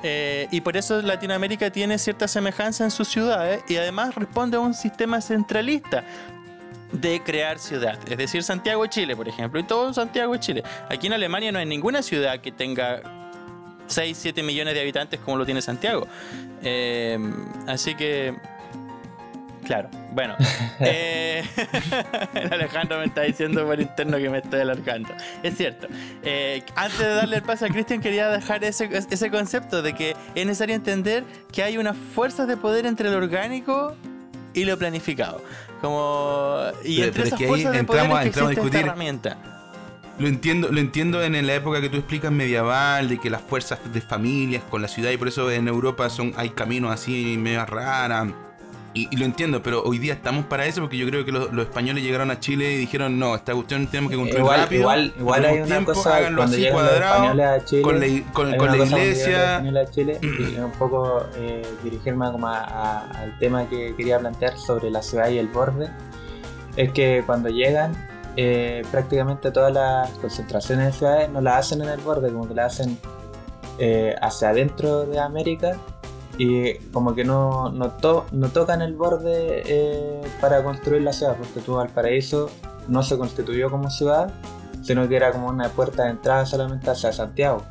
Eh, 0.03 0.49
y 0.51 0.61
por 0.61 0.77
eso 0.77 1.01
Latinoamérica 1.03 1.71
tiene 1.71 1.99
cierta 1.99 2.29
semejanza 2.29 2.85
en 2.85 2.91
sus 2.91 3.09
ciudades 3.09 3.63
y 3.69 3.77
además 3.77 4.15
responde 4.15 4.57
a 4.57 4.61
un 4.61 4.75
sistema 4.75 5.21
centralista 5.21 6.05
de 6.93 7.21
crear 7.23 7.59
ciudad. 7.59 7.99
Es 8.09 8.17
decir, 8.17 8.43
Santiago 8.43 8.87
Chile, 8.87 9.17
por 9.17 9.29
ejemplo, 9.29 9.59
y 9.59 9.65
todo 9.65 9.93
Santiago 9.93 10.37
Chile. 10.37 10.63
Aquí 10.89 11.07
en 11.07 11.15
Alemania 11.15 11.51
no 11.51 11.59
hay 11.59 11.67
ninguna 11.67 12.03
ciudad 12.03 12.41
que 12.41 12.53
tenga 12.53 13.03
6, 13.87 14.17
7 14.21 14.43
millones 14.43 14.75
de 14.75 14.81
habitantes 14.81 15.21
como 15.21 15.39
lo 15.39 15.45
tiene 15.45 15.63
Santiago. 15.63 16.07
Eh, 16.63 17.19
así 17.67 17.95
que 17.95 18.35
Claro, 19.67 19.89
bueno. 20.13 20.37
eh, 20.81 21.43
el 22.35 22.53
Alejandro 22.53 22.99
me 23.01 23.07
está 23.07 23.23
diciendo 23.23 23.67
por 23.67 23.81
interno 23.81 24.17
que 24.17 24.31
me 24.31 24.39
estoy 24.39 24.61
alargando. 24.61 25.09
Es 25.43 25.57
cierto. 25.57 25.89
Eh, 26.23 26.63
antes 26.77 26.99
de 27.01 27.09
darle 27.09 27.37
el 27.37 27.43
paso 27.43 27.65
a 27.67 27.69
Cristian, 27.69 28.01
quería 28.01 28.29
dejar 28.29 28.63
ese, 28.63 28.89
ese 29.11 29.31
concepto 29.31 29.83
de 29.83 29.93
que 29.95 30.17
es 30.37 30.47
necesario 30.47 30.75
entender 30.77 31.25
que 31.53 31.65
hay 31.65 31.79
unas 31.79 31.97
fuerzas 32.15 32.47
de 32.47 32.57
poder 32.57 32.87
entre 32.87 33.11
lo 33.11 33.17
orgánico 33.17 33.95
y 34.55 34.65
lo 34.65 34.79
planificado. 34.79 35.43
Como, 35.81 36.59
y 36.85 36.97
Pero- 36.99 37.09
entre 37.09 37.23
pero 37.25 37.35
es 37.35 37.39
que 37.39 37.45
ahí 37.45 37.49
fuerzas 37.51 37.73
de 37.73 37.85
poder 37.85 38.03
es 38.05 38.09
que 38.09 38.17
entramos 38.29 38.49
a 38.49 38.53
esta 38.53 38.61
discutir- 38.63 38.81
herramienta. 38.81 39.37
Lo 40.19 40.29
entiendo, 40.29 40.69
lo 40.73 40.81
entiendo 40.81 41.23
en 41.23 41.47
la 41.47 41.55
época 41.55 41.81
que 41.83 41.91
tú 41.91 41.99
explicas 41.99 42.33
medieval, 42.33 43.09
de 43.09 43.19
que 43.19 43.29
las 43.29 43.43
fuerzas 43.43 43.81
de 43.93 44.01
familias 44.01 44.63
con 44.71 44.81
la 44.81 44.89
ciudad, 44.89 45.11
y 45.11 45.19
por 45.19 45.29
eso 45.29 45.51
en 45.51 45.69
Europa 45.69 46.09
son, 46.09 46.33
hay 46.37 46.51
caminos 46.51 46.91
así 46.91 47.37
medio 47.37 47.67
raras. 47.67 48.29
Y, 48.97 49.09
y 49.11 49.17
lo 49.19 49.27
entiendo, 49.27 49.63
pero 49.63 49.83
hoy 49.85 49.99
día 49.99 50.15
estamos 50.15 50.47
para 50.47 50.65
eso 50.65 50.81
porque 50.81 50.97
yo 50.97 51.07
creo 51.07 51.23
que 51.25 51.31
los, 51.31 51.53
los 51.53 51.67
españoles 51.67 52.03
llegaron 52.03 52.31
a 52.31 52.41
Chile 52.41 52.73
y 52.73 52.77
dijeron, 52.79 53.19
no, 53.19 53.35
esta 53.35 53.53
cuestión 53.53 53.87
tenemos 53.89 54.11
que 54.11 54.17
construir 54.17 54.43
Igual, 54.43 54.61
rápido. 54.61 54.81
igual, 54.81 55.13
igual 55.19 55.45
hay 55.45 55.57
una 55.59 55.67
tiempo, 55.67 55.93
cosa 55.93 56.17
háganlo 56.17 56.43
así 56.43 56.67
cuadrado, 56.71 57.43
a 57.45 57.65
Chile. 57.65 57.83
con 57.83 58.01
la, 58.01 58.07
con, 58.33 58.57
con 58.57 58.71
la 58.79 58.85
iglesia. 58.87 59.57
a 59.59 59.91
Chile 59.91 60.19
y 60.23 60.57
un 60.61 60.71
poco 60.79 61.27
eh, 61.37 61.61
dirigirme 61.85 62.33
como 62.33 62.49
a- 62.49 62.59
a- 62.65 63.11
al 63.21 63.39
tema 63.39 63.69
que 63.69 63.95
quería 63.97 64.19
plantear 64.19 64.57
sobre 64.57 64.91
la 64.91 65.03
ciudad 65.03 65.29
y 65.29 65.37
el 65.39 65.49
borde. 65.49 65.91
Es 66.79 66.91
que 66.93 67.23
cuando 67.27 67.51
llegan, 67.51 67.93
eh, 68.39 68.83
prácticamente 68.91 69.51
todas 69.51 69.75
las 69.75 70.09
concentraciones 70.13 70.87
de 70.87 70.93
ciudades 70.93 71.29
no 71.29 71.43
las 71.43 71.67
hacen 71.67 71.83
en 71.83 71.91
el 71.91 72.01
borde, 72.01 72.33
como 72.33 72.49
que 72.49 72.55
las 72.55 72.73
hacen 72.81 72.99
eh, 73.79 74.15
hacia 74.23 74.49
adentro 74.49 75.05
de 75.05 75.19
América 75.21 75.77
y 76.39 76.75
como 76.93 77.15
que 77.15 77.25
no, 77.25 77.71
no, 77.71 77.91
to- 77.93 78.27
no 78.33 78.49
tocan 78.49 78.83
el 78.83 78.95
borde 78.95 79.63
eh, 79.67 80.21
para 80.41 80.63
construir 80.63 81.03
la 81.03 81.13
ciudad, 81.13 81.37
porque 81.37 81.61
tú 81.61 81.75
Valparaíso 81.75 82.51
no 82.89 83.03
se 83.03 83.17
constituyó 83.17 83.71
como 83.71 83.91
ciudad, 83.91 84.33
sino 84.83 85.09
que 85.09 85.17
era 85.17 85.33
como 85.33 85.49
una 85.49 85.69
puerta 85.71 86.05
de 86.05 86.11
entrada 86.11 86.45
solamente 86.47 86.91
hacia 86.91 87.13
Santiago. 87.13 87.63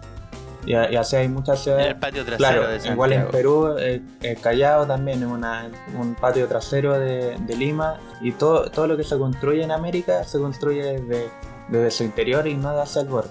Y, 0.65 0.71
y 0.71 0.95
así 0.95 1.15
hay 1.15 1.27
muchas 1.29 1.59
En 1.59 1.63
ciudades. 1.63 1.87
el 1.89 1.95
patio 1.97 2.25
trasero 2.25 2.37
Claro, 2.63 2.67
de 2.81 2.89
igual 2.89 3.13
en 3.13 3.27
Perú, 3.27 3.75
eh, 3.77 4.01
eh, 4.23 4.35
Callao 4.41 4.87
también 4.87 5.21
es 5.21 5.29
una- 5.29 5.69
un 5.99 6.15
patio 6.15 6.47
trasero 6.47 6.93
de, 6.99 7.37
de 7.37 7.55
Lima 7.55 7.97
y 8.21 8.31
todo, 8.31 8.71
todo 8.71 8.87
lo 8.87 8.97
que 8.97 9.03
se 9.03 9.15
construye 9.17 9.63
en 9.63 9.71
América 9.71 10.23
se 10.23 10.39
construye 10.39 10.99
desde, 10.99 11.29
desde 11.69 11.91
su 11.91 12.03
interior 12.03 12.47
y 12.47 12.55
no 12.55 12.69
hacia 12.69 13.03
el 13.03 13.09
borde. 13.09 13.29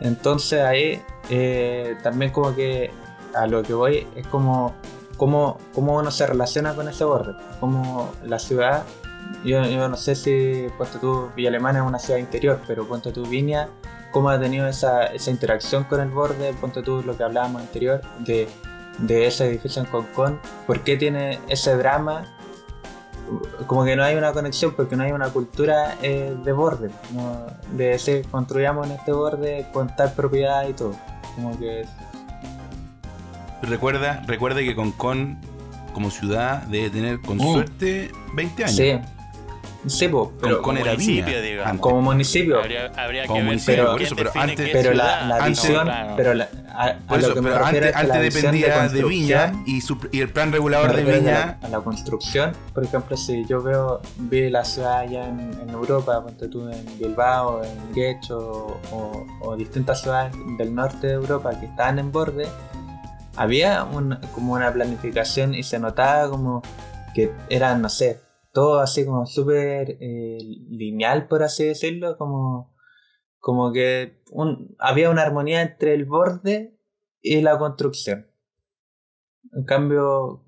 Entonces 0.00 0.60
ahí 0.60 1.00
eh, 1.30 1.96
también 2.02 2.30
como 2.30 2.54
que 2.54 2.90
a 3.36 3.46
lo 3.46 3.62
que 3.62 3.74
voy 3.74 4.06
es 4.16 4.26
como 4.26 4.74
cómo, 5.16 5.58
cómo 5.74 5.96
uno 5.96 6.10
se 6.10 6.26
relaciona 6.26 6.74
con 6.74 6.88
ese 6.88 7.04
borde, 7.04 7.34
como 7.60 8.10
la 8.24 8.38
ciudad, 8.38 8.84
yo, 9.44 9.64
yo 9.64 9.88
no 9.88 9.96
sé 9.96 10.14
si 10.14 10.66
puesto 10.76 10.98
tú 10.98 11.30
Villa 11.34 11.48
Alemana 11.48 11.80
es 11.80 11.84
una 11.84 11.98
ciudad 11.98 12.18
interior, 12.18 12.60
pero 12.66 12.86
ponte 12.86 13.12
tú 13.12 13.24
Viña, 13.26 13.68
cómo 14.12 14.30
ha 14.30 14.38
tenido 14.38 14.66
esa, 14.66 15.06
esa 15.06 15.30
interacción 15.30 15.84
con 15.84 16.00
el 16.00 16.10
borde, 16.10 16.52
ponte 16.54 16.82
tú 16.82 17.02
lo 17.02 17.16
que 17.16 17.24
hablábamos 17.24 17.62
anterior 17.62 18.00
de, 18.20 18.48
de 18.98 19.26
ese 19.26 19.46
edificio 19.46 19.82
en 19.82 19.88
Concón, 19.88 20.40
¿por 20.66 20.82
qué 20.82 20.96
tiene 20.96 21.40
ese 21.48 21.76
drama? 21.76 22.24
Como 23.66 23.84
que 23.84 23.96
no 23.96 24.04
hay 24.04 24.14
una 24.14 24.32
conexión 24.32 24.74
porque 24.76 24.94
no 24.94 25.02
hay 25.02 25.10
una 25.10 25.30
cultura 25.30 25.96
eh, 26.00 26.36
de 26.44 26.52
borde, 26.52 26.90
de 27.72 27.84
decir 27.88 28.24
construyamos 28.30 28.86
en 28.86 28.92
este 28.92 29.10
borde 29.12 29.66
con 29.72 29.94
tal 29.96 30.12
propiedad 30.12 30.68
y 30.68 30.74
todo. 30.74 30.94
Como 31.34 31.58
que 31.58 31.84
Recuerda, 33.62 34.22
recuerda 34.26 34.60
que 34.60 34.74
Concón, 34.74 35.38
como 35.92 36.10
ciudad, 36.10 36.62
debe 36.64 36.90
tener 36.90 37.20
con 37.20 37.38
Mm. 37.38 37.52
suerte 37.52 38.10
20 38.34 38.64
años. 38.64 38.76
sí, 38.76 38.98
sí, 39.86 40.08
po, 40.08 40.32
pero 40.40 40.56
Concón 40.56 40.78
era 40.78 40.92
municipio, 40.92 41.40
digamos. 41.42 41.80
como 41.80 42.02
municipio. 42.02 42.58
Habría, 42.58 42.86
habría 42.96 43.22
que 43.22 43.28
Como 43.28 43.38
ver 43.38 43.46
municipio, 43.46 43.74
quién 43.74 43.86
por 43.92 44.02
eso, 44.02 44.16
pero 44.16 44.30
antes- 44.34 44.70
pero 44.72 44.92
la, 44.94 45.46
visión, 45.48 45.84
claro. 45.84 46.14
pero 46.16 46.34
la- 46.34 46.48
a, 46.74 46.84
a 46.88 46.98
Por 46.98 47.18
eso, 47.18 47.28
lo 47.28 47.34
que 47.34 47.40
me 47.40 47.50
pero 47.50 47.64
refiero 47.64 47.86
antes, 47.86 48.02
es 48.02 48.10
que 48.10 48.16
antes 48.18 48.34
dependía 48.34 48.66
de, 48.66 48.72
construcción- 48.80 49.08
Viña 49.08 49.52
y, 49.64 49.80
su- 49.80 49.98
y 50.12 50.20
el 50.20 50.28
plan 50.28 50.52
regulador 50.52 50.94
de 50.94 51.04
Viña. 51.04 51.56
la, 51.62 51.66
a 51.66 51.70
la 51.70 51.78
construcción, 51.80 52.52
por 52.74 52.84
ejemplo, 52.84 53.16
si 53.16 53.46
yo 53.46 53.62
veo 53.62 54.02
vi 54.18 54.50
la 54.50 54.62
ciudad 54.66 54.98
allá 54.98 55.26
en, 55.28 55.40
en 55.62 55.70
Europa, 55.70 56.22
ponte 56.22 56.48
tú 56.48 56.68
en 56.68 56.84
Bilbao, 56.98 57.62
en 57.64 57.94
Guecho 57.94 58.38
o, 58.92 59.26
o 59.40 59.56
distintas 59.56 60.02
ciudades 60.02 60.34
del 60.58 60.74
norte 60.74 61.06
de 61.06 61.14
Europa 61.14 61.58
que 61.58 61.64
estaban 61.64 61.98
en 61.98 62.12
borde, 62.12 62.46
había 63.36 63.84
un- 63.84 64.18
como 64.34 64.54
una 64.54 64.72
planificación 64.72 65.54
y 65.54 65.62
se 65.62 65.78
notaba 65.78 66.28
como 66.30 66.62
que 67.14 67.32
eran, 67.48 67.82
no 67.82 67.88
sé, 67.88 68.20
todo 68.52 68.80
así 68.80 69.04
como 69.04 69.26
súper 69.26 69.98
eh, 70.00 70.38
lineal, 70.70 71.28
por 71.28 71.42
así 71.42 71.64
decirlo, 71.64 72.16
como, 72.16 72.74
como 73.38 73.72
que 73.72 74.22
había 74.78 75.10
una 75.10 75.22
armonía 75.22 75.62
entre 75.62 75.94
el 75.94 76.04
borde 76.04 76.78
y 77.20 77.40
la 77.42 77.58
construcción. 77.58 78.30
En 79.52 79.64
cambio, 79.64 80.44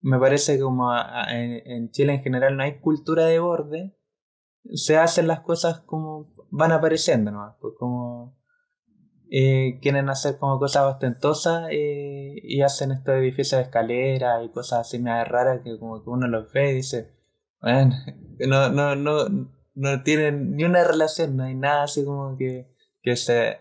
me 0.00 0.18
parece 0.18 0.56
que 0.56 0.62
como 0.62 0.90
en, 1.28 1.90
Chile 1.90 2.14
en 2.14 2.22
general 2.22 2.56
no 2.56 2.62
hay 2.62 2.78
cultura 2.80 3.26
de 3.26 3.38
borde, 3.38 3.96
se 4.74 4.96
hacen 4.96 5.26
las 5.26 5.40
cosas 5.40 5.80
como 5.80 6.32
van 6.50 6.72
apareciendo, 6.72 7.30
¿no? 7.30 7.56
Pues 7.60 7.74
como 7.78 8.39
eh, 9.30 9.78
quieren 9.80 10.08
hacer 10.08 10.38
como 10.38 10.58
cosas 10.58 10.82
ostentosas 10.84 11.68
eh, 11.70 12.34
y 12.42 12.62
hacen 12.62 12.92
estos 12.92 13.14
edificios 13.14 13.58
de 13.60 13.64
escalera 13.64 14.42
y 14.42 14.50
cosas 14.50 14.80
así 14.80 14.98
medio 14.98 15.24
raras 15.24 15.60
que 15.62 15.78
como 15.78 16.02
que 16.02 16.10
uno 16.10 16.26
los 16.28 16.52
ve 16.52 16.72
y 16.72 16.74
dice, 16.76 17.14
bueno, 17.60 17.94
no, 18.48 18.68
no, 18.70 18.96
no, 18.96 19.48
no 19.74 20.02
tienen 20.02 20.56
ni 20.56 20.64
una 20.64 20.84
relación, 20.84 21.36
no 21.36 21.44
hay 21.44 21.54
nada 21.54 21.84
así 21.84 22.04
como 22.04 22.36
que, 22.36 22.74
que 23.02 23.16
se 23.16 23.60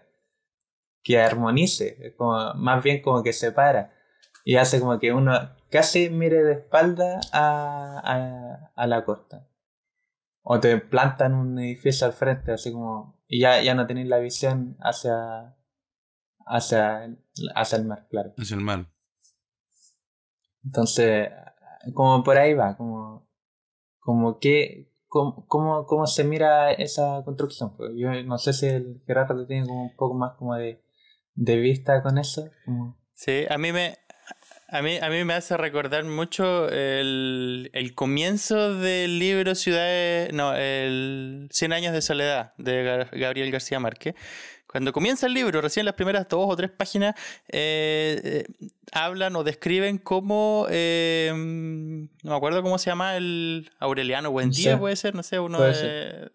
que 1.04 1.20
armonice, 1.20 2.14
como, 2.18 2.54
más 2.56 2.84
bien 2.84 3.02
como 3.02 3.24
que 3.24 3.34
separa 3.34 3.94
y 4.44 4.58
hace 4.58 4.80
como 4.80 5.00
que 5.00 5.14
uno 5.14 5.34
casi 5.70 6.10
mire 6.10 6.44
de 6.44 6.54
espalda 6.54 7.20
a, 7.32 8.02
a, 8.04 8.72
a 8.76 8.88
la 8.88 9.06
costa. 9.06 9.48
O 10.42 10.60
te 10.60 10.78
plantan 10.78 11.36
un 11.36 11.60
edificio 11.60 12.08
al 12.08 12.14
frente, 12.14 12.52
así 12.52 12.72
como. 12.72 13.22
Y 13.28 13.42
ya, 13.42 13.62
ya 13.62 13.76
no 13.76 13.86
tenéis 13.86 14.08
la 14.08 14.18
visión 14.18 14.78
hacia. 14.80 15.56
Hacia 16.50 17.06
el, 17.06 17.18
hacia 17.56 17.78
el 17.78 17.86
mar, 17.86 18.08
claro. 18.10 18.34
Es 18.38 18.52
el 18.52 18.60
mal. 18.62 18.88
Entonces, 20.64 21.30
como 21.94 22.24
por 22.24 22.38
ahí 22.38 22.54
va, 22.54 22.76
como. 22.78 23.28
como 24.00 24.40
que. 24.40 24.92
cómo, 25.08 25.46
cómo, 25.48 25.86
cómo 25.86 26.06
se 26.08 26.24
mira 26.24 26.72
esa 26.74 27.22
construcción. 27.24 27.76
Pues 27.78 27.92
yo 27.96 28.12
no 28.24 28.38
sé 28.38 28.54
si 28.54 28.68
el 28.68 29.02
Gerardo 29.08 29.46
tiene 29.48 29.66
como 29.66 29.84
un 29.84 29.96
poco 29.96 30.16
más 30.16 30.34
como 30.38 30.56
de, 30.56 30.84
de 31.36 31.56
vista 31.58 32.02
con 32.04 32.18
eso. 32.18 32.50
como- 32.66 32.98
Sí, 33.14 33.46
a 33.50 33.58
mí 33.58 33.74
me, 33.74 33.98
a 34.70 34.82
mí, 34.82 34.98
a 34.98 35.10
mí 35.10 35.24
me 35.26 35.34
hace 35.34 35.58
recordar 35.58 36.06
mucho 36.06 36.70
el, 36.70 37.70
el 37.74 37.94
comienzo 37.96 38.76
del 38.76 39.20
libro 39.20 39.56
Ciudades, 39.56 40.32
no, 40.32 40.56
el 40.56 41.50
100 41.52 41.74
años 41.74 41.92
de 41.94 42.02
soledad 42.02 42.54
de 42.58 42.86
Gar- 42.86 43.20
Gabriel 43.20 43.52
García 43.52 43.80
Márquez. 43.82 44.16
Cuando 44.72 44.94
comienza 44.94 45.26
el 45.26 45.34
libro, 45.34 45.62
recién 45.62 45.84
las 45.86 45.96
primeras 45.96 46.28
dos 46.30 46.46
o 46.48 46.56
tres 46.56 46.70
páginas 46.70 47.16
eh, 47.48 48.46
eh, 48.62 48.68
hablan 48.92 49.36
o 49.36 49.44
describen 49.44 49.98
cómo, 49.98 50.68
eh, 50.70 51.32
no 51.34 52.32
me 52.32 52.36
acuerdo 52.36 52.62
cómo 52.62 52.78
se 52.78 52.92
llama 52.92 53.16
el 53.18 53.72
Aureliano 53.80 54.30
Buendía, 54.30 54.74
Sí. 54.74 54.78
puede 54.80 54.96
ser, 54.96 55.16
no 55.16 55.24
sé, 55.24 55.40
uno 55.40 55.60
de, 55.62 56.32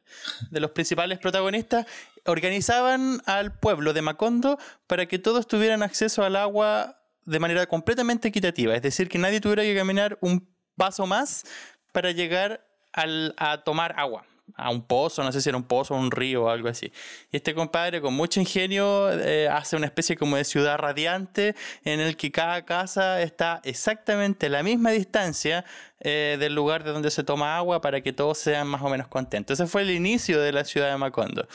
de 0.51 0.61
los 0.61 0.73
principales 0.73 1.21
protagonistas, 1.21 1.87
organizaban 2.27 3.23
al 3.27 3.57
pueblo 3.57 3.93
de 3.93 4.03
Macondo 4.03 4.59
para 4.89 5.07
que 5.07 5.21
todos 5.21 5.47
tuvieran 5.47 5.83
acceso 5.85 6.25
al 6.25 6.35
agua 6.35 7.01
de 7.27 7.39
manera 7.39 7.67
completamente 7.67 8.29
equitativa, 8.29 8.75
es 8.75 8.83
decir, 8.83 9.09
que 9.09 9.19
nadie 9.19 9.41
tuviera 9.41 9.63
que 9.63 9.77
caminar 9.77 10.19
un 10.21 10.49
paso 10.77 11.07
más 11.07 11.45
para 11.93 12.11
llegar 12.11 12.67
al- 12.93 13.35
a 13.39 13.63
tomar 13.63 13.95
agua, 13.97 14.27
a 14.57 14.71
un 14.71 14.87
pozo, 14.87 15.23
no 15.25 15.33
sé 15.33 15.41
si 15.41 15.49
era 15.49 15.59
un 15.59 15.65
pozo 15.65 15.95
o 15.95 15.99
un 15.99 16.11
río 16.11 16.45
o 16.45 16.49
algo 16.49 16.69
así. 16.69 16.93
Y 17.33 17.37
este 17.37 17.55
compadre 17.55 18.01
con 18.01 18.15
mucho 18.15 18.41
ingenio 18.41 19.11
eh, 19.11 19.49
hace 19.49 19.77
una 19.77 19.87
especie 19.87 20.17
como 20.17 20.37
de 20.37 20.45
ciudad 20.45 20.79
radiante 20.79 21.55
en 21.85 22.01
el 22.01 22.17
que 22.17 22.31
cada 22.31 22.65
casa 22.65 23.21
está 23.23 23.61
exactamente 23.65 24.47
a 24.47 24.51
la 24.51 24.63
misma 24.63 24.91
distancia 24.91 25.65
eh, 26.01 26.37
del 26.39 26.55
lugar 26.55 26.85
de 26.85 26.93
donde 26.93 27.11
se 27.11 27.25
toma 27.25 27.57
agua 27.57 27.81
para 27.81 28.01
que 28.01 28.13
todos 28.13 28.39
sean 28.39 28.67
más 28.67 28.83
o 28.83 28.89
menos 28.89 29.09
contentos. 29.09 29.59
Ese 29.59 29.69
fue 29.69 29.83
el 29.83 29.91
inicio 29.91 30.41
de 30.41 30.53
la 30.53 30.65
ciudad 30.65 30.91
de 30.91 30.99
Macondo. 30.99 31.49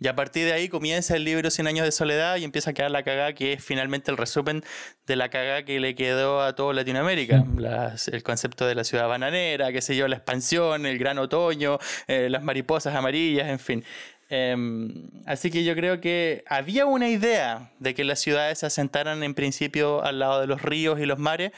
Y 0.00 0.06
a 0.06 0.14
partir 0.14 0.44
de 0.46 0.52
ahí 0.52 0.68
comienza 0.68 1.16
el 1.16 1.24
libro 1.24 1.50
Cien 1.50 1.66
años 1.66 1.84
de 1.84 1.90
soledad 1.90 2.36
y 2.36 2.44
empieza 2.44 2.70
a 2.70 2.72
quedar 2.72 2.90
la 2.92 3.02
cagada 3.02 3.32
que 3.32 3.54
es 3.54 3.64
finalmente 3.64 4.10
el 4.12 4.16
resumen 4.16 4.62
de 5.06 5.16
la 5.16 5.28
cagada 5.28 5.64
que 5.64 5.80
le 5.80 5.94
quedó 5.96 6.40
a 6.40 6.54
toda 6.54 6.72
Latinoamérica. 6.72 7.44
Las- 7.56 8.06
el 8.08 8.22
concepto 8.22 8.64
de 8.66 8.76
la 8.76 8.84
ciudad 8.84 9.08
bananera, 9.08 9.72
qué 9.72 9.80
sé 9.82 9.96
yo, 9.96 10.06
la 10.06 10.16
expansión, 10.16 10.86
el 10.86 10.98
gran 10.98 11.18
otoño, 11.18 11.78
eh, 12.06 12.28
las 12.30 12.42
mariposas 12.44 12.94
amarillas, 12.94 13.48
en 13.48 13.58
fin. 13.58 13.84
Em, 14.30 15.08
así 15.26 15.50
que 15.50 15.64
yo 15.64 15.74
creo 15.74 16.00
que 16.00 16.44
había 16.46 16.84
una 16.86 17.08
idea 17.08 17.72
de 17.80 17.94
que 17.94 18.04
las 18.04 18.20
ciudades 18.20 18.58
se 18.58 18.66
asentaran 18.66 19.22
en 19.22 19.34
principio 19.34 20.04
al 20.04 20.18
lado 20.18 20.40
de 20.40 20.46
los 20.46 20.60
ríos 20.62 21.00
y 21.00 21.06
los 21.06 21.18
mares, 21.18 21.50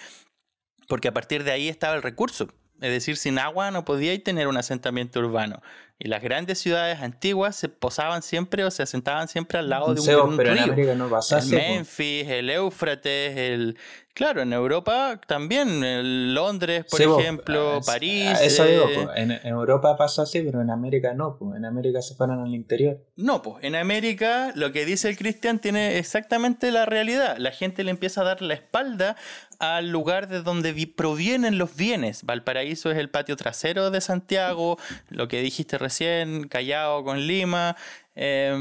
porque 0.88 1.09
a 1.09 1.12
partir 1.12 1.45
de 1.45 1.53
ahí 1.53 1.68
estaba 1.68 1.95
el 1.97 2.03
recurso. 2.03 2.49
Es 2.80 2.91
decir, 2.91 3.16
sin 3.18 3.38
agua 3.38 3.70
no 3.70 3.84
podíais 3.84 4.22
tener 4.24 4.47
un 4.49 4.57
asentamiento 4.57 5.20
urbano. 5.20 5.61
Y 6.03 6.09
las 6.09 6.22
grandes 6.22 6.59
ciudades 6.59 7.01
antiguas 7.01 7.57
se 7.57 7.68
posaban 7.68 8.22
siempre 8.22 8.64
o 8.64 8.70
se 8.70 8.82
asentaban 8.82 9.28
siempre 9.28 9.59
al 9.59 9.68
lado 9.68 9.92
de 9.92 10.01
un, 10.01 10.07
Sebo, 10.07 10.24
un 10.24 10.36
pero 10.38 10.53
en. 10.53 10.59
América 10.59 10.94
no 10.94 11.11
pasa 11.11 11.36
El 11.36 11.42
así, 11.42 11.51
po. 11.51 11.59
Memphis, 11.59 12.26
el 12.28 12.51
Éufrates, 12.51 13.36
el... 13.36 13.76
Claro, 14.14 14.40
en 14.42 14.53
Europa 14.53 15.20
también, 15.26 16.34
Londres, 16.34 16.86
por 16.90 17.03
po, 17.05 17.20
ejemplo, 17.20 17.80
París. 17.86 18.30
Eso 18.40 18.64
digo, 18.64 18.88
eh, 18.88 19.05
po. 19.05 19.14
en, 19.14 19.30
en 19.30 19.46
Europa 19.46 19.96
pasa 19.96 20.22
así, 20.22 20.40
pero 20.40 20.61
en 20.62 20.70
América 20.70 21.14
no, 21.14 21.36
pues. 21.38 21.57
En 21.57 21.64
América 21.64 22.03
se 22.03 22.14
fueron 22.14 22.40
al 22.40 22.55
interior. 22.55 22.98
No, 23.16 23.40
pues 23.40 23.62
en 23.62 23.76
América 23.76 24.53
lo 24.57 24.72
que 24.72 24.84
dice 24.84 25.09
el 25.09 25.16
Cristian 25.16 25.59
tiene 25.59 25.98
exactamente 25.98 26.70
la 26.70 26.86
realidad. 26.86 27.36
La 27.38 27.53
gente 27.53 27.84
le 27.84 27.90
empieza 27.90 28.22
a 28.22 28.24
dar 28.24 28.42
la 28.42 28.55
espalda 28.55 29.16
al 29.61 29.90
lugar 29.90 30.26
de 30.26 30.42
donde 30.42 30.72
vi- 30.72 30.86
provienen 30.86 31.58
los 31.58 31.76
bienes. 31.76 32.24
Valparaíso 32.24 32.90
es 32.90 32.98
el 32.98 33.11
patio 33.11 33.36
trasero 33.36 33.90
de 33.90 34.00
Santiago, 34.00 34.78
lo 35.11 35.28
que 35.28 35.42
dijiste 35.42 35.78
recién, 35.78 36.48
Callao 36.48 37.04
con 37.04 37.26
Lima. 37.26 37.76
eh, 38.16 38.54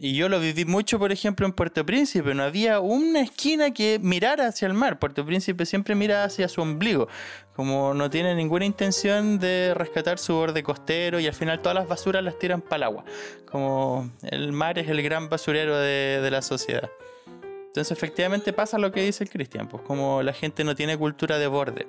y 0.00 0.14
yo 0.16 0.28
lo 0.28 0.40
viví 0.40 0.64
mucho, 0.64 0.98
por 0.98 1.12
ejemplo, 1.12 1.46
en 1.46 1.52
Puerto 1.52 1.86
Príncipe. 1.86 2.34
No 2.34 2.42
había 2.42 2.80
una 2.80 3.20
esquina 3.20 3.72
que 3.72 3.98
mirara 4.02 4.48
hacia 4.48 4.66
el 4.66 4.74
mar. 4.74 4.98
Puerto 4.98 5.24
Príncipe 5.24 5.64
siempre 5.66 5.94
mira 5.94 6.24
hacia 6.24 6.48
su 6.48 6.60
ombligo. 6.60 7.08
Como 7.54 7.94
no 7.94 8.10
tiene 8.10 8.34
ninguna 8.34 8.64
intención 8.64 9.38
de 9.38 9.72
rescatar 9.74 10.18
su 10.18 10.34
borde 10.34 10.62
costero 10.62 11.20
y 11.20 11.26
al 11.26 11.34
final 11.34 11.60
todas 11.60 11.74
las 11.76 11.88
basuras 11.88 12.22
las 12.24 12.38
tiran 12.38 12.60
para 12.60 12.76
el 12.76 12.82
agua. 12.84 13.04
Como 13.50 14.10
el 14.22 14.52
mar 14.52 14.78
es 14.78 14.88
el 14.88 15.02
gran 15.02 15.28
basurero 15.28 15.76
de 15.78 16.28
la 16.30 16.42
sociedad. 16.42 16.90
Entonces 17.78 17.96
efectivamente 17.96 18.52
pasa 18.52 18.76
lo 18.76 18.90
que 18.90 19.04
dice 19.04 19.22
el 19.22 19.30
Cristian, 19.30 19.68
pues 19.68 19.84
como 19.84 20.20
la 20.24 20.32
gente 20.32 20.64
no 20.64 20.74
tiene 20.74 20.96
cultura 20.98 21.38
de 21.38 21.46
borde. 21.46 21.86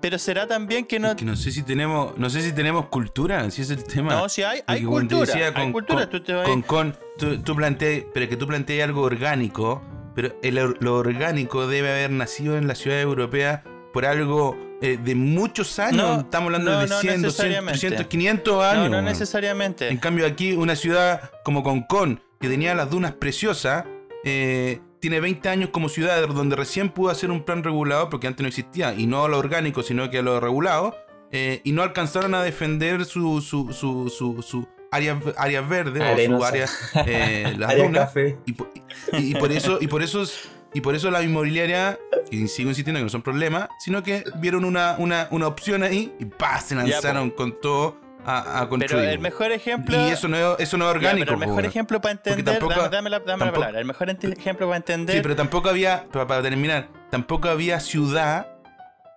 Pero 0.00 0.16
será 0.18 0.46
también 0.46 0.86
que 0.86 1.00
no... 1.00 1.16
Que 1.16 1.24
no 1.24 1.34
sé 1.34 1.50
si 1.50 1.64
tenemos, 1.64 2.16
no 2.16 2.30
sé 2.30 2.42
si 2.42 2.52
tenemos 2.52 2.86
cultura, 2.86 3.50
si 3.50 3.62
es 3.62 3.70
el 3.70 3.82
tema. 3.82 4.14
No, 4.14 4.28
si 4.28 4.44
hay, 4.44 4.60
hay 4.68 4.84
cultura. 4.84 5.22
decía, 5.26 5.46
hay 5.48 5.52
con- 5.52 5.72
cultura. 5.72 6.00
con- 6.02 6.10
tú 6.10 6.20
te 6.22 6.32
vas- 6.32 6.46
Con, 6.48 6.62
con, 6.62 6.96
tú, 7.18 7.38
tú 7.42 7.56
planteas, 7.56 8.04
pero 8.14 8.28
que 8.28 8.36
tú 8.36 8.46
planteas 8.46 8.86
algo 8.86 9.02
orgánico, 9.02 9.82
pero 10.14 10.36
el 10.44 10.54
lo 10.78 10.94
orgánico 10.94 11.66
debe 11.66 11.90
haber 11.90 12.10
nacido 12.12 12.56
en 12.56 12.68
la 12.68 12.76
ciudad 12.76 13.00
europea 13.00 13.64
por 13.92 14.06
algo 14.06 14.56
eh, 14.80 14.96
de 15.02 15.16
muchos 15.16 15.80
años. 15.80 15.96
No, 15.96 16.20
Estamos 16.20 16.46
hablando 16.46 16.70
no, 16.70 16.78
de 16.82 16.86
no 16.86 17.00
100, 17.00 17.22
200, 17.22 17.22
necesariamente. 17.32 17.80
300, 17.80 18.06
500 18.06 18.64
años. 18.64 18.90
no, 18.90 18.96
no 18.98 19.02
necesariamente. 19.02 19.88
En 19.88 19.96
cambio 19.98 20.24
aquí 20.24 20.52
una 20.52 20.76
ciudad 20.76 21.32
como 21.42 21.64
Concón, 21.64 22.20
que 22.40 22.48
tenía 22.48 22.76
las 22.76 22.88
dunas 22.88 23.14
preciosas, 23.14 23.84
eh, 24.30 24.80
tiene 25.00 25.20
20 25.20 25.48
años 25.48 25.70
como 25.70 25.88
ciudad 25.88 26.26
donde 26.28 26.56
recién 26.56 26.90
pudo 26.90 27.10
hacer 27.10 27.30
un 27.30 27.42
plan 27.44 27.62
regulado, 27.62 28.10
porque 28.10 28.26
antes 28.26 28.42
no 28.42 28.48
existía, 28.48 28.94
y 28.94 29.06
no 29.06 29.24
a 29.24 29.28
lo 29.28 29.38
orgánico, 29.38 29.82
sino 29.82 30.10
que 30.10 30.18
a 30.18 30.22
lo 30.22 30.38
regulado, 30.40 30.96
eh, 31.32 31.60
y 31.64 31.72
no 31.72 31.82
alcanzaron 31.82 32.34
a 32.34 32.42
defender 32.42 33.04
su, 33.04 33.40
su, 33.40 33.72
su, 33.72 34.08
su, 34.10 34.42
su 34.42 34.66
áreas, 34.90 35.18
áreas 35.36 35.68
verdes 35.68 36.02
o 36.02 36.38
su 36.38 36.44
área, 36.44 36.66
eh, 37.06 37.54
las 37.58 37.70
Área 37.70 37.84
dunas. 37.84 38.04
café. 38.06 38.38
Y, 38.46 38.52
po- 38.52 38.68
y- 39.12 39.30
y 39.30 39.34
por 39.34 39.52
eso, 39.52 39.78
y 39.80 39.86
por 39.86 40.02
eso, 40.02 40.24
y 40.74 40.80
por 40.80 40.94
eso 40.94 41.10
la 41.10 41.22
inmobiliaria, 41.22 41.98
y 42.30 42.48
sigo 42.48 42.68
insistiendo 42.70 42.98
que 42.98 43.04
no 43.04 43.10
son 43.10 43.22
problemas, 43.22 43.68
sino 43.78 44.02
que 44.02 44.24
vieron 44.40 44.64
una, 44.64 44.96
una, 44.98 45.28
una 45.30 45.46
opción 45.46 45.82
ahí 45.82 46.12
y 46.18 46.24
¡pah! 46.26 46.60
se 46.60 46.74
Ya, 46.74 46.82
lanzaron 46.82 47.30
con 47.30 47.58
todo 47.60 47.96
a, 48.30 48.60
a 48.60 48.68
construir. 48.68 49.00
Pero 49.02 49.12
el 49.12 49.18
mejor 49.18 49.52
ejemplo... 49.52 49.96
Y 50.06 50.10
eso 50.10 50.28
no 50.28 50.36
es, 50.36 50.60
eso 50.60 50.76
no 50.76 50.84
es 50.86 50.88
Ya, 50.92 50.96
orgánico. 50.98 51.24
pero 51.24 51.32
el 51.34 51.38
mejor 51.40 51.54
weón. 51.56 51.64
ejemplo 51.66 52.00
para 52.00 52.12
entender... 52.12 52.44
tampoco- 52.44 52.74
dame, 52.74 52.88
dame 52.90 53.10
la, 53.10 53.18
dame 53.20 53.44
la 53.46 53.52
palabra. 53.52 53.78
El 53.80 53.86
mejor 53.86 54.10
ejemplo 54.10 54.66
para 54.66 54.76
entender... 54.76 55.16
Sí, 55.16 55.22
pero 55.22 55.34
tampoco 55.36 55.68
había, 55.68 56.04
para, 56.12 56.42
terminar, 56.42 56.88
tampoco 57.10 57.48
había 57.48 57.80
ciudad 57.80 58.48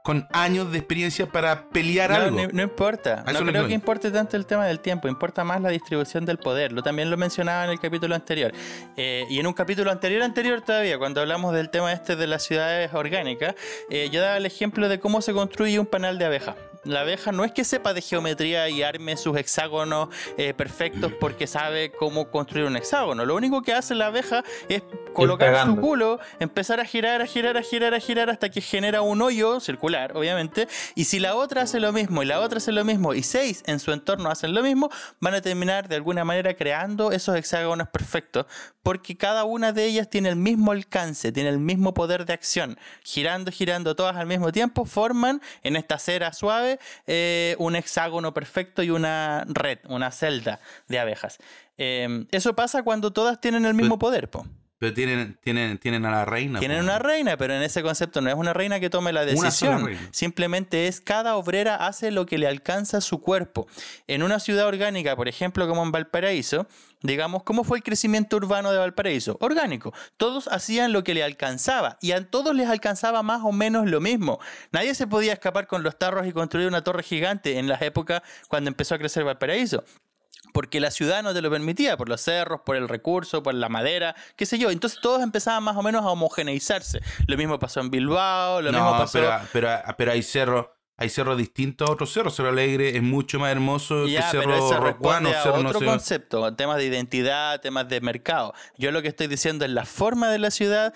con 0.03 0.27
años 0.31 0.71
de 0.71 0.79
experiencia 0.79 1.27
para 1.27 1.65
pelear 1.69 2.09
No, 2.09 2.15
algo. 2.15 2.41
no, 2.41 2.47
no 2.53 2.63
importa. 2.63 3.23
Eso 3.27 3.43
No 3.43 3.51
creo 3.51 3.67
que 3.67 3.73
importe 3.75 4.09
tanto 4.09 4.35
el 4.35 4.47
tema 4.47 4.65
del 4.65 4.79
tiempo. 4.79 5.07
Importa 5.07 5.43
más 5.43 5.61
la 5.61 5.69
distribución 5.69 6.25
del 6.25 6.39
poder. 6.39 6.71
Lo 6.71 6.81
también 6.81 7.11
lo 7.11 7.17
mencionaba 7.17 7.65
en 7.65 7.69
el 7.69 7.79
capítulo 7.79 8.15
anterior. 8.15 8.51
Eh, 8.97 9.25
y 9.29 9.39
en 9.39 9.45
un 9.45 9.53
capítulo 9.53 9.91
anterior, 9.91 10.23
anterior 10.23 10.61
todavía, 10.61 10.97
cuando 10.97 11.21
hablamos 11.21 11.53
del 11.53 11.69
tema 11.69 11.93
este 11.93 12.15
de 12.15 12.25
las 12.25 12.41
ciudades 12.41 12.91
orgánicas, 12.95 13.53
eh, 13.91 14.09
yo 14.11 14.21
daba 14.21 14.37
el 14.37 14.45
ejemplo 14.47 14.89
de 14.89 14.99
cómo 14.99 15.21
se 15.21 15.33
construye 15.33 15.77
un 15.77 15.85
panal 15.85 16.17
de 16.17 16.25
abeja. 16.25 16.55
La 16.83 17.01
abeja 17.01 17.31
no 17.31 17.45
es 17.45 17.51
que 17.51 17.63
sepa 17.63 17.93
de 17.93 18.01
geometría 18.01 18.67
y 18.69 18.81
arme 18.81 19.15
sus 19.15 19.37
hexágonos 19.37 20.09
eh, 20.37 20.53
perfectos 20.55 21.11
porque 21.19 21.45
sabe 21.45 21.91
cómo 21.91 22.31
construir 22.31 22.65
un 22.65 22.75
hexágono. 22.75 23.23
Lo 23.23 23.35
único 23.35 23.61
que 23.61 23.73
hace 23.73 23.93
la 23.93 24.07
abeja 24.07 24.43
es 24.67 24.81
colocar 25.13 25.65
su 25.65 25.75
culo, 25.77 26.19
empezar 26.39 26.79
a 26.79 26.85
girar, 26.85 27.21
a 27.21 27.27
girar, 27.27 27.57
a 27.57 27.61
girar, 27.61 27.93
a 27.93 27.99
girar 27.99 28.29
hasta 28.31 28.49
que 28.49 28.61
genera 28.61 29.03
un 29.03 29.21
hoyo 29.21 29.59
circular, 29.59 30.17
obviamente. 30.17 30.67
Y 30.95 31.03
si 31.03 31.19
la 31.19 31.35
otra 31.35 31.63
hace 31.63 31.79
lo 31.79 31.91
mismo 31.91 32.23
y 32.23 32.25
la 32.25 32.39
otra 32.39 32.57
hace 32.57 32.71
lo 32.71 32.83
mismo 32.83 33.13
y 33.13 33.21
seis 33.21 33.63
en 33.67 33.79
su 33.79 33.91
entorno 33.91 34.31
hacen 34.31 34.55
lo 34.55 34.63
mismo, 34.63 34.89
van 35.19 35.35
a 35.35 35.41
terminar 35.41 35.87
de 35.87 35.97
alguna 35.97 36.25
manera 36.25 36.55
creando 36.55 37.11
esos 37.11 37.35
hexágonos 37.35 37.89
perfectos 37.89 38.47
porque 38.83 39.15
cada 39.15 39.43
una 39.43 39.71
de 39.71 39.85
ellas 39.85 40.09
tiene 40.09 40.29
el 40.29 40.35
mismo 40.35 40.71
alcance, 40.71 41.31
tiene 41.31 41.49
el 41.49 41.59
mismo 41.59 41.93
poder 41.93 42.25
de 42.25 42.33
acción. 42.33 42.77
Girando, 43.03 43.51
girando 43.51 43.95
todas 43.95 44.15
al 44.15 44.25
mismo 44.25 44.51
tiempo, 44.51 44.85
forman 44.85 45.41
en 45.63 45.75
esta 45.75 45.99
cera 45.99 46.33
suave 46.33 46.70
eh, 47.07 47.55
un 47.59 47.75
hexágono 47.75 48.33
perfecto 48.33 48.83
y 48.83 48.89
una 48.89 49.45
red, 49.47 49.79
una 49.87 50.11
celda 50.11 50.59
de 50.87 50.99
abejas. 50.99 51.39
Eh, 51.77 52.25
eso 52.31 52.55
pasa 52.55 52.83
cuando 52.83 53.11
todas 53.11 53.41
tienen 53.41 53.65
el 53.65 53.73
mismo 53.73 53.97
poder, 53.97 54.29
po. 54.29 54.45
Pero 54.81 54.95
tienen, 54.95 55.37
tienen, 55.43 55.77
tienen 55.77 56.07
a 56.07 56.09
la 56.09 56.25
reina. 56.25 56.57
Tienen 56.57 56.79
una 56.79 56.97
reina, 56.97 57.37
pero 57.37 57.53
en 57.53 57.61
ese 57.61 57.83
concepto 57.83 58.19
no 58.19 58.31
es 58.31 58.35
una 58.35 58.51
reina 58.51 58.79
que 58.79 58.89
tome 58.89 59.13
la 59.13 59.23
decisión. 59.25 59.87
Simplemente 60.09 60.87
es 60.87 60.99
cada 61.01 61.35
obrera 61.35 61.75
hace 61.85 62.09
lo 62.09 62.25
que 62.25 62.39
le 62.39 62.47
alcanza 62.47 62.97
a 62.97 63.01
su 63.01 63.21
cuerpo. 63.21 63.67
En 64.07 64.23
una 64.23 64.39
ciudad 64.39 64.65
orgánica, 64.65 65.15
por 65.15 65.27
ejemplo, 65.27 65.67
como 65.67 65.83
en 65.83 65.91
Valparaíso, 65.91 66.65
digamos, 67.03 67.43
¿cómo 67.43 67.63
fue 67.63 67.77
el 67.77 67.83
crecimiento 67.83 68.37
urbano 68.37 68.71
de 68.71 68.79
Valparaíso? 68.79 69.37
Orgánico. 69.39 69.93
Todos 70.17 70.47
hacían 70.47 70.93
lo 70.93 71.03
que 71.03 71.13
le 71.13 71.21
alcanzaba 71.21 71.99
y 72.01 72.13
a 72.13 72.25
todos 72.27 72.55
les 72.55 72.67
alcanzaba 72.67 73.21
más 73.21 73.41
o 73.43 73.51
menos 73.51 73.87
lo 73.87 74.01
mismo. 74.01 74.39
Nadie 74.71 74.95
se 74.95 75.05
podía 75.05 75.33
escapar 75.33 75.67
con 75.67 75.83
los 75.83 75.99
tarros 75.99 76.25
y 76.25 76.31
construir 76.31 76.67
una 76.67 76.83
torre 76.83 77.03
gigante 77.03 77.59
en 77.59 77.67
las 77.67 77.83
épocas 77.83 78.23
cuando 78.47 78.69
empezó 78.69 78.95
a 78.95 78.97
crecer 78.97 79.25
Valparaíso 79.25 79.83
porque 80.51 80.79
la 80.79 80.91
ciudad 80.91 81.23
no 81.23 81.33
te 81.33 81.41
lo 81.41 81.49
permitía, 81.49 81.97
por 81.97 82.09
los 82.09 82.21
cerros, 82.21 82.61
por 82.65 82.75
el 82.75 82.87
recurso, 82.89 83.43
por 83.43 83.53
la 83.53 83.69
madera, 83.69 84.15
qué 84.35 84.45
sé 84.45 84.57
yo. 84.59 84.69
Entonces 84.71 84.99
todos 85.01 85.21
empezaban 85.21 85.63
más 85.63 85.77
o 85.77 85.81
menos 85.83 86.03
a 86.03 86.09
homogeneizarse. 86.09 87.01
Lo 87.27 87.37
mismo 87.37 87.59
pasó 87.59 87.79
en 87.81 87.89
Bilbao, 87.91 88.61
lo 88.61 88.71
mismo 88.71 88.91
No, 88.91 88.97
pasó... 88.97 89.19
pero, 89.19 89.31
pero, 89.53 89.69
pero 89.97 90.11
hay 90.11 90.23
cerros. 90.23 90.67
Hay 90.97 91.09
cerros 91.09 91.35
distintos 91.35 91.89
a 91.89 91.93
otros 91.93 92.13
cerros. 92.13 92.35
Cerro 92.35 92.49
Alegre 92.49 92.95
es 92.95 93.01
mucho 93.01 93.39
más 93.39 93.51
hermoso 93.51 94.05
Ya, 94.05 94.21
que 94.29 94.37
Cerro 94.37 94.79
Rocuano. 94.79 95.29
a 95.29 95.33
Cerro 95.41 95.57
no 95.63 95.69
otro 95.69 95.79
sé. 95.79 95.85
concepto, 95.85 96.53
temas 96.55 96.77
de 96.77 96.85
identidad, 96.85 97.59
temas 97.59 97.89
de 97.89 98.01
mercado. 98.01 98.53
Yo 98.77 98.91
lo 98.91 99.01
que 99.01 99.07
estoy 99.07 99.25
diciendo 99.25 99.65
es 99.65 99.71
la 99.71 99.85
forma 99.85 100.29
de 100.29 100.37
la 100.37 100.51
ciudad 100.51 100.93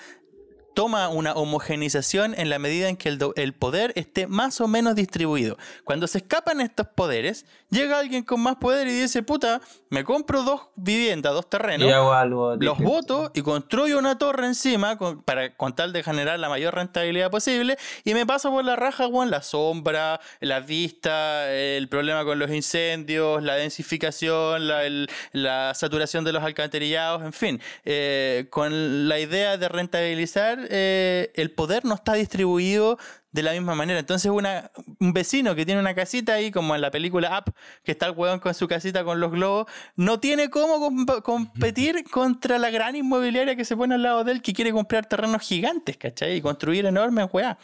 toma 0.76 1.10
una 1.10 1.34
homogenización 1.34 2.36
en 2.38 2.52
la 2.52 2.60
medida 2.60 2.88
en 2.90 2.98
que 2.98 3.10
el, 3.10 3.54
poder 3.54 3.92
esté 3.96 4.28
más 4.28 4.62
o 4.62 4.68
menos 4.68 4.94
distribuido. 4.94 5.58
Cuando 5.84 6.06
se 6.06 6.20
escapan 6.20 6.62
estos 6.62 6.86
poderes, 6.88 7.46
llega 7.72 7.98
alguien 7.98 8.24
con 8.24 8.42
más 8.42 8.58
poder 8.58 8.88
y 8.88 8.92
dice, 8.92 9.24
puta, 9.24 9.62
me 9.90 10.04
compro 10.04 10.44
dos 10.44 10.62
viviendas, 10.76 11.34
dos 11.34 11.50
terrenos, 11.50 11.88
algo 12.14 12.56
los 12.58 12.78
voto 12.80 13.32
y 13.34 13.42
construyo 13.42 13.98
una 13.98 14.18
torre 14.20 14.46
encima 14.46 14.98
con, 14.98 15.24
para, 15.24 15.56
con 15.56 15.74
tal 15.76 15.92
de 15.94 16.04
generar 16.04 16.38
la 16.38 16.50
mayor 16.50 16.76
rentabilidad 16.76 17.32
posible 17.32 17.78
y 18.04 18.14
me 18.14 18.26
paso 18.26 18.52
por 18.52 18.64
la 18.64 18.76
raja, 18.76 19.08
weón, 19.08 19.32
la 19.32 19.42
sombra, 19.42 20.20
la 20.42 20.60
vista, 20.60 21.52
el 21.52 21.88
problema 21.88 22.26
con 22.26 22.38
los 22.38 22.52
incendios, 22.52 23.42
la 23.42 23.56
densificación, 23.56 24.68
la, 24.68 24.84
el- 24.86 25.10
la 25.32 25.74
saturación 25.74 26.24
de 26.26 26.34
los 26.34 26.44
alcantarillados, 26.44 27.24
en 27.24 27.32
fin, 27.34 27.62
eh, 27.86 28.48
con 28.50 29.08
la 29.08 29.20
idea 29.20 29.58
de 29.58 29.70
rentabilizar, 29.70 30.65
eh, 30.70 31.32
el 31.36 31.52
poder 31.52 31.86
no 31.86 31.96
está 31.96 32.14
distribuido 32.14 32.98
de 33.32 33.44
la 33.44 33.52
misma 33.52 33.76
manera. 33.76 34.00
Entonces 34.00 34.32
una, 34.32 34.72
un 35.00 35.14
vecino 35.14 35.56
que 35.56 35.66
tiene 35.66 35.82
una 35.82 35.94
casita 35.94 36.34
ahí, 36.34 36.52
como 36.52 36.74
en 36.74 36.82
la 36.82 36.92
película 36.92 37.38
Up, 37.38 37.54
que 37.84 37.92
está 37.92 38.06
el 38.06 38.14
weón 38.14 38.40
con 38.40 38.54
su 38.54 38.68
casita 38.68 39.04
con 39.04 39.20
los 39.20 39.32
globos, 39.32 39.66
no 39.96 40.20
tiene 40.20 40.50
cómo 40.50 40.78
comp- 40.80 41.22
competir 41.22 42.04
contra 42.10 42.58
la 42.60 42.70
gran 42.70 42.96
inmobiliaria 42.96 43.56
que 43.56 43.66
se 43.66 43.76
pone 43.76 43.96
al 43.96 44.04
lado 44.04 44.24
de 44.24 44.32
él, 44.32 44.42
que 44.42 44.54
quiere 44.54 44.72
comprar 44.72 45.06
terrenos 45.06 45.42
gigantes, 45.42 45.98
¿cachai? 45.98 46.38
Y 46.38 46.42
construir 46.42 46.86
enormes 46.86 47.28
weá. 47.32 47.58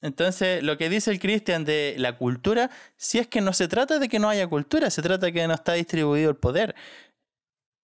Entonces, 0.00 0.62
lo 0.64 0.76
que 0.76 0.88
dice 0.88 1.12
el 1.12 1.20
Cristian 1.20 1.64
de 1.64 1.94
la 1.98 2.16
cultura, 2.16 2.70
si 2.96 3.18
es 3.18 3.28
que 3.28 3.40
no 3.40 3.52
se 3.52 3.68
trata 3.68 4.00
de 4.00 4.08
que 4.08 4.18
no 4.18 4.28
haya 4.28 4.48
cultura, 4.48 4.90
se 4.90 5.00
trata 5.00 5.26
de 5.26 5.32
que 5.32 5.46
no 5.46 5.54
está 5.54 5.74
distribuido 5.74 6.30
el 6.30 6.36
poder. 6.36 6.74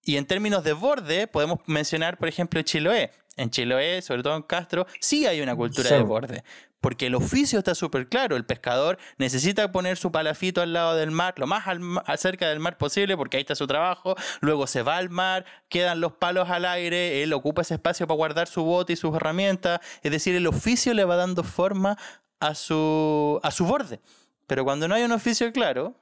Y 0.03 0.17
en 0.17 0.25
términos 0.25 0.63
de 0.63 0.73
borde, 0.73 1.27
podemos 1.27 1.59
mencionar, 1.65 2.17
por 2.17 2.27
ejemplo, 2.27 2.61
Chiloé. 2.61 3.11
En 3.39 3.49
Chiloé, 3.49 4.01
sobre 4.01 4.21
todo 4.23 4.35
en 4.35 4.43
Castro, 4.43 4.85
sí 4.99 5.25
hay 5.25 5.41
una 5.41 5.55
cultura 5.55 5.89
Sí. 5.89 5.95
de 5.95 6.01
borde. 6.01 6.43
Porque 6.81 7.07
el 7.07 7.15
oficio 7.15 7.59
está 7.59 7.75
súper 7.75 8.07
claro. 8.07 8.37
El 8.37 8.45
pescador 8.45 8.97
necesita 9.17 9.69
poner 9.71 9.97
su 9.97 10.11
palafito 10.13 10.61
al 10.61 10.71
lado 10.71 10.95
del 10.95 11.11
mar, 11.11 11.33
lo 11.37 11.45
más 11.45 11.67
al 11.67 11.81
cerca 12.17 12.47
del 12.47 12.59
mar 12.61 12.77
posible, 12.77 13.17
porque 13.17 13.35
ahí 13.35 13.41
está 13.41 13.53
su 13.55 13.67
trabajo. 13.67 14.15
Luego 14.39 14.65
se 14.65 14.81
va 14.81 14.95
al 14.95 15.09
mar, 15.09 15.43
quedan 15.67 15.99
los 15.99 16.13
palos 16.13 16.49
al 16.49 16.63
aire, 16.63 17.21
él 17.21 17.33
ocupa 17.33 17.63
ese 17.63 17.73
espacio 17.73 18.07
para 18.07 18.15
guardar 18.15 18.47
su 18.47 18.63
bote 18.63 18.93
y 18.93 18.95
sus 18.95 19.13
herramientas. 19.13 19.81
Es 20.03 20.11
decir, 20.11 20.35
el 20.35 20.47
oficio 20.47 20.93
le 20.93 21.03
va 21.03 21.17
dando 21.17 21.43
forma 21.43 21.97
a 22.39 22.55
su, 22.55 23.41
a 23.43 23.51
su 23.51 23.65
borde. 23.65 23.99
Pero 24.47 24.63
cuando 24.63 24.87
no 24.87 24.95
hay 24.95 25.03
un 25.03 25.11
oficio 25.11 25.51
claro, 25.51 25.95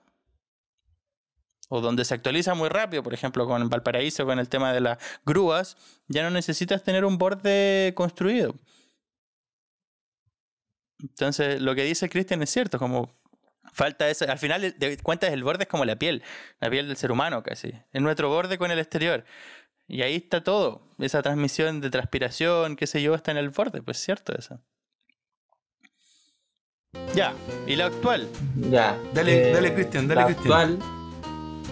o 1.69 1.81
donde 1.81 2.05
se 2.05 2.13
actualiza 2.13 2.53
muy 2.53 2.69
rápido, 2.69 3.03
por 3.03 3.13
ejemplo 3.13 3.45
con 3.45 3.69
Valparaíso, 3.69 4.25
con 4.25 4.39
el 4.39 4.47
tema 4.49 4.73
de 4.73 4.81
las 4.81 4.97
grúas, 5.25 5.75
ya 6.07 6.23
no 6.23 6.29
necesitas 6.29 6.83
tener 6.83 7.03
un 7.05 7.17
borde 7.17 7.93
construido. 7.95 8.55
Entonces, 10.99 11.61
lo 11.61 11.75
que 11.75 11.83
dice 11.83 12.09
Cristian 12.09 12.41
es 12.41 12.49
cierto, 12.49 12.79
como 12.79 13.11
falta 13.71 14.09
eso. 14.09 14.25
Al 14.29 14.39
final, 14.39 14.73
de 14.77 14.97
cuentas, 14.97 15.31
el 15.31 15.43
borde 15.43 15.63
es 15.65 15.69
como 15.69 15.85
la 15.85 15.95
piel, 15.97 16.23
la 16.59 16.69
piel 16.69 16.87
del 16.87 16.97
ser 16.97 17.11
humano 17.11 17.43
casi. 17.43 17.71
Es 17.93 18.01
nuestro 18.01 18.29
borde 18.29 18.57
con 18.57 18.71
el 18.71 18.79
exterior. 18.79 19.23
Y 19.87 20.01
ahí 20.01 20.15
está 20.15 20.43
todo. 20.43 20.81
Esa 20.97 21.21
transmisión 21.21 21.81
de 21.81 21.89
transpiración, 21.89 22.75
qué 22.75 22.87
sé 22.87 23.01
yo, 23.01 23.13
está 23.13 23.31
en 23.31 23.37
el 23.37 23.49
borde, 23.49 23.81
pues 23.81 23.97
cierto 23.97 24.33
eso. 24.37 24.59
Ya, 27.13 27.33
y 27.67 27.75
la 27.75 27.85
actual. 27.85 28.27
Ya. 28.55 28.97
Dale, 29.13 29.49
eh, 29.49 29.53
dale, 29.53 29.73
Cristian, 29.75 30.07
dale, 30.07 30.21
la 30.21 30.27
Cristian. 30.27 30.59
actual- 30.71 30.96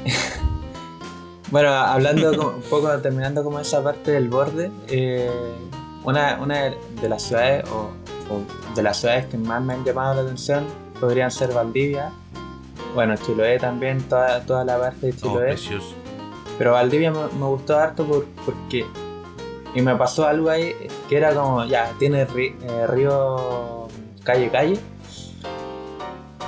bueno, 1.52 1.70
hablando 1.72 2.32
un 2.32 2.62
poco, 2.64 2.90
terminando 3.00 3.44
como 3.44 3.60
esa 3.60 3.84
parte 3.84 4.12
del 4.12 4.30
borde, 4.30 4.72
eh, 4.88 5.30
una, 6.04 6.38
una 6.42 6.74
de 7.02 7.10
las 7.10 7.24
ciudades 7.24 7.64
o, 7.70 7.90
o 8.34 8.74
de 8.76 8.84
las 8.84 8.98
ciudades 8.98 9.26
que 9.28 9.38
más 9.38 9.62
me 9.62 9.74
han 9.74 9.84
llamado 9.84 10.16
la 10.16 10.22
atención 10.22 10.66
podrían 11.00 11.32
ser 11.32 11.54
Valdivia, 11.54 12.12
bueno, 12.94 13.16
Chiloé 13.18 13.60
también, 13.60 14.02
toda, 14.08 14.42
toda 14.46 14.64
la 14.64 14.80
parte 14.80 15.08
de 15.08 15.14
Oh, 15.14 15.16
Chiloé. 15.18 15.52
Pero 16.58 16.72
Valdivia 16.72 17.12
me, 17.12 17.20
me 17.38 17.46
gustó 17.48 17.78
harto 17.78 18.06
por- 18.06 18.26
porque. 18.46 18.86
Y 19.74 19.82
me 19.82 19.94
pasó 19.98 20.26
algo 20.26 20.50
ahí 20.50 20.74
que 21.10 21.18
era 21.18 21.34
como, 21.34 21.66
ya, 21.66 21.92
tiene 22.00 22.26
ri- 22.26 22.56
eh, 22.64 22.88
río 22.88 23.88
calle 24.24 24.50
calle. 24.50 24.80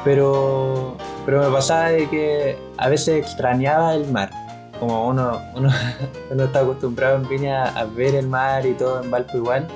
Pero. 0.06 0.96
Pero 1.28 1.44
me 1.44 1.54
pasaba 1.54 1.90
de 1.90 2.10
que 2.10 2.58
a 2.78 2.88
veces 2.88 3.20
extrañaba 3.20 3.94
el 3.96 4.08
mar. 4.10 4.32
Como 4.80 5.10
uno, 5.10 5.42
uno, 5.56 5.70
uno 6.32 6.44
está 6.46 6.62
acostumbrado 6.62 7.18
en 7.18 7.28
Viña 7.28 7.66
a 7.66 7.84
ver 7.84 8.16
el 8.16 8.28
mar 8.28 8.66
y 8.66 8.74
todo 8.74 9.04
en 9.04 9.12
Valpo 9.12 9.36
igual. 9.36 9.68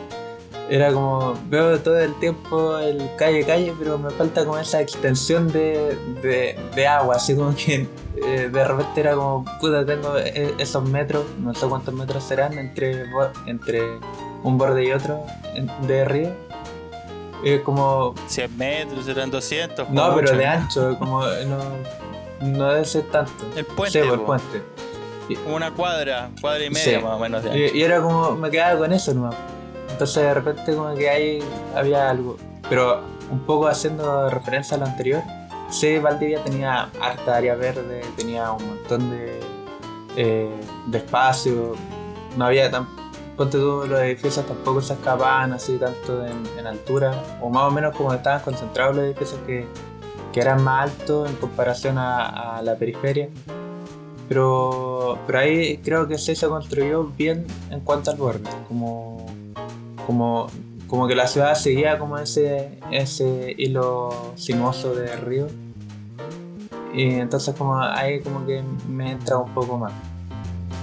Era 0.70 0.94
como, 0.94 1.34
veo 1.50 1.78
todo 1.80 2.00
el 2.00 2.14
tiempo 2.20 2.78
el 2.78 3.10
calle 3.18 3.44
calle, 3.46 3.74
pero 3.78 3.98
me 3.98 4.10
falta 4.12 4.46
como 4.46 4.58
esa 4.58 4.80
extensión 4.80 5.52
de, 5.52 5.98
de, 6.24 6.58
de 6.74 6.88
agua, 6.88 7.18
así 7.18 7.36
como 7.36 7.54
que 7.54 7.90
eh, 8.26 8.50
de 8.50 8.64
repente 8.64 9.02
era 9.02 9.16
como, 9.16 9.44
puta, 9.60 9.86
tengo 9.86 10.18
e- 10.18 10.56
esos 10.58 10.88
metros, 10.88 11.26
no 11.40 11.54
sé 11.54 11.68
cuántos 11.68 11.94
metros 11.94 12.24
serán 12.24 12.58
entre, 12.58 13.04
entre 13.48 14.00
un 14.44 14.58
borde 14.58 14.86
y 14.86 14.94
otro 14.94 15.20
de 15.86 16.06
río. 16.06 16.51
Es 17.44 17.62
como, 17.62 18.14
100 18.28 18.58
metros, 18.58 19.06
serán 19.06 19.32
200. 19.32 19.90
no, 19.90 20.16
pero 20.16 20.38
de 20.38 20.46
ancho, 20.46 20.96
como 21.00 21.22
no, 21.24 21.58
no 22.42 22.68
debe 22.70 22.86
ser 22.86 23.04
tanto. 23.12 23.32
El 23.56 23.66
puente, 23.66 24.02
Sí, 24.04 24.10
puente. 24.26 24.62
Una 25.48 25.72
cuadra, 25.72 26.30
cuadra 26.42 26.66
y 26.66 26.70
media 26.70 27.00
Sí. 27.00 27.04
más 27.06 27.14
o 27.16 27.20
menos 27.20 27.44
de 27.44 27.50
ancho. 27.52 27.64
Y, 27.76 27.80
y 27.80 27.84
era 27.84 28.02
como, 28.02 28.32
me 28.32 28.50
quedaba 28.52 28.80
con 28.80 28.92
eso 28.94 29.14
nomás. 29.14 29.36
Entonces 29.90 30.24
de 30.24 30.34
repente 30.34 30.76
como 30.76 30.94
que 30.96 31.10
ahí 31.10 31.40
había 31.76 32.10
algo. 32.10 32.38
Pero 32.70 33.02
un 33.32 33.40
poco 33.42 33.68
haciendo 33.68 34.30
referencia 34.30 34.76
a 34.78 34.80
lo 34.82 34.86
anterior, 34.88 35.22
sí, 35.70 36.00
Valdivia 36.00 36.44
tenía 36.44 36.90
harta 37.00 37.38
área 37.38 37.56
verde, 37.56 38.02
tenía 38.18 38.52
un 38.52 38.66
montón 38.68 39.10
de, 39.10 39.40
eh, 40.18 40.50
de 40.88 40.98
espacio, 40.98 41.76
no 42.36 42.46
había 42.46 42.70
tan... 42.70 42.88
Ponte 43.38 43.58
tú, 43.58 43.86
los 43.88 44.00
edificios 44.02 44.46
tampoco 44.46 44.82
se 44.82 44.94
escapaban 44.94 45.54
así 45.54 45.78
tanto 45.78 46.26
en, 46.26 46.68
altura, 46.68 47.24
o 47.42 47.50
más 47.50 47.64
o 47.64 47.72
menos 47.72 47.96
como 47.96 48.14
estaban 48.14 48.42
concentrados 48.42 48.96
los 48.96 49.06
edificios 49.06 49.40
que, 49.48 49.66
que 50.32 50.40
eran 50.40 50.64
más 50.64 50.92
altos 50.92 51.30
en 51.30 51.36
comparación 51.38 51.98
a, 51.98 52.62
la 52.64 52.76
periferia. 52.76 53.30
Pero, 54.28 55.18
pero 55.28 55.40
ahí 55.40 55.78
creo 55.78 56.08
que 56.08 56.18
se 56.18 56.36
construyó 56.48 57.06
bien 57.18 57.46
en 57.70 57.82
cuanto 57.82 58.12
al 58.12 58.18
borde, 58.18 58.50
como, 58.68 59.26
como, 60.06 60.48
como 60.88 61.08
que 61.08 61.16
la 61.16 61.28
ciudad 61.28 61.56
seguía 61.56 62.00
como 62.00 62.18
ese, 62.18 62.80
ese 62.92 63.54
hilo 63.58 64.34
sinuoso 64.36 64.94
de 64.94 65.16
río. 65.18 65.48
Y 66.94 67.16
entonces 67.16 67.56
como 67.56 67.80
ahí 67.80 68.20
como 68.22 68.46
que 68.46 68.62
me 68.88 69.12
entra 69.12 69.38
un 69.38 69.54
poco 69.54 69.78
más. 69.78 69.94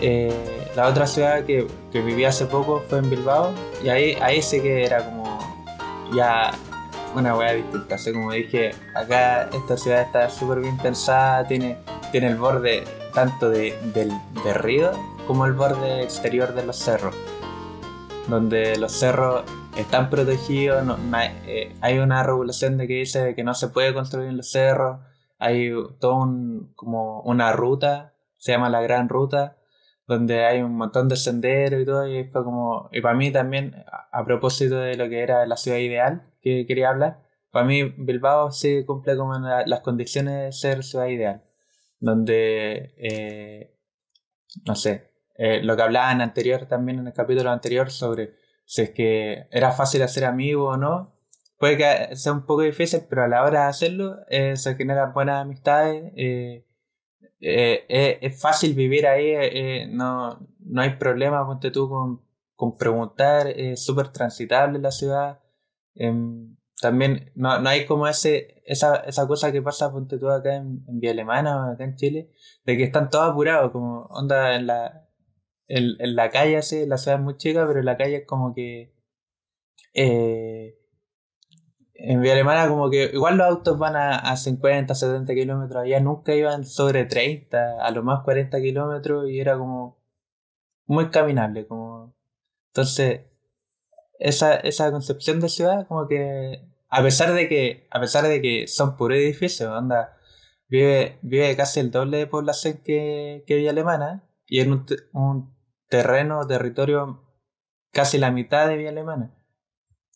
Eh, 0.00 0.70
la 0.76 0.86
otra 0.86 1.06
ciudad 1.06 1.44
que, 1.44 1.66
viví 1.92 2.24
hace 2.24 2.46
poco 2.46 2.82
fue 2.88 2.98
en 2.98 3.10
Bilbao 3.10 3.52
y 3.82 3.88
ahí, 3.88 4.16
ahí 4.20 4.40
sí 4.40 4.60
que 4.60 4.84
era 4.84 5.04
como 5.04 5.38
ya 6.14 6.52
una 7.14 7.36
weá 7.36 7.54
distinta. 7.54 7.96
Así 7.96 8.12
como 8.12 8.32
dije, 8.32 8.70
acá 8.94 9.48
esta 9.52 9.76
ciudad 9.76 10.02
está 10.02 10.30
súper 10.30 10.60
bien 10.60 10.76
pensada, 10.78 11.46
tiene, 11.46 11.78
tiene 12.12 12.28
el 12.28 12.36
borde 12.36 12.84
tanto 13.12 13.50
de, 13.50 13.76
del, 13.94 14.12
de 14.44 14.54
río 14.54 14.92
como 15.26 15.46
el 15.46 15.52
borde 15.52 16.02
exterior 16.02 16.54
de 16.54 16.64
los 16.64 16.76
cerros. 16.76 17.14
Donde 18.28 18.76
los 18.76 18.92
cerros 18.92 19.44
están 19.76 20.10
protegidos, 20.10 20.84
eh, 21.46 21.74
hay 21.80 21.98
una 21.98 22.22
regulación 22.22 22.76
de 22.76 22.86
que 22.86 22.94
dice 22.94 23.34
que 23.34 23.44
no 23.44 23.54
se 23.54 23.68
puede 23.68 23.94
construir 23.94 24.28
en 24.28 24.36
los 24.36 24.50
cerros, 24.50 25.00
hay 25.38 25.72
como 26.04 27.20
una 27.22 27.52
ruta, 27.52 28.12
se 28.36 28.52
llama 28.52 28.70
la 28.70 28.80
Gran 28.80 29.08
Ruta, 29.08 29.57
donde 30.08 30.44
hay 30.46 30.62
un 30.62 30.74
montón 30.76 31.08
de 31.08 31.16
senderos 31.16 31.82
y 31.82 31.84
todo, 31.86 32.08
y 32.08 32.24
fue 32.24 32.42
como, 32.44 32.88
y 32.92 33.00
para 33.02 33.14
mí 33.16 33.30
también, 33.30 33.84
a, 34.12 34.24
propósito 34.24 34.78
de 34.78 34.96
lo 34.96 35.08
que 35.08 35.20
era 35.22 35.46
la 35.46 35.56
ciudad 35.56 35.78
ideal 35.78 36.22
que 36.40 36.66
quería 36.66 36.90
hablar, 36.90 37.20
para 37.50 37.66
mí 37.66 37.84
Bilbao 37.98 38.50
sí 38.50 38.84
cumple 38.86 39.16
como 39.16 39.38
la- 39.38 39.66
las 39.66 39.80
condiciones 39.80 40.34
de 40.44 40.52
ser 40.52 40.84
ciudad 40.84 41.06
ideal, 41.08 41.42
donde, 42.00 42.94
eh, 42.98 43.74
no 44.66 44.74
sé, 44.74 45.12
eh, 45.36 45.62
lo 45.62 45.76
que 45.76 45.82
hablaban 45.82 46.20
anterior 46.20 46.66
también 46.66 46.98
en 47.00 47.06
el 47.08 47.12
capítulo 47.12 47.50
anterior 47.50 47.90
sobre 47.90 48.34
si 48.64 48.82
es 48.82 48.90
que 48.90 49.46
era 49.50 49.72
fácil 49.72 50.02
hacer 50.02 50.24
amigos 50.24 50.74
o 50.74 50.78
no, 50.78 51.14
puede 51.58 51.76
que 51.76 52.16
sea 52.16 52.32
un 52.32 52.44
poco 52.46 52.62
difícil, 52.62 53.02
pero 53.08 53.24
a 53.24 53.28
la 53.28 53.44
hora 53.44 53.62
de 53.64 53.68
hacerlo 53.68 54.16
eh, 54.28 54.56
se 54.56 54.74
generan 54.76 55.12
buenas 55.12 55.42
amistades. 55.42 56.12
eh, 56.16 56.64
eh, 57.40 57.86
eh, 57.88 58.18
es 58.22 58.40
fácil 58.40 58.74
vivir 58.74 59.06
ahí, 59.06 59.26
eh, 59.34 59.86
no, 59.90 60.38
no 60.60 60.80
hay 60.82 60.96
problema, 60.96 61.46
ponte 61.46 61.70
tú 61.70 61.88
con, 61.88 62.22
con 62.54 62.76
preguntar, 62.76 63.48
es 63.48 63.84
súper 63.84 64.08
transitable 64.12 64.78
la 64.78 64.90
ciudad. 64.90 65.40
em, 65.94 66.56
también 66.80 67.32
no, 67.34 67.60
no 67.60 67.68
hay 67.68 67.86
como 67.86 68.06
ese, 68.08 68.62
esa, 68.66 68.96
esa 68.98 69.26
cosa 69.26 69.50
que 69.52 69.62
pasa, 69.62 69.90
ponte 69.92 70.18
tú 70.18 70.28
acá 70.30 70.56
en, 70.56 70.84
en 70.88 71.00
Vía 71.00 71.10
Alemana 71.12 71.56
o 71.68 71.72
acá 71.72 71.84
en 71.84 71.96
Chile, 71.96 72.30
de 72.64 72.76
que 72.76 72.84
están 72.84 73.10
todos 73.10 73.30
apurados, 73.30 73.72
como 73.72 74.02
onda 74.10 74.54
en 74.56 74.66
la, 74.68 75.08
en, 75.68 75.96
en 76.00 76.16
la 76.16 76.30
calle, 76.30 76.56
así, 76.58 76.86
la 76.86 76.98
ciudad 76.98 77.18
es 77.18 77.24
muy 77.24 77.36
chica, 77.36 77.66
pero 77.66 77.80
en 77.80 77.86
la 77.86 77.96
calle 77.96 78.16
es 78.18 78.26
como 78.26 78.54
que... 78.54 78.94
eh, 79.94 80.77
en 81.98 82.22
Vía 82.22 82.32
Alemana 82.32 82.68
como 82.68 82.90
que 82.90 83.10
igual 83.12 83.36
los 83.36 83.46
autos 83.48 83.78
van 83.78 83.96
a, 83.96 84.18
a 84.18 84.36
50, 84.36 84.94
70 84.94 85.34
kilómetros, 85.34 85.82
allá 85.82 86.00
nunca 86.00 86.32
iban 86.32 86.64
sobre 86.64 87.04
30, 87.04 87.84
a 87.84 87.90
lo 87.90 88.04
más 88.04 88.22
40 88.22 88.60
kilómetros 88.60 89.28
y 89.28 89.40
era 89.40 89.58
como 89.58 89.98
muy 90.86 91.10
caminable, 91.10 91.66
como... 91.66 92.14
Entonces, 92.68 93.22
esa, 94.20 94.54
esa 94.54 94.90
concepción 94.92 95.40
de 95.40 95.48
ciudad 95.48 95.88
como 95.88 96.06
que, 96.06 96.64
a 96.88 97.02
pesar 97.02 97.32
de 97.32 97.48
que, 97.48 97.88
a 97.90 98.00
pesar 98.00 98.24
de 98.26 98.40
que 98.40 98.68
son 98.68 98.96
puros 98.96 99.18
edificios, 99.18 99.68
onda, 99.70 100.16
vive, 100.68 101.18
vive 101.22 101.56
casi 101.56 101.80
el 101.80 101.90
doble 101.90 102.18
de 102.18 102.26
población 102.28 102.80
que, 102.84 103.42
que 103.46 103.56
Villa 103.56 103.70
Alemana 103.70 104.24
y 104.46 104.60
en 104.60 104.72
un, 104.72 104.86
un 105.12 105.56
terreno, 105.88 106.46
territorio 106.46 107.24
casi 107.92 108.18
la 108.18 108.30
mitad 108.30 108.68
de 108.68 108.76
Villa 108.76 108.90
Alemana. 108.90 109.34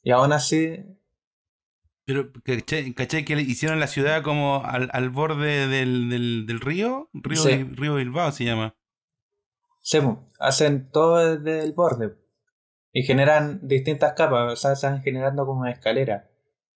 Y 0.05 0.13
aún 0.13 0.33
así 0.33 0.85
Pero, 2.05 2.33
¿cachai, 2.45 2.93
cachai 2.95 3.25
que 3.25 3.37
le 3.37 3.43
hicieron 3.43 3.79
la 3.79 3.87
ciudad 3.87 4.23
como 4.23 4.65
al, 4.65 4.91
al 4.93 5.11
borde 5.11 5.69
del, 5.69 6.11
del, 6.11 6.47
del 6.47 6.61
río? 6.61 7.09
Río, 7.13 7.43
Sí. 7.43 7.65
Río 7.65 7.95
Bilbao 7.95 8.33
se 8.33 8.45
llama. 8.45 8.75
Sí, 9.81 9.99
hacen 10.39 10.91
todo 10.91 11.39
desde 11.39 11.65
el 11.65 11.73
borde 11.73 12.17
y 12.93 13.03
generan 13.03 13.67
distintas 13.67 14.13
capas, 14.13 14.53
o 14.53 14.57
sea, 14.57 14.77
se 14.77 14.87
van 14.87 15.03
generando 15.03 15.47
como 15.47 15.67
escaleras, 15.67 16.25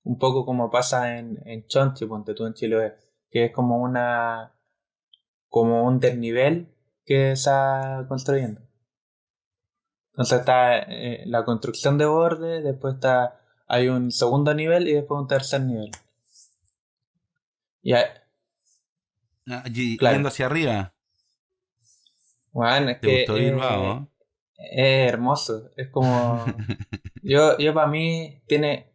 un 0.02 0.18
poco 0.18 0.44
como 0.46 0.70
pasa 0.70 1.18
en, 1.18 1.38
en 1.44 1.66
Chonchi, 1.66 2.06
ponte 2.06 2.34
tú 2.34 2.46
en 2.46 2.54
Chiloé, 2.54 2.94
que 3.30 3.46
es 3.46 3.52
como 3.52 3.78
una 3.78 4.52
como 5.48 5.84
un 5.84 6.00
desnivel 6.00 6.74
que 7.04 7.36
se 7.36 7.50
va 7.50 8.06
construyendo. 8.08 8.60
Entonces 10.12 10.40
está 10.40 10.78
eh, 10.78 11.22
la 11.26 11.44
construcción 11.44 11.98
de 11.98 12.06
borde, 12.06 12.62
después 12.62 12.94
está 12.94 13.40
hay 13.66 13.88
un 13.88 14.10
segundo 14.10 14.54
nivel 14.54 14.88
y 14.88 14.92
después 14.94 15.20
un 15.20 15.26
tercer 15.28 15.60
nivel. 15.62 15.90
Y 17.82 17.92
hay- 17.92 18.04
Ah, 19.48 19.62
y- 19.72 19.96
Claro. 19.96 20.14
Yendo 20.16 20.28
hacia 20.28 20.46
arriba. 20.46 20.92
bueno, 22.52 22.90
es 22.90 23.00
¿Te 23.00 23.06
que 23.06 23.18
gustó 23.18 23.36
eh, 23.36 23.50
Bilbao? 23.50 24.08
Es 24.58 25.12
hermoso, 25.12 25.70
es 25.76 25.88
como... 25.90 26.44
yo, 27.22 27.56
yo 27.58 27.74
para 27.74 27.86
mí 27.86 28.40
tiene... 28.46 28.90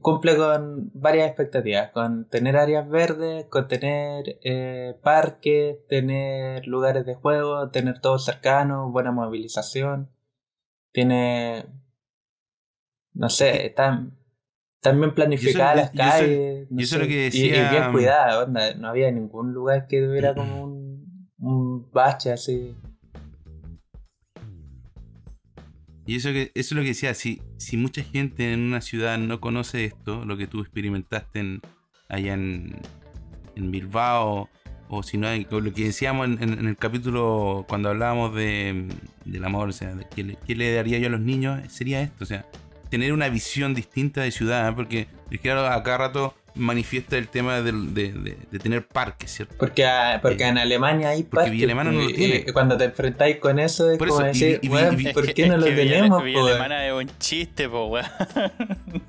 cumple 0.00 0.36
con 0.36 0.90
varias 0.94 1.28
expectativas, 1.28 1.90
con 1.92 2.28
tener 2.30 2.56
áreas 2.56 2.88
verdes, 2.88 3.46
con 3.46 3.68
tener 3.68 4.38
eh, 4.42 4.96
parques, 5.02 5.86
tener 5.88 6.66
lugares 6.66 7.04
de 7.06 7.14
juego, 7.14 7.68
tener 7.70 8.00
todo 8.00 8.18
cercano, 8.18 8.90
buena 8.90 9.12
movilización, 9.12 10.10
tiene, 10.92 11.66
no 13.14 13.28
sé, 13.30 13.66
están 13.66 14.18
también 14.80 15.14
planificadas 15.14 15.76
las 15.76 15.90
calles, 15.92 16.66
no 16.70 16.80
y 16.80 16.84
eso 16.84 16.96
es 16.96 17.00
sé, 17.00 17.04
lo 17.04 17.06
que 17.06 17.14
y- 17.14 17.16
y 17.46 17.50
decía- 17.50 17.70
bien 17.70 17.92
cuidadas, 17.92 18.46
onda, 18.46 18.74
no 18.74 18.88
había 18.88 19.10
ningún 19.10 19.52
lugar 19.54 19.86
que 19.86 20.02
tuviera 20.02 20.34
como 20.36 20.62
un, 20.64 21.28
un 21.38 21.90
bache 21.90 22.32
así. 22.32 22.74
Y 26.06 26.16
eso, 26.16 26.30
que, 26.32 26.50
eso 26.54 26.54
es 26.54 26.72
lo 26.72 26.82
que 26.82 26.88
decía, 26.88 27.14
si, 27.14 27.40
si 27.56 27.78
mucha 27.78 28.02
gente 28.02 28.52
en 28.52 28.60
una 28.60 28.82
ciudad 28.82 29.16
no 29.16 29.40
conoce 29.40 29.86
esto, 29.86 30.24
lo 30.26 30.36
que 30.36 30.46
tú 30.46 30.60
experimentaste 30.60 31.38
en, 31.40 31.62
allá 32.10 32.34
en, 32.34 32.76
en 33.56 33.70
Bilbao, 33.70 34.50
o 34.90 35.02
si 35.02 35.16
no 35.16 35.26
hay, 35.28 35.46
lo 35.50 35.72
que 35.72 35.84
decíamos 35.86 36.26
en, 36.26 36.42
en- 36.42 36.58
en 36.58 36.66
el 36.68 36.76
capítulo 36.76 37.64
cuando 37.66 37.88
hablábamos 37.88 38.34
de, 38.34 38.86
del 39.24 39.44
amor, 39.44 39.70
o 39.70 39.72
sea, 39.72 39.94
de 39.94 40.04
¿qué, 40.14 40.24
le, 40.24 40.36
qué 40.46 40.54
le 40.54 40.74
daría 40.74 40.98
yo 40.98 41.06
a 41.06 41.10
los 41.10 41.20
niños? 41.22 41.60
Sería 41.72 42.02
esto, 42.02 42.24
o 42.24 42.26
sea, 42.26 42.44
tener 42.94 43.12
una 43.12 43.28
visión 43.28 43.74
distinta 43.74 44.20
de 44.22 44.30
ciudad, 44.30 44.68
¿eh? 44.68 44.72
porque 44.74 45.06
es 45.30 45.40
que 45.40 45.50
ahora 45.50 45.74
a 45.74 45.82
cada 45.82 45.98
rato 45.98 46.34
manifiesta 46.56 47.18
el 47.18 47.26
tema 47.28 47.60
del- 47.62 47.92
de, 47.94 48.12
de- 48.12 48.36
de 48.48 48.58
tener 48.60 48.86
parques, 48.86 49.32
¿cierto? 49.32 49.56
Porque, 49.58 49.84
porque 50.22 50.44
Eh, 50.44 50.48
en 50.48 50.58
Alemania 50.58 51.08
hay 51.08 51.24
porque 51.24 51.34
parques, 51.36 51.52
Villa 51.52 51.64
Alemana 51.64 51.90
no 51.90 52.00
lo 52.02 52.06
tiene. 52.12 52.44
y 52.46 52.52
cuando 52.52 52.76
te 52.76 52.84
enfrentáis 52.84 53.38
con 53.38 53.58
eso 53.58 53.90
es 53.90 53.98
Por 53.98 54.08
como 54.08 54.20
y- 54.22 54.24
decir, 54.26 54.60
y- 54.62 54.66
y- 54.66 54.70
"Weón, 54.70 55.00
y- 55.00 55.12
¿por 55.12 55.24
Es 55.24 55.28
qué 55.30 55.34
que- 55.42 55.48
no 55.48 55.54
es 55.54 55.60
lo 55.60 55.66
tenemos? 55.66 56.22
Villa 56.22 56.38
weón?" 56.38 56.50
Alemana 56.50 56.86
es 56.86 56.92
un 56.92 57.10
chiste, 57.18 57.68
po, 57.68 57.86
weón. 57.86 58.06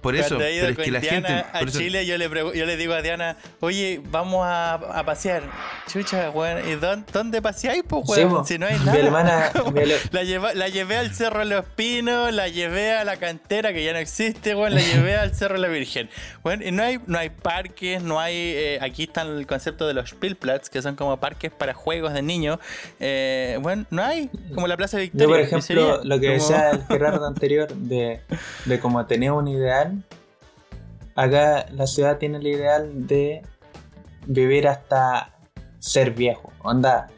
Por 0.00 0.14
eso, 0.16 0.28
Cuando 0.36 0.44
he 0.46 0.54
ido 0.54 0.66
pero 0.68 0.80
es 0.80 0.84
que 0.84 0.90
la 0.90 1.00
Diana 1.00 1.28
gente... 1.28 1.44
a 1.52 1.60
eso- 1.60 1.78
Chile, 1.78 2.06
yo 2.06 2.18
le, 2.18 2.28
yo 2.28 2.66
le 2.66 2.76
digo 2.76 2.94
a 2.94 3.02
Diana, 3.02 3.36
oye, 3.60 4.00
vamos 4.10 4.44
a, 4.46 4.74
a 4.74 5.04
pasear. 5.04 5.42
Chucha, 5.90 6.30
weón, 6.30 6.68
¿y 6.68 6.74
dónde, 6.74 7.06
dónde 7.12 7.42
paseáis, 7.42 7.82
pues, 7.86 8.04
weón? 8.08 8.44
si 8.46 8.58
no 8.58 8.66
hay 8.66 8.78
nada. 8.80 9.52
La, 10.12 10.22
lleva- 10.22 10.54
la 10.54 10.68
llevé 10.68 10.96
al 10.96 11.14
Cerro 11.14 11.40
de 11.40 11.44
los 11.46 11.64
Pinos, 11.64 12.32
la 12.32 12.48
llevé 12.48 12.92
a 12.94 13.04
la 13.04 13.16
cantera, 13.16 13.72
que 13.72 13.84
ya 13.84 13.92
no 13.92 13.98
existe, 13.98 14.54
weón, 14.54 14.74
la 14.74 14.80
llevé 14.80 15.16
al 15.16 15.34
Cerro 15.34 15.54
de 15.54 15.60
la 15.60 15.68
Virgen. 15.68 16.08
Bueno, 16.42 16.64
y 16.66 16.70
no 16.72 16.82
hay, 16.82 17.00
no 17.06 17.18
hay 17.18 17.30
parques, 17.30 18.02
no 18.02 18.20
hay... 18.20 18.34
eh, 18.36 18.78
aquí 18.80 19.04
está 19.04 19.22
el 19.22 19.46
concepto 19.46 19.86
de 19.86 19.94
los 19.94 20.10
Spielplatz, 20.10 20.68
que 20.70 20.80
son 20.82 20.96
como 20.96 21.18
parques 21.18 21.50
para 21.50 21.74
juegos 21.74 22.12
de 22.14 22.22
niños. 22.22 22.58
Eh, 23.00 23.58
bueno, 23.60 23.84
no 23.90 24.02
hay, 24.04 24.30
como 24.54 24.66
la 24.66 24.76
Plaza 24.76 24.98
Victoria. 24.98 25.24
Yo, 25.26 25.30
por 25.30 25.40
¿y 25.40 25.42
ejemplo, 25.44 26.00
lo 26.04 26.20
que 26.20 26.26
Como- 26.26 26.38
decía 26.38 26.70
el 26.70 26.86
Gerardo 26.86 27.26
anterior 27.26 27.68
de, 27.74 28.20
de 28.64 28.80
cómo 28.80 29.04
tenía 29.06 29.32
un 29.32 29.48
ideal, 29.48 29.83
acá 31.14 31.66
la 31.70 31.86
ciudad 31.86 32.18
tiene 32.18 32.38
el 32.38 32.46
ideal 32.46 33.06
de 33.06 33.42
vivir 34.26 34.68
hasta 34.68 35.34
ser 35.78 36.12
viejo. 36.12 36.52
Onda, 36.62 37.08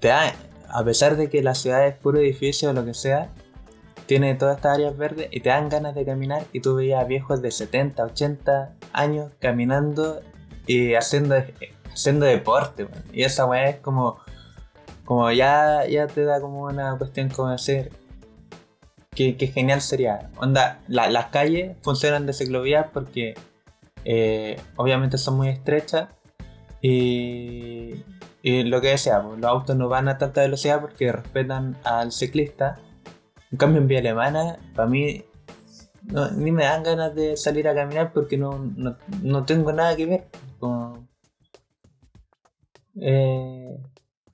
te 0.00 0.08
da, 0.08 0.32
a 0.68 0.84
pesar 0.84 1.16
de 1.16 1.28
que 1.28 1.42
la 1.42 1.54
ciudad 1.54 1.86
es 1.86 1.94
puro 1.94 2.18
edificio 2.18 2.70
o 2.70 2.72
lo 2.72 2.84
que 2.84 2.94
sea, 2.94 3.30
tiene 4.06 4.34
todas 4.34 4.56
estas 4.56 4.76
áreas 4.76 4.96
verdes 4.96 5.28
y 5.30 5.40
te 5.40 5.50
dan 5.50 5.68
ganas 5.68 5.94
de 5.94 6.04
caminar 6.04 6.44
y 6.52 6.60
tú 6.60 6.76
veías 6.76 7.06
viejos 7.06 7.42
de 7.42 7.50
70, 7.50 8.04
80 8.04 8.72
años 8.92 9.32
caminando 9.38 10.22
y 10.66 10.94
haciendo, 10.94 11.36
haciendo 11.92 12.24
deporte. 12.26 12.88
Y 13.12 13.24
esa 13.24 13.44
weá 13.44 13.68
es 13.68 13.80
como 13.80 14.18
como 15.08 15.32
ya, 15.32 15.86
ya 15.86 16.06
te 16.06 16.22
da 16.22 16.38
como 16.38 16.64
una 16.64 16.98
cuestión 16.98 17.30
como 17.30 17.48
decir 17.48 17.90
que, 19.14 19.36
que 19.36 19.46
genial 19.48 19.80
sería. 19.80 20.30
Onda, 20.36 20.80
la- 20.88 21.10
las 21.10 21.26
calles 21.26 21.76
funcionan 21.82 22.26
de 22.26 22.32
ciclovías 22.32 22.86
porque 22.92 23.34
eh, 24.04 24.60
obviamente 24.76 25.18
son 25.18 25.36
muy 25.36 25.48
estrechas 25.48 26.08
y, 26.80 28.04
y 28.42 28.62
lo 28.64 28.80
que 28.80 28.88
decía, 28.88 29.20
pues, 29.22 29.38
los 29.40 29.50
autos 29.50 29.76
no 29.76 29.88
van 29.88 30.08
a 30.08 30.18
tanta 30.18 30.42
velocidad 30.42 30.80
porque 30.80 31.10
respetan 31.12 31.76
al 31.84 32.12
ciclista. 32.12 32.80
En 33.50 33.58
cambio 33.58 33.80
en 33.80 33.88
vía 33.88 33.98
alemana, 34.00 34.58
para 34.74 34.88
mí 34.88 35.24
ni 36.36 36.52
me 36.52 36.64
dan 36.64 36.82
ganas 36.84 37.14
de 37.14 37.36
salir 37.36 37.66
a 37.68 37.74
caminar 37.74 38.12
porque 38.12 38.38
no, 38.38 38.58
no, 38.76 38.96
no 39.22 39.44
tengo 39.44 39.72
nada 39.72 39.96
que 39.96 40.06
ver. 40.06 40.28
Como, 40.58 41.08
eh, 43.00 43.78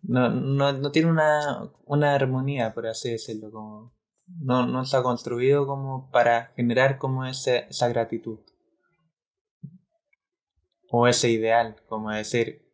no, 0.03 0.29
no, 0.31 0.91
tiene 0.93 1.11
una, 1.11 1.71
una 1.87 2.15
armonía, 2.15 2.73
por 2.75 2.87
así 2.87 3.11
decirlo. 3.11 3.93
No, 4.27 4.67
no 4.67 4.85
se 4.85 4.97
ha 4.97 5.03
construido 5.03 5.67
como 5.67 6.11
para 6.11 6.53
generar 6.57 6.99
como 6.99 7.25
ese, 7.27 7.67
esa 7.69 7.89
gratitud. 7.89 8.41
O 10.91 11.09
ese 11.09 11.31
ideal, 11.31 11.77
como 11.89 12.11
decir, 12.11 12.65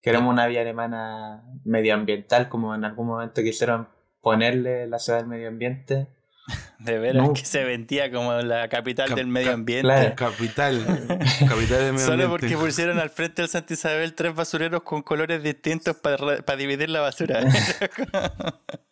queremos 0.00 0.32
una 0.32 0.46
vía 0.46 0.60
alemana 0.60 1.44
medioambiental, 1.64 2.48
como 2.48 2.74
en 2.74 2.84
algún 2.84 3.08
momento 3.08 3.42
quisieron 3.42 3.88
ponerle 4.20 4.86
la 4.86 4.98
ciudad 4.98 5.18
del 5.18 5.28
medio 5.28 5.48
ambiente. 5.48 6.08
De 6.78 6.98
veras 6.98 7.26
No. 7.26 7.32
que 7.34 7.44
se 7.44 7.64
vendía 7.64 8.10
como 8.12 8.32
la 8.34 8.68
capital 8.68 9.08
Cap- 9.08 9.16
del 9.16 9.26
medio 9.26 9.46
cap- 9.48 9.54
ambiente. 9.54 9.82
claro. 9.88 10.14
Capital. 10.14 10.84
capital 10.86 11.78
del 11.78 11.92
medio 11.94 12.06
Solo 12.06 12.24
ambiente. 12.24 12.28
porque 12.28 12.56
pusieron 12.56 12.98
al 12.98 13.10
frente 13.10 13.42
del 13.42 13.48
Santa 13.50 13.74
Isabel 13.74 14.14
tres 14.14 14.34
basureros 14.34 14.82
con 14.82 15.02
colores 15.02 15.42
distintos 15.42 15.96
para, 15.96 16.42
para 16.42 16.56
dividir 16.56 16.90
la 16.90 17.00
basura. 17.00 17.40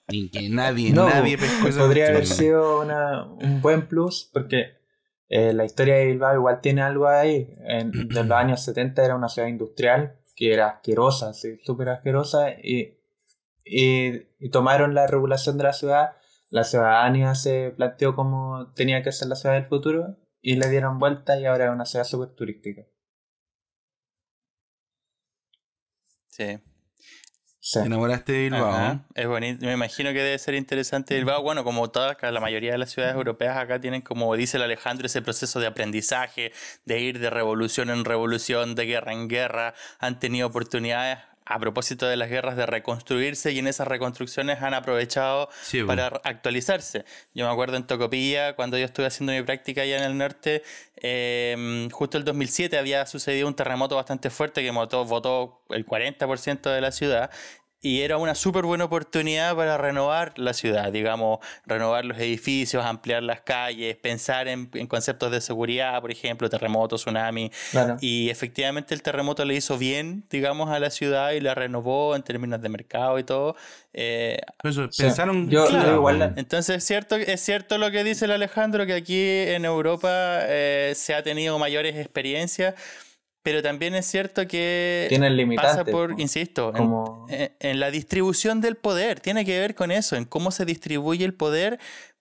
Y 0.08 0.30
que 0.30 0.48
nadie, 0.50 0.92
No, 0.92 1.08
nadie 1.08 1.38
pescó 1.38 1.68
esa 1.68 1.80
podría 1.80 2.08
haber 2.08 2.26
sido 2.26 2.82
una, 2.82 3.24
un 3.24 3.62
buen 3.62 3.86
plus 3.88 4.28
porque 4.32 4.74
eh, 5.30 5.54
la 5.54 5.64
historia 5.64 5.94
de 5.94 6.06
Bilbao 6.06 6.34
igual 6.34 6.60
tiene 6.60 6.82
algo 6.82 7.08
ahí. 7.08 7.54
En, 7.66 7.90
de 8.08 8.22
los 8.24 8.30
años 8.32 8.62
70 8.64 9.02
era 9.02 9.14
una 9.16 9.28
ciudad 9.30 9.48
industrial 9.48 10.16
que 10.36 10.52
era 10.52 10.68
asquerosa, 10.68 11.32
súper 11.32 11.88
asquerosa 11.88 12.50
y, 12.62 12.98
y, 13.64 14.26
y 14.38 14.50
tomaron 14.50 14.94
la 14.94 15.06
regulación 15.06 15.56
de 15.56 15.64
la 15.64 15.72
ciudad. 15.72 16.10
La 16.54 16.62
ciudadanía 16.62 17.34
se 17.34 17.72
planteó 17.76 18.14
como 18.14 18.72
tenía 18.74 19.02
que 19.02 19.10
ser 19.10 19.26
la 19.26 19.34
ciudad 19.34 19.56
del 19.56 19.66
futuro 19.66 20.16
y 20.40 20.54
le 20.54 20.68
dieron 20.70 21.00
vuelta 21.00 21.36
y 21.36 21.46
ahora 21.46 21.64
es 21.66 21.72
una 21.72 21.84
ciudad 21.84 22.04
súper 22.04 22.28
turística. 22.36 22.82
sí. 26.28 26.60
Sí. 27.58 27.80
Te 27.80 27.86
enamoraste 27.86 28.32
de 28.32 28.38
Bilbao. 28.50 28.68
Ajá, 28.68 29.06
Es 29.14 29.26
bonito. 29.26 29.64
Me 29.64 29.72
imagino 29.72 30.12
que 30.12 30.18
debe 30.18 30.38
ser 30.38 30.54
interesante 30.54 31.14
Bilbao. 31.14 31.42
Bueno, 31.42 31.64
como 31.64 31.90
todas, 31.90 32.18
la 32.20 32.38
mayoría 32.38 32.72
de 32.72 32.78
las 32.78 32.90
ciudades 32.90 33.16
europeas 33.16 33.56
acá 33.56 33.80
tienen, 33.80 34.02
como 34.02 34.36
dice 34.36 34.58
el 34.58 34.64
Alejandro, 34.64 35.06
ese 35.06 35.22
proceso 35.22 35.58
de 35.60 35.66
aprendizaje, 35.66 36.52
de 36.84 37.00
ir 37.00 37.20
de 37.20 37.30
revolución 37.30 37.88
en 37.88 38.04
revolución, 38.04 38.74
de 38.74 38.84
guerra 38.84 39.14
en 39.14 39.28
guerra. 39.28 39.74
Han 39.98 40.18
tenido 40.20 40.46
oportunidades, 40.46 41.18
a 41.46 41.58
propósito 41.58 42.06
de 42.06 42.16
las 42.16 42.30
guerras, 42.30 42.56
de 42.56 42.66
reconstruirse 42.66 43.52
y 43.52 43.58
en 43.58 43.66
esas 43.66 43.86
reconstrucciones 43.86 44.62
han 44.62 44.74
aprovechado 44.74 45.48
Sí, 45.62 45.82
para 45.82 46.06
actualizarse. 46.24 47.04
Yo 47.34 47.46
me 47.46 47.52
acuerdo 47.52 47.76
en 47.76 47.86
Tocopilla, 47.86 48.56
cuando 48.56 48.78
yo 48.78 48.84
estuve 48.84 49.06
haciendo 49.06 49.32
mi 49.32 49.42
práctica 49.42 49.82
allá 49.82 49.98
en 49.98 50.04
el 50.04 50.18
norte, 50.18 50.62
eh, 50.96 51.88
justo 51.92 52.16
el 52.16 52.24
2007 52.24 52.78
había 52.78 53.04
sucedido 53.06 53.46
un 53.46 53.54
terremoto 53.54 53.96
bastante 53.96 54.30
fuerte 54.30 54.62
que 54.62 54.70
votó, 54.70 55.04
votó 55.04 55.62
el 55.70 55.84
40% 55.84 56.70
de 56.70 56.80
la 56.80 56.92
ciudad. 56.92 57.30
Y 57.84 58.00
era 58.00 58.16
una 58.16 58.34
súper 58.34 58.64
buena 58.64 58.84
oportunidad 58.86 59.54
para 59.54 59.76
renovar 59.76 60.32
la 60.38 60.54
ciudad, 60.54 60.90
digamos, 60.90 61.40
renovar 61.66 62.06
los 62.06 62.16
edificios, 62.16 62.82
ampliar 62.82 63.22
las 63.22 63.42
calles, 63.42 63.94
pensar 63.96 64.48
en, 64.48 64.70
en 64.72 64.86
conceptos 64.86 65.30
de 65.30 65.42
seguridad, 65.42 66.00
por 66.00 66.10
ejemplo, 66.10 66.48
terremoto, 66.48 66.96
tsunami. 66.96 67.50
Claro. 67.72 67.98
Y 68.00 68.30
efectivamente 68.30 68.94
el 68.94 69.02
terremoto 69.02 69.44
le 69.44 69.54
hizo 69.54 69.76
bien, 69.76 70.24
digamos, 70.30 70.70
a 70.70 70.78
la 70.78 70.88
ciudad 70.88 71.32
y 71.32 71.40
la 71.40 71.54
renovó 71.54 72.16
en 72.16 72.22
términos 72.22 72.62
de 72.62 72.70
mercado 72.70 73.18
y 73.18 73.24
todo. 73.24 73.54
Eh, 73.92 74.38
eso, 74.62 74.90
Sí. 74.90 75.02
pensaron. 75.02 75.50
Yo- 75.50 75.70
yo 75.70 75.94
igual 75.96 76.18
la- 76.20 76.32
entonces 76.36 76.76
es 76.78 76.84
cierto, 76.84 77.16
es 77.16 77.40
cierto 77.42 77.76
lo 77.76 77.90
que 77.90 78.02
dice 78.02 78.24
el 78.24 78.30
Alejandro, 78.30 78.86
que 78.86 78.94
aquí 78.94 79.20
en 79.20 79.66
Europa 79.66 80.08
eh, 80.44 80.94
se 80.96 81.14
ha 81.14 81.22
tenido 81.22 81.58
mayores 81.58 81.96
experiencias, 81.96 82.74
pero 83.44 83.62
también 83.62 83.94
es 83.94 84.06
cierto 84.06 84.48
que 84.48 85.06
Tienen 85.08 85.54
pasa 85.54 85.84
por, 85.84 86.14
po. 86.16 86.20
insisto, 86.20 86.70
en- 86.70 86.74
Como- 86.76 87.26
en, 87.28 87.52
en 87.60 87.78
la 87.78 87.92
distribución 87.92 88.60
del 88.60 88.74
poder. 88.76 89.20
Tiene 89.20 89.44
que 89.44 89.60
ver 89.60 89.76
con 89.76 89.92
eso, 89.92 90.16
en 90.16 90.24
cómo 90.24 90.50
se 90.50 90.64
distribuye 90.64 91.24
el 91.24 91.34
poder 91.34 91.78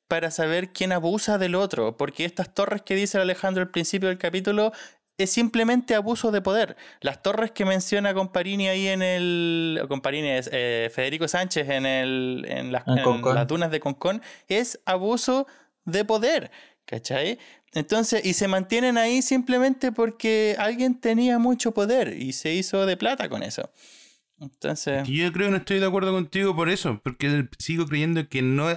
para 0.07 0.29
saber 0.29 0.69
quién 0.73 0.91
abusa 0.91 1.37
del 1.39 1.55
otro. 1.55 1.97
Porque 1.97 2.25
estas 2.25 2.53
torres 2.53 2.81
que 2.83 2.93
dice 2.93 3.17
Alejandro 3.17 3.63
al 3.63 3.71
principio 3.71 4.09
del 4.09 4.17
capítulo 4.19 4.73
es 5.17 5.29
simplemente 5.31 5.95
abuso 5.95 6.31
de 6.31 6.41
poder. 6.41 6.75
Las 6.99 7.23
torres 7.23 7.51
que 7.51 7.63
menciona 7.65 8.13
Comparini 8.13 8.67
ahí 8.67 8.87
en 8.89 9.01
el. 9.01 9.81
Comparini 9.87 10.27
es 10.29 10.49
eh, 10.51 10.91
Federico 10.93 11.27
Sánchez 11.27 11.69
en, 11.69 11.85
el, 11.85 12.45
en, 12.49 12.71
las, 12.71 12.83
En 12.85 13.21
las 13.33 13.47
dunas 13.47 13.71
de 13.71 13.79
Concón 13.79 14.21
es 14.49 14.79
abuso 14.85 15.47
de 15.85 16.03
poder. 16.03 16.51
¿Cachai? 16.85 17.39
Entonces, 17.73 18.23
y 18.25 18.33
se 18.33 18.47
mantienen 18.47 18.97
ahí 18.97 19.21
simplemente 19.21 19.91
porque 19.91 20.55
alguien 20.59 20.99
tenía 20.99 21.39
mucho 21.39 21.73
poder 21.73 22.15
y 22.21 22.33
se 22.33 22.53
hizo 22.53 22.85
de 22.85 22.97
plata 22.97 23.29
con 23.29 23.41
eso. 23.41 23.69
Entonces, 24.39 25.07
Yo 25.07 25.31
creo 25.31 25.47
que 25.47 25.51
no 25.51 25.57
estoy 25.57 25.79
de 25.79 25.85
acuerdo 25.85 26.11
contigo 26.11 26.55
por 26.55 26.69
eso, 26.69 26.99
porque 27.03 27.47
sigo 27.59 27.85
creyendo 27.85 28.27
que 28.27 28.41
no 28.41 28.69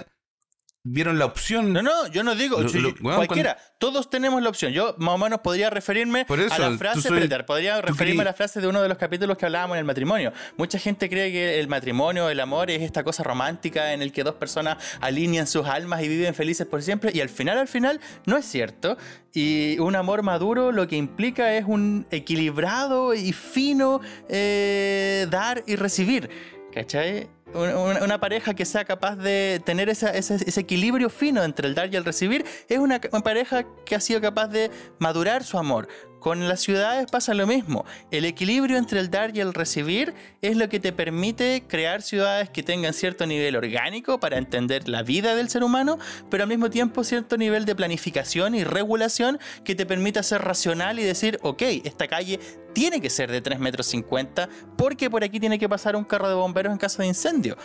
vieron 0.89 1.19
la 1.19 1.25
opción. 1.25 1.73
No, 1.73 1.81
no, 1.81 2.07
yo 2.07 2.23
no 2.23 2.35
digo. 2.35 2.59
Lo- 2.61 2.69
lo- 2.69 2.95
cualquiera. 2.95 3.57
Todos 3.77 4.09
tenemos 4.09 4.41
la 4.41 4.49
opción. 4.49 4.71
Yo 4.73 4.95
más 4.97 5.15
o 5.15 5.17
menos 5.17 5.41
podría 5.41 5.69
referirme 5.69 6.25
Por 6.25 6.39
eso, 6.39 6.53
a 6.55 6.59
la 6.69 6.77
frase. 6.77 7.01
soy- 7.01 7.27
podría 7.45 7.81
referirme 7.81 8.21
a 8.23 8.25
la 8.25 8.33
frase 8.33 8.59
de 8.61 8.67
uno 8.67 8.81
de 8.81 8.89
los 8.89 8.97
capítulos 8.97 9.37
que 9.37 9.45
hablábamos 9.45 9.75
en 9.75 9.79
el 9.79 9.85
matrimonio. 9.85 10.33
Mucha 10.57 10.79
gente 10.79 11.09
cree 11.09 11.31
que 11.31 11.59
el 11.59 11.67
matrimonio, 11.67 12.29
el 12.29 12.39
amor, 12.39 12.71
es 12.71 12.81
esta 12.81 13.03
cosa 13.03 13.23
romántica 13.23 13.93
en 13.93 14.01
el 14.01 14.11
que 14.11 14.23
dos 14.23 14.35
personas 14.35 14.77
alinean 15.01 15.45
sus 15.47 15.67
almas 15.67 16.01
y 16.03 16.07
viven 16.07 16.33
felices 16.33 16.65
por 16.65 16.81
siempre. 16.81 17.11
Y 17.13 17.21
al 17.21 17.29
final, 17.29 17.57
al 17.57 17.67
final, 17.67 17.99
no 18.25 18.37
es 18.37 18.45
cierto. 18.45 18.97
Y 19.33 19.77
un 19.79 19.95
amor 19.95 20.23
maduro 20.23 20.71
lo 20.71 20.87
que 20.87 20.95
implica 20.95 21.53
es 21.55 21.65
un 21.67 22.07
equilibrado 22.09 23.13
y 23.13 23.33
fino 23.33 24.01
eh, 24.29 25.27
dar 25.29 25.63
y 25.67 25.75
recibir. 25.75 26.29
¿Cachai? 26.73 27.27
Una, 27.53 28.19
pareja 28.19 28.53
que 28.53 28.65
sea 28.65 28.83
capaz 28.83 29.15
de 29.15 29.61
tener 29.65 29.89
ese, 29.89 30.17
ese 30.17 30.59
equilibrio 30.59 31.09
fino 31.09 31.43
entre 31.43 31.67
el 31.67 31.75
dar 31.75 31.91
y 31.91 31.95
el 31.95 32.03
recibir 32.03 32.45
es 32.67 32.77
una 32.77 32.99
pareja 32.99 33.65
que 33.85 33.95
ha 33.95 33.99
sido 33.99 34.19
capaz 34.19 34.47
de 34.47 34.69
madurar 34.99 35.43
su 35.43 35.57
amor. 35.57 35.87
Con 36.19 36.47
las 36.47 36.61
ciudades 36.61 37.09
pasa 37.11 37.33
lo 37.33 37.47
mismo. 37.47 37.85
El 38.11 38.25
equilibrio 38.25 38.77
entre 38.77 38.99
el 38.99 39.09
dar 39.09 39.35
y 39.35 39.39
el 39.39 39.53
recibir 39.53 40.13
es 40.41 40.57
lo 40.57 40.69
que 40.69 40.79
te 40.79 40.91
permite 40.91 41.63
crear 41.67 42.01
ciudades 42.01 42.49
que 42.49 42.63
tengan 42.63 42.93
cierto 42.93 43.25
nivel 43.25 43.55
orgánico 43.55 44.19
para 44.19 44.37
entender 44.37 44.89
la 44.89 45.03
vida 45.03 45.35
del 45.35 45.49
ser 45.49 45.63
humano, 45.63 45.97
pero 46.29 46.43
al 46.43 46.49
mismo 46.49 46.69
tiempo 46.69 47.03
cierto 47.03 47.37
nivel 47.37 47.65
de 47.65 47.75
planificación 47.75 48.55
y 48.55 48.63
regulación 48.63 49.39
que 49.63 49.75
te 49.75 49.85
permita 49.85 50.23
ser 50.23 50.41
racional 50.41 50.99
y 50.99 51.03
decir, 51.03 51.39
ok, 51.43 51.61
esta 51.83 52.07
calle 52.07 52.39
tiene 52.73 53.01
que 53.01 53.09
ser 53.09 53.31
de 53.31 53.41
3 53.41 53.59
metros 53.59 53.87
50 53.87 54.49
porque 54.77 55.09
por 55.09 55.23
aquí 55.23 55.39
tiene 55.39 55.59
que 55.59 55.69
pasar 55.69 55.95
un 55.95 56.03
carro 56.03 56.29
de 56.29 56.35
bomberos 56.35 56.71
en 56.71 56.77
caso 56.77 57.01
de 57.01 57.07
incendio. 57.07 57.57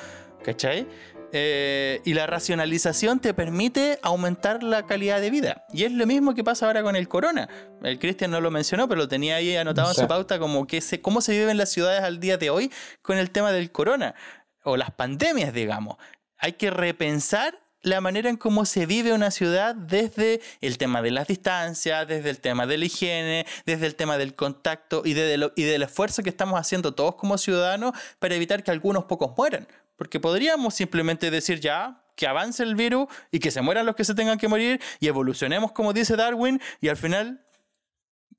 ¿Cachai? 0.44 0.86
Eh, 1.32 2.00
y 2.04 2.12
la 2.14 2.26
racionalización 2.26 3.18
te 3.18 3.32
permite 3.32 3.98
aumentar 4.02 4.62
la 4.62 4.84
calidad 4.86 5.20
de 5.20 5.30
vida. 5.30 5.64
Y 5.72 5.84
es 5.84 5.92
lo 5.92 6.06
mismo 6.06 6.34
que 6.34 6.44
pasa 6.44 6.66
ahora 6.66 6.82
con 6.82 6.94
el 6.94 7.08
corona. 7.08 7.48
El 7.82 7.98
Cristian 7.98 8.30
no 8.30 8.40
lo 8.40 8.50
mencionó, 8.50 8.86
pero 8.88 9.00
lo 9.00 9.08
tenía 9.08 9.36
ahí 9.36 9.56
anotado 9.56 9.88
en 9.88 9.94
Sí. 9.94 10.02
su 10.02 10.06
pauta 10.08 10.38
como 10.38 10.66
que 10.66 10.80
se, 10.80 11.00
cómo 11.00 11.20
se 11.22 11.32
viven 11.32 11.56
las 11.56 11.70
ciudades 11.70 12.02
al 12.02 12.20
día 12.20 12.36
de 12.36 12.50
hoy 12.50 12.70
con 13.00 13.16
el 13.18 13.30
tema 13.30 13.50
del 13.52 13.72
corona. 13.72 14.14
O 14.64 14.76
las 14.76 14.90
pandemias, 14.90 15.52
digamos. 15.54 15.96
Hay 16.38 16.52
que 16.52 16.70
repensar 16.70 17.58
la 17.84 18.00
manera 18.00 18.30
en 18.30 18.36
cómo 18.36 18.64
se 18.64 18.86
vive 18.86 19.12
una 19.12 19.32
ciudad 19.32 19.74
desde 19.74 20.40
el 20.60 20.78
tema 20.78 21.02
de 21.02 21.10
las 21.10 21.26
distancias, 21.26 22.06
desde 22.06 22.30
el 22.30 22.38
tema 22.38 22.64
de 22.66 22.78
la 22.78 22.84
higiene, 22.84 23.44
desde 23.66 23.86
el 23.86 23.96
tema 23.96 24.18
del 24.18 24.36
contacto 24.36 25.02
y, 25.04 25.14
de 25.14 25.36
lo- 25.36 25.52
y 25.56 25.64
del 25.64 25.82
esfuerzo 25.82 26.22
que 26.22 26.28
estamos 26.30 26.60
haciendo 26.60 26.94
todos 26.94 27.16
como 27.16 27.38
ciudadanos 27.38 27.92
para 28.20 28.36
evitar 28.36 28.62
que 28.62 28.70
algunos 28.70 29.04
pocos 29.06 29.32
mueran. 29.36 29.66
Porque 30.02 30.18
podríamos 30.18 30.74
simplemente 30.74 31.30
decir 31.30 31.60
ya 31.60 32.02
que 32.16 32.26
avance 32.26 32.64
el 32.64 32.74
virus 32.74 33.06
y 33.30 33.38
que 33.38 33.52
se 33.52 33.62
mueran 33.62 33.86
los 33.86 33.94
que 33.94 34.02
se 34.04 34.16
tengan 34.16 34.36
que 34.36 34.48
morir 34.48 34.80
y 34.98 35.06
evolucionemos 35.06 35.70
como 35.70 35.92
dice 35.92 36.16
Darwin 36.16 36.60
y 36.80 36.88
al 36.88 36.96
final... 36.96 37.40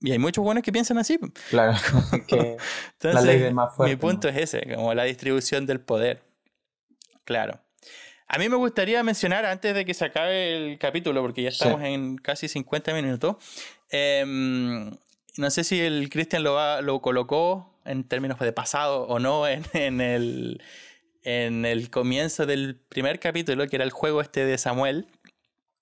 Y 0.01 0.11
hay 0.11 0.19
muchos 0.19 0.43
buenos 0.43 0.61
que 0.61 0.73
piensan 0.73 0.97
así. 0.97 1.17
Claro, 1.49 1.71
que 2.27 2.57
Entonces, 2.99 3.13
La 3.13 3.21
ley 3.21 3.39
del 3.39 3.53
más 3.53 3.73
fuerte, 3.73 3.95
mi 3.95 4.01
punto 4.01 4.29
¿no? 4.29 4.37
es 4.37 4.53
ese, 4.53 4.75
como 4.75 4.93
la 4.93 5.05
distribución 5.05 5.65
del 5.65 5.79
poder. 5.79 6.21
Claro. 7.23 7.61
A 8.27 8.37
mí 8.37 8.49
me 8.49 8.57
gustaría 8.57 9.01
mencionar, 9.03 9.45
antes 9.45 9.73
de 9.73 9.85
que 9.85 9.93
se 9.93 10.03
acabe 10.03 10.57
el 10.71 10.77
capítulo, 10.79 11.21
porque 11.21 11.43
ya 11.43 11.51
Sí. 11.51 11.59
estamos 11.61 11.81
en 11.83 12.17
casi 12.17 12.49
50 12.49 12.93
minutos, 12.93 13.37
em, 13.89 14.91
no 15.37 15.49
sé 15.49 15.63
si 15.63 15.79
el 15.79 16.09
Cristian 16.09 16.43
lo, 16.43 16.55
va- 16.55 16.81
lo 16.81 17.01
colocó 17.01 17.79
en 17.85 18.03
términos 18.03 18.37
de 18.39 18.51
pasado 18.51 19.03
o 19.03 19.19
no 19.19 19.47
en, 19.47 19.63
en 19.73 20.01
el, 20.01 20.61
en 21.23 21.65
el 21.65 21.89
comienzo 21.89 22.45
del 22.45 22.75
primer 22.89 23.19
capítulo, 23.19 23.67
que 23.67 23.75
era 23.77 23.85
el 23.85 23.91
juego 23.91 24.21
este 24.21 24.45
de 24.45 24.57
Samuel, 24.57 25.07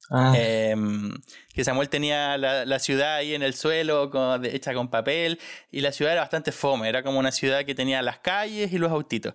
ah, 0.09 0.33
Em, 0.37 1.13
que 1.53 1.63
Samuel 1.63 1.89
tenía 1.89 2.37
la, 2.37 2.65
la 2.65 2.79
ciudad 2.79 3.15
ahí 3.15 3.33
en 3.33 3.43
el 3.43 3.53
suelo 3.53 4.09
con- 4.09 4.41
de- 4.41 4.55
hecha 4.55 4.73
con 4.73 4.89
papel 4.89 5.39
y 5.71 5.81
la 5.81 5.91
ciudad 5.91 6.13
era 6.13 6.21
bastante 6.21 6.51
fome, 6.51 6.89
era 6.89 7.03
como 7.03 7.19
una 7.19 7.31
ciudad 7.31 7.63
que 7.65 7.75
tenía 7.75 8.01
las 8.01 8.19
calles 8.19 8.71
y 8.73 8.77
los 8.77 8.91
autitos. 8.91 9.33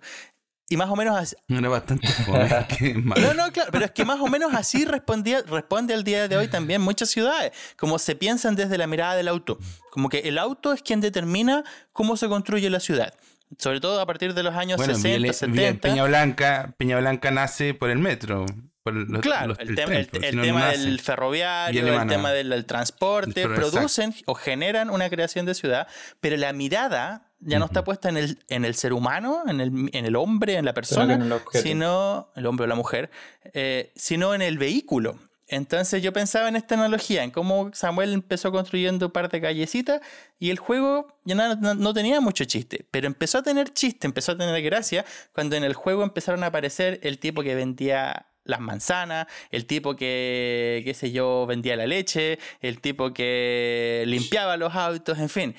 Y 0.69 0.75
más 0.75 0.89
o 0.89 0.97
menos 0.97 1.15
así, 1.17 1.33
Era 1.47 1.69
bastante 1.69 2.09
fome. 2.09 2.39
no, 3.21 3.33
no, 3.33 3.51
claro, 3.53 3.69
pero 3.71 3.85
es 3.85 3.91
que 3.91 4.03
más 4.03 4.19
o 4.19 4.27
menos 4.27 4.53
así 4.53 4.83
respondía, 4.83 5.41
responde 5.43 5.93
al 5.93 6.03
día 6.03 6.27
de 6.27 6.35
hoy 6.35 6.49
también 6.49 6.81
muchas 6.81 7.09
ciudades, 7.09 7.53
como 7.77 7.97
se 7.99 8.15
piensan 8.17 8.55
desde 8.57 8.77
la 8.77 8.85
mirada 8.85 9.15
del 9.15 9.29
auto, 9.29 9.57
como 9.91 10.09
que 10.09 10.19
el 10.19 10.37
auto 10.37 10.73
es 10.73 10.81
quien 10.81 10.99
determina 10.99 11.63
cómo 11.93 12.17
se 12.17 12.27
construye 12.27 12.69
la 12.69 12.81
ciudad, 12.81 13.13
sobre 13.57 13.79
todo 13.79 13.99
a 14.01 14.05
partir 14.05 14.33
de 14.33 14.43
los 14.43 14.55
años 14.55 14.77
Bueno, 14.77 14.95
60, 14.95 15.17
Villa- 15.19 15.33
70. 15.33 15.81
Peña 15.89 16.03
Blanca, 16.05 16.73
Peña 16.77 16.99
Blanca 16.99 17.31
nace 17.31 17.73
por 17.73 17.89
el 17.89 17.99
metro. 17.99 18.45
Por 18.83 18.93
los- 18.93 19.21
Claro, 19.21 19.47
los- 19.47 19.59
el, 19.59 19.75
tema, 19.75 19.91
tren, 20.05 20.23
el- 20.23 20.35
no, 20.37 20.43
tema 20.43 20.59
nace. 20.61 20.79
del 20.79 20.99
ferroviario, 21.01 21.81
el 21.81 21.87
alemana. 21.89 22.11
tema 22.11 22.31
del, 22.31 22.65
transporte, 22.65 23.41
El 23.43 23.53
producen 23.53 24.13
o 24.25 24.33
generan 24.33 24.89
una 24.89 25.09
creación 25.09 25.45
de 25.45 25.55
ciudad, 25.55 25.87
pero 26.21 26.37
la 26.37 26.53
mirada 26.53 27.23
ya 27.39 27.59
no 27.59 27.65
está 27.65 27.83
puesta 27.83 28.09
en 28.09 28.17
el, 28.17 28.39
en 28.49 28.65
el 28.65 28.75
ser 28.75 28.93
humano, 28.93 29.43
en 29.47 29.59
el, 29.61 29.89
en 29.93 30.05
el 30.05 30.15
hombre, 30.15 30.55
en 30.55 30.65
la 30.65 30.71
que 30.71 30.79
en 30.79 30.81
persona, 30.81 31.13
el 31.15 31.61
sino 31.61 32.31
el 32.35 32.45
hombre 32.45 32.63
o 32.63 32.67
la 32.67 32.75
mujer, 32.75 33.11
eh, 33.53 33.91
sino 33.95 34.33
en 34.33 34.41
el 34.41 34.57
vehículo. 34.57 35.19
Entonces 35.47 36.03
yo 36.03 36.11
pensaba 36.11 36.49
en 36.49 36.57
esta 36.57 36.75
analogía, 36.75 37.23
en 37.23 37.31
cómo 37.31 37.71
Samuel 37.73 38.13
empezó 38.13 38.51
construyendo 38.51 39.07
un 39.07 39.11
par 39.13 39.29
de 39.29 39.39
callecitas 39.39 40.01
y 40.39 40.49
el 40.49 40.59
juego 40.59 41.07
ya 41.23 41.35
no, 41.55 41.93
tenía 41.93 42.19
mucho 42.19 42.43
chiste, 42.43 42.85
pero 42.91 43.07
empezó 43.07 43.37
a 43.37 43.43
tener 43.43 43.73
chiste, 43.73 44.07
empezó 44.07 44.33
a 44.33 44.37
tener 44.37 44.61
gracia 44.61 45.05
cuando 45.31 45.55
en 45.55 45.63
el 45.63 45.73
juego 45.73 46.03
empezaron 46.03 46.43
a 46.43 46.47
aparecer 46.47 46.99
el 47.03 47.17
tipo 47.19 47.43
que 47.43 47.55
vendía 47.55 48.27
las 48.43 48.59
manzanas, 48.59 49.27
el 49.51 49.65
tipo 49.65 49.95
que, 49.95 50.81
qué 50.85 50.93
sé 50.93 51.11
yo, 51.11 51.45
vendía 51.45 51.75
la 51.77 51.87
leche, 51.87 52.39
el 52.61 52.81
tipo 52.81 53.13
que 53.13 54.03
limpiaba 54.07 54.57
los 54.57 54.75
autos, 54.75 55.19
en 55.19 55.29
fin. 55.29 55.55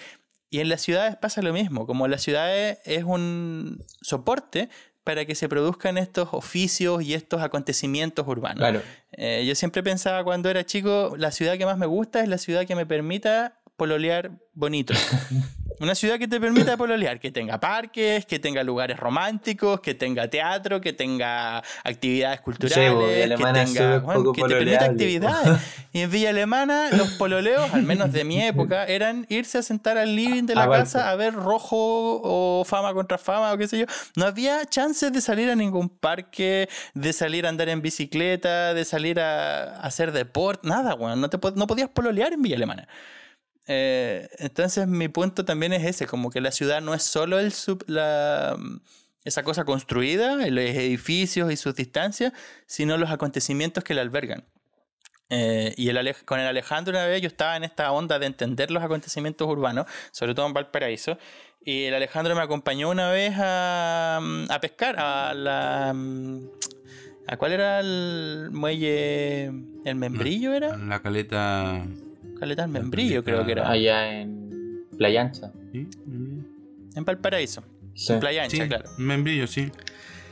Y 0.51 0.61
en 0.61 0.69
las 0.71 0.81
ciudades 0.81 1.17
pasa 1.17 1.43
lo 1.43 1.53
mismo, 1.53 1.87
como 1.87 2.09
las 2.09 2.23
ciudades 2.23 2.79
es 2.85 3.05
un 3.05 3.85
soporte 4.01 4.71
para 5.09 5.25
que 5.25 5.35
se 5.35 5.49
produzcan 5.49 5.97
estos 5.97 6.29
oficios 6.33 7.03
y 7.03 7.15
estos 7.15 7.41
acontecimientos 7.41 8.29
urbanos. 8.29 8.59
claro. 8.59 8.83
Eh, 9.13 9.43
yo 9.49 9.55
siempre 9.55 9.83
pensaba 9.83 10.23
cuando 10.23 10.51
era 10.51 10.67
chico, 10.67 11.15
la 11.17 11.31
ciudad 11.31 11.57
que 11.57 11.65
más 11.65 11.79
me 11.79 11.87
gusta 11.87 12.21
es 12.21 12.29
la 12.29 12.37
ciudad 12.37 12.67
que 12.67 12.77
me 12.77 12.85
permita 12.85 13.58
pololear 13.79 14.33
bonito. 14.53 14.93
Una 15.81 15.95
ciudad 15.95 16.19
que 16.19 16.27
te 16.27 16.41
permita 16.41 16.77
pololear, 16.77 17.21
que 17.21 17.31
tenga 17.31 17.61
parques, 17.61 18.27
que 18.27 18.41
tenga 18.41 18.65
lugares 18.65 18.99
románticos, 18.99 19.79
que 19.79 19.95
tenga 19.95 20.29
teatro, 20.29 20.81
que 20.81 20.93
tenga 20.93 21.63
actividades 21.85 22.41
culturales, 22.41 22.93
bo, 22.93 23.07
Villa 23.07 23.37
que 23.37 23.45
tenga, 23.45 23.99
bueno, 24.01 24.33
que 24.33 24.43
te 24.43 24.49
permita 24.49 24.85
actividades. 24.85 25.61
Y 25.93 26.01
en 26.01 26.11
Villa 26.11 26.31
Alemana 26.31 26.91
los 26.91 27.13
pololeos, 27.13 27.73
al 27.73 27.85
menos 27.85 28.11
de 28.13 28.25
mi 28.25 28.43
época, 28.53 28.85
eran 28.87 29.27
irse 29.29 29.59
a 29.59 29.63
sentar 29.63 29.97
al 29.97 30.17
living 30.17 30.45
de 30.45 30.57
la 30.57 30.65
A 30.65 30.69
casa 30.69 31.11
a 31.11 31.15
ver 31.15 31.35
rojo 31.35 32.21
o 32.25 32.65
fama 32.65 32.93
contra 32.93 33.17
fama 33.17 33.53
o 33.53 33.59
qué 33.59 33.69
sé 33.69 33.79
yo. 33.79 33.87
No 34.17 34.27
había 34.27 34.67
chances 34.67 35.13
de 35.13 35.21
salir 35.21 35.49
a 35.49 35.55
ningún 35.55 35.89
parque, 35.89 36.69
de 36.95 37.13
salir 37.13 37.47
a 37.47 37.51
andar 37.51 37.69
en 37.69 37.81
bicicleta, 37.81 38.75
de 38.75 38.85
salir 38.85 39.21
a, 39.21 39.77
a 39.77 39.81
hacer 39.83 40.11
deporte, 40.11 40.69
nada, 40.69 40.97
weón. 40.97 41.21
No, 41.21 41.31
te, 41.31 41.39
no 41.55 41.67
podías 41.69 41.89
pololear 41.89 42.33
en 42.33 42.43
Villa 42.43 42.57
Alemana. 42.57 42.89
Eh, 43.69 44.29
entonces 44.39 44.87
mi 44.89 45.09
punto 45.09 45.45
también 45.45 45.75
es 45.75 45.85
ese, 45.85 46.07
como 46.07 46.31
que 46.31 46.41
la 46.41 46.51
ciudad 46.53 46.81
no 46.81 46.95
es 46.95 47.03
solo 47.03 47.39
el 47.39 47.53
sub- 47.53 47.85
la, 47.87 48.57
esa 49.25 49.43
cosa 49.43 49.65
construida, 49.65 50.37
los 50.37 50.65
edificios 50.65 51.53
y 51.53 51.57
sus 51.57 51.75
distancias, 51.75 52.33
sino 52.67 52.97
los 52.97 53.11
acontecimientos 53.11 53.85
que 53.85 53.93
la 53.93 54.01
albergan. 54.01 54.45
Eh, 55.31 55.75
y 55.77 55.91
el 55.91 56.17
con 56.25 56.41
el 56.41 56.47
Alejandro 56.47 56.93
una 56.93 57.05
vez 57.05 57.21
yo 57.21 57.29
estaba 57.29 57.55
en 57.59 57.65
esta 57.65 57.93
onda 57.93 58.19
de 58.19 58.25
entender 58.25 58.71
los 58.71 58.83
acontecimientos 58.83 59.47
urbanos, 59.47 59.85
sobre 60.11 60.35
todo 60.35 60.47
en 60.47 60.55
Valparaíso, 60.55 61.19
y 61.63 61.85
el 61.85 61.95
Alejandro 61.95 62.35
me 62.35 62.41
acompañó 62.41 62.89
una 62.89 63.11
vez 63.11 63.35
a, 63.37 64.19
a 64.49 64.61
pescar 64.61 64.99
a 64.99 65.35
la... 65.35 65.95
¿A 67.31 67.37
cuál 67.37 67.53
era 67.53 67.81
el 67.81 68.49
muelle? 68.51 69.53
¿El 69.85 69.97
membrillo 69.97 70.55
era? 70.55 70.79
La 70.79 71.03
caleta. 71.03 71.85
Caleta 72.39 72.63
del 72.63 72.71
membrillo 72.71 73.23
creo 73.25 73.45
que 73.45 73.53
era. 73.53 73.71
Allá 73.71 74.21
en 74.21 74.85
Playa 74.97 75.23
Ancha. 75.23 75.53
¿Sí? 75.73 75.89
En 76.95 77.05
Valparaíso. 77.05 77.63
Sí. 77.95 78.13
En 78.13 78.21
Playa 78.21 78.45
Ancha, 78.45 78.57
Sí, 78.63 78.69
claro. 78.69 78.91
membrillo, 78.99 79.47
sí. 79.47 79.71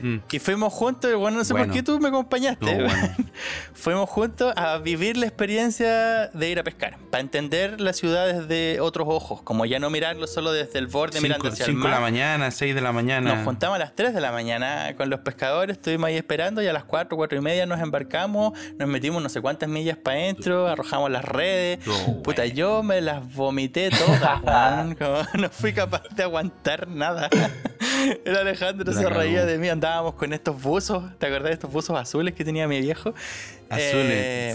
Mm, 0.00 0.16
Y 0.30 0.38
fuimos 0.38 0.72
juntos, 0.72 1.14
bueno, 1.14 1.38
no 1.38 1.44
sé 1.44 1.52
por 1.52 1.60
Bueno. 1.60 1.72
qué 1.74 1.82
tú 1.82 1.98
me 2.00 2.08
acompañaste. 2.08 2.66
estuvo 2.70 2.86
bueno. 2.88 3.14
fuimos 3.74 4.10
juntos 4.10 4.52
a 4.56 4.78
vivir 4.78 5.16
la 5.16 5.26
experiencia 5.26 6.28
de 6.28 6.50
ir 6.50 6.58
a 6.58 6.64
pescar, 6.64 6.96
para 7.10 7.20
entender 7.20 7.80
la 7.80 7.92
ciudad 7.92 8.26
desde 8.26 8.80
otros 8.80 9.06
ojos, 9.08 9.42
como 9.42 9.64
ya 9.66 9.78
no 9.78 9.90
mirarlo 9.90 10.26
solo 10.26 10.52
desde 10.52 10.78
el 10.78 10.86
borde 10.86 11.20
mirando 11.20 11.44
Cinco, 11.44 11.52
hacia 11.54 11.64
el 11.66 11.70
cinco 11.72 11.84
de 11.84 11.88
la 11.94 12.00
mar. 12.00 12.10
mañana, 12.12 12.50
6 12.50 12.74
de 12.74 12.80
la 12.80 12.92
mañana. 12.92 13.34
Nos 13.34 13.44
juntamos 13.44 13.76
a 13.76 13.78
las 13.78 13.94
3 13.94 14.14
de 14.14 14.20
la 14.20 14.32
mañana 14.32 14.94
con 14.96 15.08
los 15.10 15.20
pescadores, 15.20 15.76
estuvimos 15.76 16.08
ahí 16.08 16.16
esperando 16.16 16.62
y 16.62 16.66
a 16.66 16.72
las 16.72 16.84
4, 16.84 17.16
4 17.16 17.38
y 17.38 17.40
media 17.40 17.66
nos 17.66 17.80
embarcamos, 17.80 18.52
nos 18.78 18.88
metimos 18.88 19.22
no 19.22 19.28
sé 19.28 19.40
cuántas 19.40 19.68
millas 19.68 19.96
para 19.96 20.18
adentro, 20.18 20.66
arrojamos 20.68 21.10
las 21.10 21.24
redes. 21.24 21.78
Estuvo 21.78 22.22
Puta, 22.22 22.42
bueno. 22.42 22.54
yo 22.54 22.82
me 22.82 23.00
las 23.00 23.34
vomité 23.34 23.90
todas, 23.90 24.42
weón, 24.44 24.94
como 24.94 25.22
no 25.40 25.48
fui 25.50 25.72
capaz 25.72 26.02
de 26.14 26.22
aguantar 26.22 26.88
nada. 26.88 27.28
El 28.24 28.36
Alejandro 28.36 28.92
se 28.92 29.08
reía 29.08 29.44
de 29.46 29.58
mí, 29.58 29.68
andábamos 29.86 30.14
con 30.14 30.32
estos 30.32 30.60
buzos, 30.60 31.04
¿te 31.18 31.26
acordás 31.26 31.50
de 31.50 31.54
estos 31.54 31.70
buzos 31.72 31.96
azules 31.98 32.34
que 32.34 32.44
tenía 32.44 32.66
mi 32.66 32.80
viejo? 32.80 33.14
Azules, 33.70 34.10
Eh, 34.10 34.52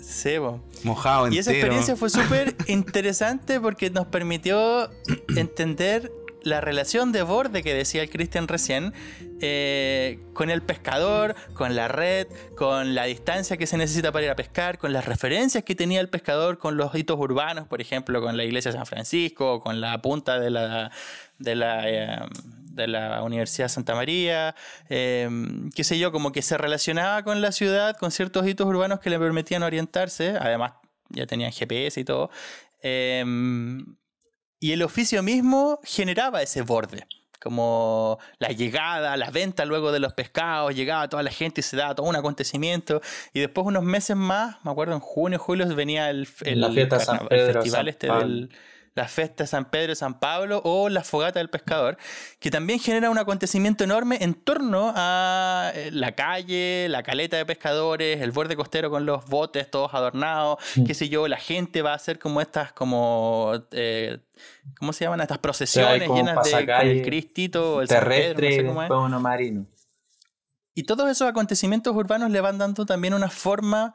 sí. 0.00 0.38
Po. 0.38 0.60
Mojado 0.84 1.28
Y 1.28 1.38
esa 1.38 1.50
entero. 1.50 1.66
experiencia 1.66 1.96
fue 1.96 2.10
súper 2.10 2.56
interesante 2.66 3.60
porque 3.60 3.90
nos 3.90 4.06
permitió 4.06 4.90
entender 5.36 6.10
la 6.42 6.60
relación 6.60 7.12
de 7.12 7.22
borde 7.22 7.62
que 7.62 7.74
decía 7.74 8.02
el 8.02 8.08
Cristian 8.08 8.48
recién 8.48 8.94
eh, 9.40 10.18
con 10.32 10.50
el 10.50 10.62
pescador, 10.62 11.34
con 11.52 11.76
la 11.76 11.88
red, 11.88 12.26
con 12.56 12.94
la 12.94 13.04
distancia 13.04 13.56
que 13.56 13.66
se 13.66 13.76
necesita 13.76 14.10
para 14.12 14.24
ir 14.24 14.30
a 14.30 14.36
pescar, 14.36 14.78
con 14.78 14.92
las 14.92 15.04
referencias 15.04 15.62
que 15.62 15.74
tenía 15.74 16.00
el 16.00 16.08
pescador 16.08 16.58
con 16.58 16.76
los 16.76 16.94
hitos 16.94 17.18
urbanos, 17.18 17.68
por 17.68 17.80
ejemplo, 17.80 18.20
con 18.22 18.36
la 18.36 18.44
iglesia 18.44 18.72
de 18.72 18.78
San 18.78 18.86
Francisco, 18.86 19.60
con 19.60 19.80
la 19.80 20.00
punta 20.00 20.40
de 20.40 20.50
la, 20.50 20.90
de 21.38 21.54
la, 21.54 21.88
eh, 21.88 22.18
de 22.74 22.86
la 22.88 23.22
Universidad 23.22 23.68
Santa 23.68 23.94
María, 23.94 24.54
eh, 24.88 25.28
qué 25.74 25.84
sé 25.84 25.98
yo, 25.98 26.12
como 26.12 26.32
que 26.32 26.42
se 26.42 26.56
relacionaba 26.58 27.22
con 27.22 27.40
la 27.40 27.52
ciudad, 27.52 27.96
con 27.96 28.10
ciertos 28.10 28.46
hitos 28.46 28.66
urbanos 28.66 29.00
que 29.00 29.10
le 29.10 29.18
permitían 29.18 29.62
orientarse, 29.62 30.36
además 30.40 30.72
ya 31.10 31.26
tenían 31.26 31.52
GPS 31.52 32.00
y 32.00 32.04
todo. 32.04 32.30
Eh, 32.82 33.24
y 34.60 34.72
el 34.72 34.82
oficio 34.82 35.22
mismo 35.22 35.80
generaba 35.84 36.42
ese 36.42 36.62
borde. 36.62 37.06
Como 37.40 38.18
la 38.40 38.48
llegada, 38.48 39.16
la 39.16 39.30
venta 39.30 39.64
luego 39.64 39.92
de 39.92 40.00
los 40.00 40.12
pescados, 40.12 40.74
llegaba 40.74 41.08
toda 41.08 41.22
la 41.22 41.30
gente 41.30 41.60
y 41.60 41.62
se 41.62 41.76
daba 41.76 41.94
todo 41.94 42.06
un 42.08 42.16
acontecimiento. 42.16 43.00
Y 43.32 43.38
después, 43.38 43.64
unos 43.64 43.84
meses 43.84 44.16
más, 44.16 44.56
me 44.64 44.72
acuerdo 44.72 44.94
en 44.94 44.98
junio, 45.00 45.38
julio, 45.38 45.64
venía 45.76 46.10
el, 46.10 46.28
el, 46.42 46.60
La 46.60 46.70
fiesta 46.72 46.98
San 46.98 47.18
carnaval- 47.18 47.38
el 47.38 47.46
Pedro, 47.46 47.62
festival 47.62 47.80
San 47.80 47.88
este 47.88 48.06
del, 48.08 48.50
la 48.98 49.08
fiesta 49.08 49.44
de 49.44 49.48
San 49.48 49.64
Pedro 49.70 49.92
y 49.92 49.96
San 49.96 50.18
Pablo 50.18 50.60
o 50.64 50.88
la 50.88 51.04
fogata 51.04 51.38
del 51.38 51.48
pescador, 51.48 51.96
que 52.40 52.50
también 52.50 52.80
genera 52.80 53.10
un 53.10 53.18
acontecimiento 53.18 53.84
enorme 53.84 54.18
en 54.20 54.34
torno 54.34 54.92
a 54.94 55.70
eh, 55.72 55.90
la 55.92 56.12
calle, 56.12 56.88
la 56.88 57.04
caleta 57.04 57.36
de 57.36 57.46
pescadores, 57.46 58.20
el 58.20 58.32
borde 58.32 58.56
costero 58.56 58.90
con 58.90 59.06
los 59.06 59.24
botes 59.26 59.70
todos 59.70 59.94
adornados, 59.94 60.58
qué 60.84 60.94
sé 60.94 61.08
yo, 61.08 61.28
la 61.28 61.38
gente 61.38 61.80
va 61.80 61.92
a 61.92 61.94
hacer 61.94 62.18
como 62.18 62.40
estas, 62.40 62.72
como, 62.72 63.52
eh, 63.70 64.18
¿cómo 64.78 64.92
se 64.92 65.04
llaman? 65.04 65.20
Estas 65.20 65.38
procesiones 65.38 66.08
llenas 66.08 66.44
de 66.44 66.90
el 66.90 67.02
Cristito, 67.02 67.80
el 67.80 67.88
San 67.88 68.00
Pedro, 68.00 68.34
terrestre 68.34 68.48
no 68.48 68.54
sé 68.56 68.62
y 68.62 68.66
cómo 68.66 68.82
es. 68.82 68.88
después 68.88 69.06
uno 69.06 69.20
marino. 69.20 69.66
Y 70.74 70.82
todos 70.84 71.08
esos 71.08 71.28
acontecimientos 71.28 71.94
urbanos 71.94 72.30
le 72.30 72.40
van 72.40 72.58
dando 72.58 72.84
también 72.84 73.14
una 73.14 73.30
forma 73.30 73.94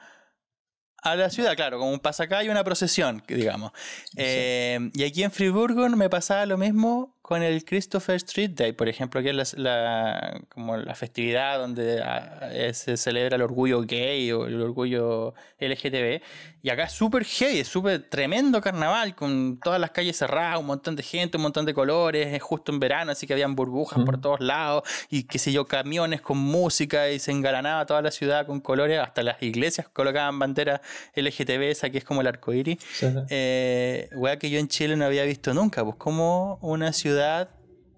a 1.03 1.15
la 1.15 1.29
ciudad, 1.29 1.55
claro, 1.55 1.79
como 1.79 1.91
un 1.91 1.99
pasacalle, 1.99 2.49
una 2.49 2.63
procesión, 2.63 3.23
digamos. 3.27 3.71
Eh, 4.15 4.91
y 4.93 5.03
aquí 5.03 5.23
en 5.23 5.31
Friburgo 5.31 5.87
me 5.89 6.09
pasaba 6.09 6.45
lo 6.45 6.57
mismo 6.57 7.12
con 7.23 7.41
el 7.41 7.63
Christopher 7.63 8.17
Street 8.17 8.51
Day, 8.51 8.73
por 8.73 8.89
ejemplo, 8.89 9.23
que 9.23 9.29
es 9.29 9.53
la, 9.55 9.71
la- 9.81 10.41
como 10.49 10.75
la 10.75 10.93
festividad 10.93 11.57
donde 11.57 12.01
ah, 12.03 12.49
eh, 12.51 12.73
se 12.73 12.97
celebra 12.97 13.37
el 13.37 13.41
orgullo 13.41 13.81
gay 13.81 14.29
o 14.33 14.45
el 14.45 14.61
orgullo 14.61 15.33
LGTB. 15.57 16.21
Y 16.61 16.69
acá 16.69 16.83
es 16.83 16.91
súper 16.91 17.23
heavy, 17.23 17.59
es 17.59 17.67
súper 17.69 18.03
tremendo 18.09 18.59
carnaval, 18.61 19.15
con 19.15 19.57
todas 19.63 19.79
las 19.79 19.91
calles 19.91 20.17
cerradas, 20.17 20.59
un 20.59 20.65
montón 20.65 20.97
de 20.97 21.03
gente, 21.03 21.37
un 21.37 21.43
montón 21.43 21.65
de 21.65 21.73
colores, 21.73 22.27
es 22.33 22.41
justo 22.43 22.71
en 22.73 22.79
verano, 22.81 23.13
así 23.13 23.25
que 23.25 23.33
habían 23.33 23.55
burbujas 23.55 24.03
por 24.03 24.19
todos 24.19 24.39
lados, 24.41 24.83
y 25.09 25.23
qué 25.23 25.39
sé 25.39 25.51
yo, 25.53 25.65
camiones 25.65 26.21
con 26.21 26.37
música, 26.37 27.09
y 27.09 27.19
se 27.19 27.31
engalanaba 27.31 27.85
toda 27.85 28.01
la 28.01 28.11
ciudad 28.11 28.45
con 28.45 28.59
colores, 28.59 28.99
hasta 28.99 29.23
las 29.23 29.41
iglesias 29.41 29.87
colocaban 29.91 30.39
banderas 30.39 30.81
LGTB, 31.15 31.63
esa 31.63 31.89
que 31.89 31.97
es 31.99 32.03
como 32.03 32.19
el 32.21 32.27
arco 32.27 32.51
iris. 32.53 32.77
Sí. 32.93 33.07
Eh, 33.29 34.09
que 34.39 34.49
yo 34.49 34.59
en 34.59 34.67
Chile 34.67 34.95
no 34.97 35.05
había 35.05 35.23
visto 35.23 35.53
nunca, 35.53 35.83
pues 35.83 35.95
como 35.97 36.57
una 36.61 36.91
ciudad 36.91 37.12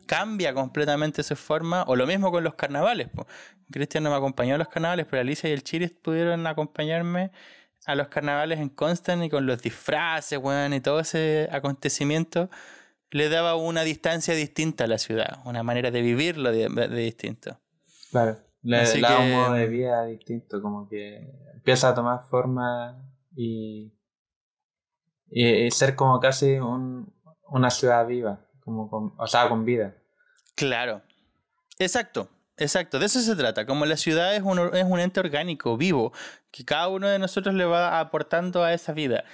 cambia 0.06 0.54
completamente 0.54 1.24
su 1.24 1.36
forma, 1.36 1.84
o 1.88 1.96
lo 1.96 2.06
mismo 2.06 2.32
con 2.32 2.44
los 2.44 2.56
carnavales. 2.56 3.10
Pues. 3.14 3.28
Cristian 3.72 4.04
no 4.04 4.12
me 4.12 4.16
acompañó 4.16 4.56
a 4.56 4.58
los 4.58 4.68
carnavales, 4.68 5.08
pero 5.10 5.22
Alicia 5.22 5.50
y 5.50 5.54
el 5.54 5.64
Chile 5.64 5.90
pudieron 5.90 6.46
acompañarme 6.46 7.32
a 7.88 7.96
los 7.96 8.08
carnavales 8.08 8.60
en 8.60 8.70
Constant 8.70 9.24
y 9.24 9.30
con 9.30 9.46
los 9.46 9.62
disfraces, 9.62 10.40
weón, 10.40 10.74
y 10.74 10.82
todo 10.82 11.00
ese 11.00 11.48
acontecimiento 11.52 12.50
le 13.12 13.30
daba 13.30 13.56
una 13.56 13.84
distancia 13.84 14.34
distinta 14.34 14.84
a 14.84 14.88
la 14.88 14.98
ciudad, 14.98 15.40
una 15.46 15.64
manera 15.64 15.92
de 15.92 16.02
vivirlo 16.02 16.52
de, 16.52 16.68
de 16.68 16.98
distinto. 16.98 17.60
Claro. 18.12 18.38
Le, 18.64 18.78
Así 18.78 19.00
le 19.00 19.08
da 19.08 19.20
un 19.20 19.32
modo 19.32 19.54
de 19.54 19.68
vida 19.68 20.06
distinto, 20.06 20.62
como 20.62 20.88
que 20.90 21.32
empieza 21.54 21.90
a 21.90 21.94
tomar 21.96 22.24
forma 22.24 22.98
y, 23.36 23.94
y, 25.30 25.48
y 25.48 25.72
ser 25.72 25.96
como 25.96 26.20
casi 26.20 26.58
un- 26.58 27.14
una 27.48 27.70
ciudad 27.70 28.08
viva, 28.08 28.45
o 28.66 29.28
sea, 29.28 29.48
con 29.50 29.66
vida. 29.66 29.96
Claro. 30.56 31.02
Exacto. 31.80 32.30
Exacto, 32.58 33.00
de 33.00 33.08
eso 33.08 33.20
se 33.20 33.36
trata. 33.36 33.66
Como 33.66 33.86
la 33.86 33.98
ciudad 33.98 34.34
es 34.34 34.42
un, 34.42 34.74
es 34.74 34.86
un 34.86 35.00
ente 35.00 35.20
orgánico, 35.20 35.76
vivo, 35.76 36.14
que 36.52 36.64
cada 36.64 36.88
uno 36.88 37.10
de 37.10 37.20
nosotros 37.20 37.54
le 37.54 37.66
va 37.66 38.00
aportando 38.00 38.64
a 38.64 38.74
esa 38.74 38.94
vida. 38.94 39.26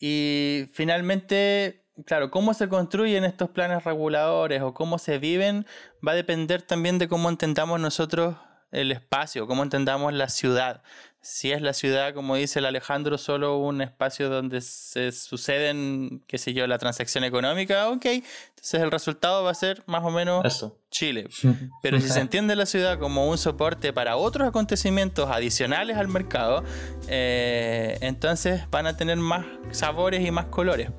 Y 0.00 0.68
finalmente, 0.72 1.84
claro, 2.04 2.30
cómo 2.30 2.52
se 2.52 2.68
construyen 2.68 3.24
estos 3.24 3.50
planes 3.50 3.84
reguladores 3.84 4.60
o 4.62 4.74
cómo 4.74 4.98
se 4.98 5.18
viven 5.18 5.66
va 6.06 6.12
a 6.12 6.16
depender 6.16 6.62
también 6.62 6.98
de 6.98 7.06
cómo 7.08 7.28
entendamos 7.28 7.80
nosotros 7.80 8.36
el 8.72 8.90
espacio, 8.90 9.46
cómo 9.46 9.62
entendamos 9.62 10.12
la 10.12 10.28
ciudad. 10.28 10.82
Si 11.26 11.52
es 11.52 11.62
la 11.62 11.72
ciudad, 11.72 12.12
como 12.12 12.36
dice 12.36 12.58
el 12.58 12.66
Alejandro, 12.66 13.16
solo 13.16 13.56
un 13.56 13.80
espacio 13.80 14.28
donde 14.28 14.60
se 14.60 15.10
suceden, 15.10 16.22
qué 16.26 16.36
sé 16.36 16.52
yo, 16.52 16.66
la 16.66 16.76
transacción 16.76 17.24
económica, 17.24 17.88
ok, 17.88 18.04
entonces 18.04 18.82
el 18.82 18.90
resultado 18.90 19.42
va 19.42 19.50
a 19.50 19.54
ser 19.54 19.82
más 19.86 20.04
o 20.04 20.10
menos 20.10 20.44
Eso. 20.44 20.78
Chile. 20.90 21.28
Pero 21.82 21.98
si 21.98 22.10
se 22.10 22.20
entiende 22.20 22.54
la 22.56 22.66
ciudad 22.66 22.98
como 22.98 23.26
un 23.26 23.38
soporte 23.38 23.94
para 23.94 24.16
otros 24.16 24.46
acontecimientos 24.46 25.30
adicionales 25.30 25.96
al 25.96 26.08
mercado, 26.08 26.62
eh, 27.08 27.96
entonces 28.02 28.68
van 28.70 28.86
a 28.86 28.96
tener 28.98 29.16
más 29.16 29.46
sabores 29.70 30.20
y 30.26 30.30
más 30.30 30.44
colores. 30.46 30.90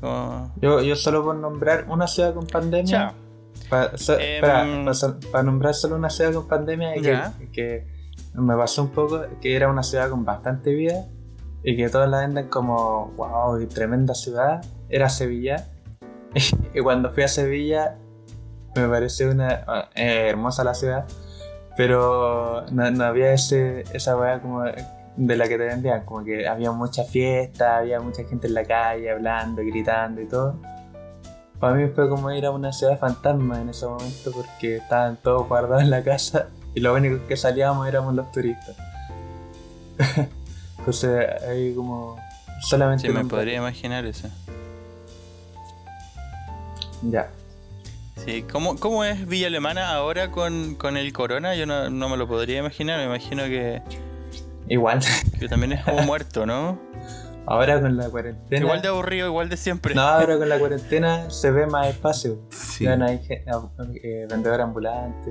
Como- 0.00 0.52
Yo, 0.60 0.82
yo 0.82 0.96
solo 0.96 1.22
por 1.24 1.36
nombrar 1.36 1.86
una 1.88 2.08
ciudad 2.08 2.34
con 2.34 2.48
pandemia. 2.48 2.90
Chao. 2.90 3.14
Pa- 3.70 3.96
so- 3.96 4.18
Em, 4.18 4.40
para 5.30 5.42
nombrar 5.44 5.72
solo 5.74 5.94
una 5.94 6.10
ciudad 6.10 6.32
con 6.32 6.48
pandemia 6.48 6.94
que 7.52 7.86
me 8.36 8.56
pasó 8.56 8.82
un 8.82 8.90
poco 8.90 9.22
que 9.40 9.56
era 9.56 9.68
una 9.68 9.82
ciudad 9.82 10.10
con 10.10 10.24
bastante 10.24 10.72
vida 10.72 11.06
y 11.62 11.76
que 11.76 11.88
todos 11.88 12.08
la 12.08 12.20
venden 12.20 12.48
como 12.48 13.12
wow, 13.16 13.60
y 13.60 13.66
tremenda 13.66 14.14
ciudad, 14.14 14.64
era 14.88 15.08
Sevilla. 15.08 15.66
y 16.74 16.80
cuando 16.80 17.10
fui 17.10 17.22
a 17.22 17.28
Sevilla 17.28 17.96
me 18.76 18.88
pareció 18.88 19.30
una 19.30 19.88
eh, 19.94 20.28
hermosa 20.28 20.62
la 20.62 20.74
ciudad, 20.74 21.06
pero 21.76 22.66
no, 22.70 22.90
no 22.90 23.04
había 23.04 23.32
ese, 23.32 23.84
esa 23.92 24.16
weá 24.16 24.40
como 24.40 24.64
de 24.64 25.36
la 25.36 25.48
que 25.48 25.56
te 25.56 25.64
vendían, 25.64 26.04
como 26.04 26.22
que 26.24 26.46
había 26.46 26.72
mucha 26.72 27.04
fiesta, 27.04 27.78
había 27.78 28.00
mucha 28.00 28.22
gente 28.24 28.48
en 28.48 28.54
la 28.54 28.64
calle 28.64 29.10
hablando, 29.10 29.62
gritando 29.62 30.20
y 30.20 30.26
todo. 30.26 30.56
Para 31.58 31.74
mí 31.74 31.88
fue 31.88 32.08
como 32.10 32.30
ir 32.32 32.44
a 32.44 32.50
una 32.50 32.70
ciudad 32.70 32.98
fantasma 32.98 33.62
en 33.62 33.70
ese 33.70 33.86
momento 33.86 34.30
porque 34.30 34.76
estaban 34.76 35.16
todos 35.16 35.48
guardados 35.48 35.82
en 35.82 35.90
la 35.90 36.02
casa 36.04 36.48
y 36.76 36.80
lo 36.80 36.94
único 36.94 37.26
que 37.26 37.36
salíamos 37.36 37.88
éramos 37.88 38.14
los 38.14 38.30
turistas. 38.30 38.76
Entonces 40.78 41.26
ahí 41.42 41.74
como 41.74 42.16
solamente... 42.60 43.08
Sí, 43.08 43.12
me 43.12 43.24
podría 43.24 43.56
imaginar 43.56 44.04
eso. 44.04 44.28
Ya. 47.02 47.30
Sí, 48.24 48.42
¿cómo, 48.50 48.76
cómo 48.76 49.04
es 49.04 49.26
Villa 49.26 49.46
Alemana 49.46 49.90
ahora 49.94 50.30
con, 50.30 50.74
con 50.74 50.96
el 50.96 51.12
corona? 51.12 51.54
Yo 51.54 51.64
no, 51.66 51.88
no 51.90 52.08
me 52.08 52.16
lo 52.16 52.28
podría 52.28 52.58
imaginar. 52.58 52.98
Me 52.98 53.06
imagino 53.06 53.44
que, 53.44 53.82
Igual, 54.68 55.00
que 55.38 55.48
también 55.48 55.72
es 55.72 55.82
como 55.84 56.02
muerto, 56.02 56.44
¿no? 56.46 56.78
ahora 57.48 57.80
con 57.80 57.96
la 57.96 58.10
cuarentena... 58.10 58.60
Igual 58.60 58.82
de 58.82 58.88
aburrido, 58.88 59.28
igual 59.28 59.48
de 59.48 59.56
siempre. 59.56 59.94
No, 59.94 60.02
ahora 60.02 60.36
con 60.36 60.48
la 60.48 60.58
cuarentena 60.58 61.30
se 61.30 61.50
ve 61.52 61.66
más 61.66 61.86
espacio. 61.86 62.38
Sí. 62.50 62.84
Ya 62.84 62.96
no 62.96 63.06
hay 63.06 63.20
gen- 63.24 63.44
eh, 64.02 64.26
vendedor 64.28 64.60
ambulante 64.60 65.30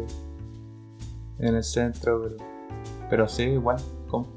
en 1.40 1.56
el 1.56 1.64
centro, 1.64 2.22
pero, 2.24 2.38
pero 3.10 3.28
sí, 3.28 3.44
igual. 3.44 3.78
¿cómo? 4.08 4.28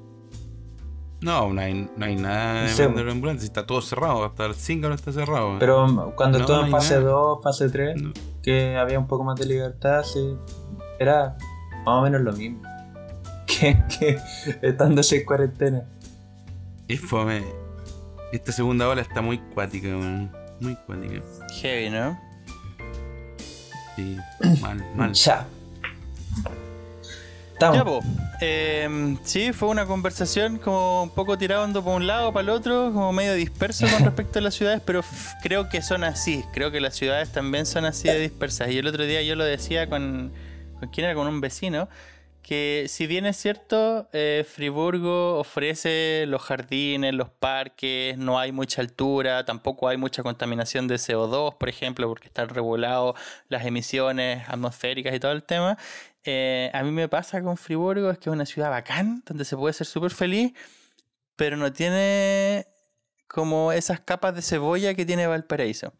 No, 1.20 1.52
no 1.52 1.60
hay, 1.60 1.90
no 1.96 2.04
hay 2.04 2.14
nada 2.16 2.62
de 2.62 2.68
Sí, 2.68 2.82
ambulancia. 2.82 3.44
Está 3.46 3.66
todo 3.66 3.80
cerrado. 3.80 4.24
Hasta 4.24 4.46
el 4.46 4.54
5 4.54 4.88
no 4.88 4.94
está 4.94 5.10
cerrado. 5.12 5.56
Pero 5.58 5.84
um, 5.84 6.12
cuando 6.12 6.38
No, 6.38 6.44
estuve 6.44 6.58
no 6.58 6.64
en 6.66 6.70
fase 6.70 6.94
nada. 6.94 7.10
2, 7.10 7.42
fase 7.42 7.68
3, 7.70 8.02
No. 8.02 8.12
que 8.42 8.76
había 8.76 8.98
un 8.98 9.08
poco 9.08 9.24
más 9.24 9.38
de 9.38 9.46
libertad, 9.46 10.04
sí, 10.04 10.36
era 11.00 11.36
más 11.84 11.98
o 11.98 12.02
menos 12.02 12.20
lo 12.22 12.32
mismo. 12.32 12.62
Que, 13.48 13.82
que 13.98 14.18
estando 14.62 15.00
en 15.10 15.24
cuarentena. 15.24 15.82
Es 16.86 17.00
fome. 17.00 17.42
Esta 18.30 18.52
segunda 18.52 18.86
ola 18.88 19.00
está 19.00 19.20
muy 19.22 19.38
cuática, 19.38 19.88
weón. 19.88 20.30
Muy 20.60 20.76
cuática. 20.86 21.22
Heavy, 21.60 21.90
¿no? 21.90 22.20
Sí, 23.96 24.16
mal, 24.60 24.84
mal. 24.94 25.12
Ya. 25.14 25.46
Estamos. 27.58 27.76
Ya, 27.76 27.84
po. 27.84 28.00
Eh, 28.40 29.16
sí, 29.24 29.52
fue 29.52 29.68
una 29.68 29.84
conversación 29.84 30.58
como 30.58 31.02
un 31.02 31.10
poco 31.10 31.36
tirando 31.36 31.82
por 31.82 31.96
un 31.96 32.06
lado, 32.06 32.32
para 32.32 32.44
el 32.44 32.50
otro, 32.50 32.92
como 32.92 33.12
medio 33.12 33.34
disperso 33.34 33.84
con 33.88 34.04
respecto 34.04 34.38
a 34.38 34.42
las 34.42 34.54
ciudades, 34.54 34.80
pero 34.84 35.00
creo 35.42 35.68
que 35.68 35.82
son 35.82 36.04
así. 36.04 36.44
Creo 36.52 36.70
que 36.70 36.80
las 36.80 36.94
ciudades 36.94 37.32
también 37.32 37.66
son 37.66 37.84
así 37.84 38.06
de 38.06 38.20
dispersas. 38.20 38.70
Y 38.70 38.78
el 38.78 38.86
otro 38.86 39.02
día 39.02 39.22
yo 39.22 39.34
lo 39.34 39.42
decía 39.42 39.88
con. 39.88 40.32
¿Con 40.78 40.88
quién 40.90 41.06
era? 41.06 41.16
Con 41.16 41.26
un 41.26 41.40
vecino. 41.40 41.88
Que 42.42 42.86
si 42.88 43.08
bien 43.08 43.26
es 43.26 43.36
cierto, 43.36 44.08
eh, 44.12 44.46
Friburgo 44.48 45.38
ofrece 45.38 46.24
los 46.28 46.40
jardines, 46.40 47.12
los 47.12 47.28
parques, 47.28 48.16
no 48.16 48.38
hay 48.38 48.52
mucha 48.52 48.80
altura, 48.80 49.44
tampoco 49.44 49.88
hay 49.88 49.98
mucha 49.98 50.22
contaminación 50.22 50.88
de 50.88 50.94
CO2, 50.94 51.58
por 51.58 51.68
ejemplo, 51.68 52.08
porque 52.08 52.28
están 52.28 52.48
regulados 52.48 53.16
las 53.48 53.66
emisiones 53.66 54.48
atmosféricas 54.48 55.12
y 55.14 55.20
todo 55.20 55.32
el 55.32 55.42
tema. 55.42 55.76
Eh, 56.24 56.70
a 56.74 56.82
mí 56.82 56.90
me 56.90 57.08
pasa 57.08 57.42
con 57.42 57.56
Friburgo, 57.56 58.10
es 58.10 58.18
que 58.18 58.28
es 58.28 58.34
una 58.34 58.46
ciudad 58.46 58.70
bacán, 58.70 59.22
donde 59.26 59.44
se 59.44 59.56
puede 59.56 59.72
ser 59.72 59.86
súper 59.86 60.10
feliz, 60.10 60.52
pero 61.36 61.56
no 61.56 61.72
tiene 61.72 62.66
como 63.28 63.72
esas 63.72 64.00
capas 64.00 64.34
de 64.34 64.42
cebolla 64.42 64.94
que 64.94 65.06
tiene 65.06 65.26
Valparaíso. 65.26 65.92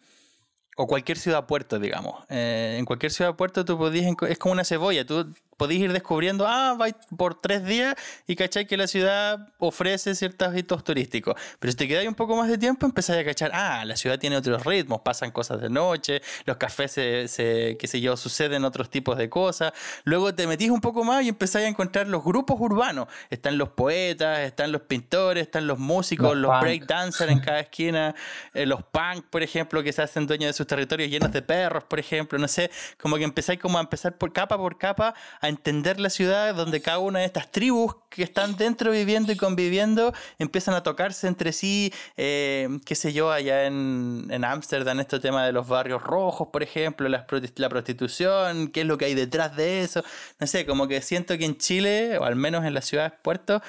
O 0.77 0.87
cualquier 0.87 1.19
ciudad 1.19 1.47
puerto, 1.47 1.79
digamos. 1.79 2.25
Eh, 2.29 2.77
en 2.79 2.85
cualquier 2.85 3.13
ciudad 3.13 3.35
puerto 3.37 3.65
tú 3.65 3.77
podías, 3.77 4.15
es 4.29 4.39
como 4.39 4.53
una 4.53 4.65
cebolla, 4.65 5.05
tú 5.05 5.33
podías 5.59 5.83
ir 5.83 5.93
descubriendo, 5.93 6.47
ah, 6.47 6.75
vais 6.79 6.95
por 7.19 7.39
tres 7.39 7.65
días 7.65 7.95
y 8.27 8.35
cachai 8.37 8.67
que 8.67 8.77
la 8.79 8.87
ciudad 8.87 9.49
ofrece 9.59 10.15
ciertos 10.15 10.57
hitos 10.57 10.83
turísticos. 10.85 11.35
Pero 11.59 11.71
si 11.73 11.77
te 11.77 11.87
quedáis 11.89 12.09
un 12.09 12.15
poco 12.15 12.35
más 12.37 12.49
de 12.49 12.57
tiempo, 12.57 12.87
empezáis 12.87 13.21
a 13.21 13.25
cachar, 13.25 13.51
ah, 13.53 13.85
la 13.85 13.97
ciudad 13.97 14.19
tiene 14.19 14.37
otros 14.37 14.65
ritmos, 14.65 15.01
pasan 15.03 15.31
cosas 15.33 15.61
de 15.61 15.69
noche, 15.69 16.23
los 16.47 16.57
cafés, 16.57 16.93
se, 16.93 17.29
se- 17.29 17.77
qué 17.79 17.87
sé 17.87 18.01
yo, 18.01 18.17
suceden 18.17 18.65
otros 18.65 18.89
tipos 18.89 19.19
de 19.19 19.29
cosas. 19.29 19.73
Luego 20.05 20.35
te 20.35 20.47
metís 20.47 20.71
un 20.71 20.81
poco 20.81 21.05
más 21.05 21.25
y 21.25 21.29
empezáis 21.29 21.67
a 21.67 21.69
encontrar 21.69 22.07
los 22.07 22.25
grupos 22.25 22.57
urbanos. 22.61 23.09
Están 23.29 23.59
los 23.59 23.69
poetas, 23.71 24.39
están 24.41 24.71
los 24.73 24.83
pintores, 24.83 25.43
están 25.43 25.67
los 25.67 25.79
músicos, 25.79 26.37
Los 26.37 26.53
los, 26.53 26.61
breakdancers 26.61 27.31
en 27.33 27.41
cada 27.41 27.61
esquina, 27.61 28.15
eh, 28.55 28.65
los 28.65 28.83
punk, 28.85 29.25
por 29.29 29.43
ejemplo, 29.43 29.83
que 29.83 29.93
se 29.93 30.03
hacen 30.03 30.27
dueños 30.27 30.49
de 30.51 30.53
sus 30.53 30.67
territorios 30.67 31.11
llenos 31.11 31.33
de 31.33 31.43
perros, 31.43 31.83
por 31.85 31.99
ejemplo, 31.99 32.39
no 32.39 32.47
sé, 32.49 32.71
como 33.01 33.17
que 33.17 33.25
empezáis 33.25 33.59
como 33.59 33.79
a 33.79 33.81
empezar 33.81 34.17
por 34.17 34.33
capa 34.33 34.57
por 34.57 34.79
capa 34.79 35.15
a 35.41 35.48
entender 35.49 36.01
la 36.01 36.11
ciudad 36.11 36.55
donde 36.55 36.81
cada 36.81 36.99
una 36.99 37.21
de 37.21 37.25
estas 37.25 37.51
tribus 37.51 37.97
que 38.11 38.23
están 38.23 38.57
dentro 38.57 38.91
viviendo 38.91 39.33
y 39.33 39.37
conviviendo 39.37 40.13
empiezan 40.39 40.75
a 40.75 40.83
tocarse 40.83 41.27
entre 41.27 41.53
sí, 41.53 41.93
eh, 42.17 42.69
qué 42.85 42.95
sé 42.95 43.13
yo, 43.13 43.31
allá 43.31 43.67
en 43.67 44.29
en 44.31 44.45
Ámsterdam, 44.45 45.01
este 45.01 45.21
tema 45.21 45.45
de 45.45 45.53
los 45.53 45.69
barrios 45.69 46.03
rojos, 46.03 46.49
por 46.53 46.63
ejemplo, 46.63 47.09
la 47.09 47.27
prostitución, 47.27 48.69
qué 48.69 48.83
es 48.83 48.87
lo 48.87 48.99
que 48.99 49.07
hay 49.07 49.15
detrás 49.15 49.57
de 49.57 49.83
eso, 49.83 50.03
no 50.39 50.47
sé, 50.47 50.67
como 50.67 50.89
que 50.89 51.01
siento 51.03 51.37
que 51.39 51.45
en 51.45 51.57
Chile, 51.57 52.19
o 52.19 52.25
al 52.25 52.37
menos 52.37 52.65
en 52.65 52.75
las 52.75 52.87
ciudades 52.87 53.13
puertos, 53.23 53.63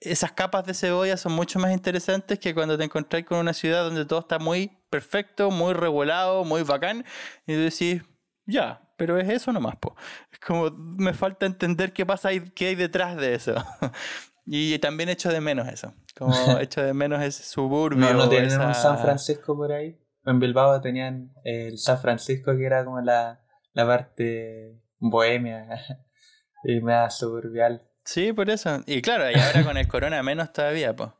esas 0.00 0.32
capas 0.32 0.66
de 0.66 0.74
cebolla 0.74 1.16
son 1.16 1.32
mucho 1.32 1.58
más 1.58 1.72
interesantes 1.72 2.38
que 2.38 2.54
cuando 2.54 2.76
te 2.76 2.84
encontrás 2.84 3.24
con 3.24 3.38
una 3.38 3.54
ciudad 3.54 3.84
donde 3.84 4.04
todo 4.04 4.20
está 4.20 4.38
muy 4.38 4.70
perfecto, 4.90 5.50
muy 5.50 5.72
regulado, 5.72 6.44
muy 6.44 6.62
bacán, 6.62 7.04
y 7.46 7.54
tú 7.54 7.60
decís, 7.60 8.02
ya, 8.46 8.83
pero 8.96 9.18
es 9.18 9.28
eso 9.28 9.52
nomás, 9.52 9.76
po. 9.76 9.96
Es 10.32 10.38
como, 10.40 10.70
me 10.70 11.12
falta 11.14 11.46
entender 11.46 11.92
qué 11.92 12.04
pasa 12.06 12.28
ahí, 12.28 12.40
qué 12.50 12.68
hay 12.68 12.74
detrás 12.74 13.16
de 13.16 13.34
eso. 13.34 13.54
y 14.46 14.78
también 14.78 15.08
echo 15.08 15.30
de 15.30 15.40
menos 15.40 15.68
eso. 15.68 15.94
Como 16.16 16.34
echo 16.60 16.82
de 16.82 16.94
menos 16.94 17.22
ese 17.22 17.42
suburbio. 17.42 17.98
No, 18.00 18.12
no 18.14 18.28
tienen 18.28 18.48
esa- 18.48 18.66
un 18.68 18.74
San 18.74 18.98
Francisco 18.98 19.56
por 19.56 19.72
ahí. 19.72 19.98
En 20.26 20.40
Bilbao 20.40 20.80
tenían 20.80 21.32
el 21.44 21.76
San 21.78 21.98
Francisco 21.98 22.56
que 22.56 22.64
era 22.64 22.84
como 22.84 23.00
la, 23.00 23.42
la 23.74 23.86
parte 23.86 24.80
bohemia 24.98 25.66
y 26.64 26.80
más 26.80 27.18
suburbial. 27.18 27.82
Sí, 28.04 28.32
por 28.32 28.48
eso. 28.50 28.80
Y 28.86 29.02
claro, 29.02 29.30
y 29.30 29.34
ahora 29.34 29.64
con 29.64 29.76
el 29.76 29.88
corona 29.88 30.22
menos 30.22 30.52
todavía, 30.52 30.94
pues. 30.94 31.10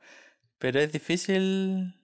Pero 0.58 0.80
es 0.80 0.92
difícil 0.92 1.94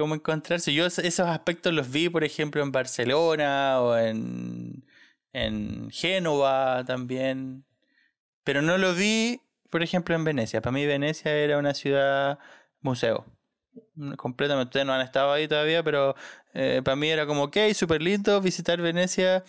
como 0.00 0.14
encontrarse. 0.14 0.72
Yo 0.74 0.86
es- 0.86 0.98
esos 0.98 1.28
aspectos 1.28 1.72
los 1.72 1.90
vi, 1.90 2.08
por 2.08 2.24
ejemplo, 2.24 2.62
en 2.62 2.72
Barcelona 2.72 3.80
o 3.80 3.96
en, 3.96 4.84
en 5.32 5.90
Génova 5.90 6.84
también. 6.86 7.64
Pero 8.44 8.62
no 8.62 8.78
lo 8.78 8.94
vi, 8.94 9.40
por 9.70 9.82
ejemplo, 9.82 10.14
en 10.14 10.24
Venecia. 10.24 10.60
Para 10.62 10.72
mí 10.72 10.86
Venecia 10.86 11.32
era 11.36 11.58
una 11.58 11.74
ciudad 11.74 12.38
museo. 12.80 13.26
Mm, 13.94 14.14
Completamente. 14.14 14.68
Ustedes 14.70 14.86
no 14.86 14.92
han 14.94 15.02
estado 15.02 15.32
ahí 15.32 15.46
todavía, 15.48 15.82
pero 15.82 16.14
eh, 16.54 16.82
para 16.84 16.96
mí 16.96 17.08
era 17.08 17.26
como, 17.26 17.44
ok, 17.44 17.56
súper 17.74 18.02
lindo 18.02 18.40
visitar 18.40 18.80
Venecia, 18.80 19.44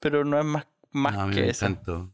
pero 0.00 0.24
no 0.24 0.38
es 0.38 0.44
más, 0.44 0.66
más 0.90 1.14
No, 1.14 1.20
a 1.22 1.26
mí 1.26 1.34
que 1.34 1.42
me 1.42 1.50
eso. 1.50 1.66
encantó. 1.66 2.13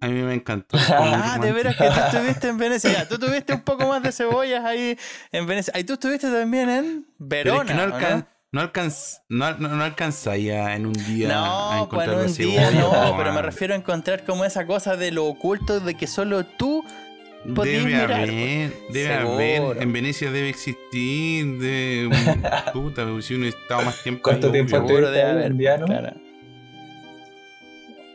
A 0.00 0.08
mí 0.08 0.22
me 0.22 0.34
encantó. 0.34 0.76
Ah, 0.90 1.38
de 1.40 1.52
veras 1.52 1.76
que 1.76 1.84
tú 1.84 2.00
estuviste 2.16 2.48
en 2.48 2.58
Venecia. 2.58 2.92
Ya, 2.92 3.08
tú 3.08 3.18
tuviste 3.18 3.54
un 3.54 3.60
poco 3.62 3.88
más 3.88 4.02
de 4.02 4.12
cebollas 4.12 4.64
ahí 4.64 4.98
en 5.32 5.46
Venecia. 5.46 5.72
Y 5.78 5.84
tú 5.84 5.94
estuviste 5.94 6.30
también 6.30 6.68
en 6.68 7.06
Pero 7.28 7.58
Verona. 7.58 7.62
es 7.62 7.66
que 7.70 7.74
no, 7.74 7.82
¿o 7.82 7.84
alcan 7.96 8.28
no, 8.52 8.60
alcanz 8.60 9.18
no, 9.28 9.52
no, 9.58 9.68
no 9.68 9.84
alcanzaría 9.84 10.74
en 10.76 10.86
un 10.86 10.92
día 10.92 11.28
a 11.30 11.78
No, 11.80 11.88
pues 11.90 12.06
encontrar 12.08 12.26
un 12.26 12.34
día 12.34 12.68
cebolla, 12.70 12.80
no, 12.80 12.90
po, 13.10 13.16
pero 13.18 13.30
me 13.30 13.34
man. 13.36 13.44
refiero 13.44 13.74
a 13.74 13.76
encontrar 13.76 14.24
como 14.24 14.44
esa 14.44 14.66
cosa 14.66 14.96
de 14.96 15.10
lo 15.10 15.26
oculto 15.26 15.80
de 15.80 15.94
que 15.94 16.06
solo 16.06 16.44
tú 16.46 16.84
podías 17.54 17.84
Debe 17.84 17.94
mirar. 17.96 18.12
haber, 18.12 18.72
debe 18.90 19.16
Seguro. 19.18 19.34
haber. 19.70 19.82
En 19.82 19.92
Venecia 19.92 20.30
debe 20.30 20.48
existir. 20.48 21.58
De, 21.58 22.08
puta, 22.72 23.04
si 23.20 23.34
uno 23.34 23.46
estaba 23.46 23.82
más 23.84 24.02
tiempo. 24.02 24.22
¿Cuánto 24.22 24.46
ahí, 24.46 24.52
tiempo. 24.52 24.70
Seguro 24.70 24.88
estuviste 24.94 25.10
de 25.18 25.22
ahí, 25.22 25.30
haber. 25.32 25.52
un 25.52 25.58
día, 25.58 25.76
no? 25.78 25.86
Claro, 25.86 26.12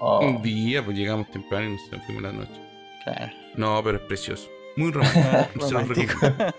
Oh, 0.03 0.19
Un 0.25 0.41
día, 0.41 0.83
pues 0.83 0.97
llegamos 0.97 1.29
temprano 1.29 1.67
y 1.67 1.71
nos 1.95 2.05
fuimos 2.05 2.23
la 2.23 2.31
noche. 2.31 2.59
claro. 3.03 3.31
No, 3.55 3.81
pero 3.83 3.97
es 3.97 4.03
precioso. 4.03 4.49
Muy 4.77 4.91
romántico. 4.91 5.21
Se 5.67 5.73
los 5.73 5.87
Romántico. 5.87 6.13
recomiendo. 6.21 6.55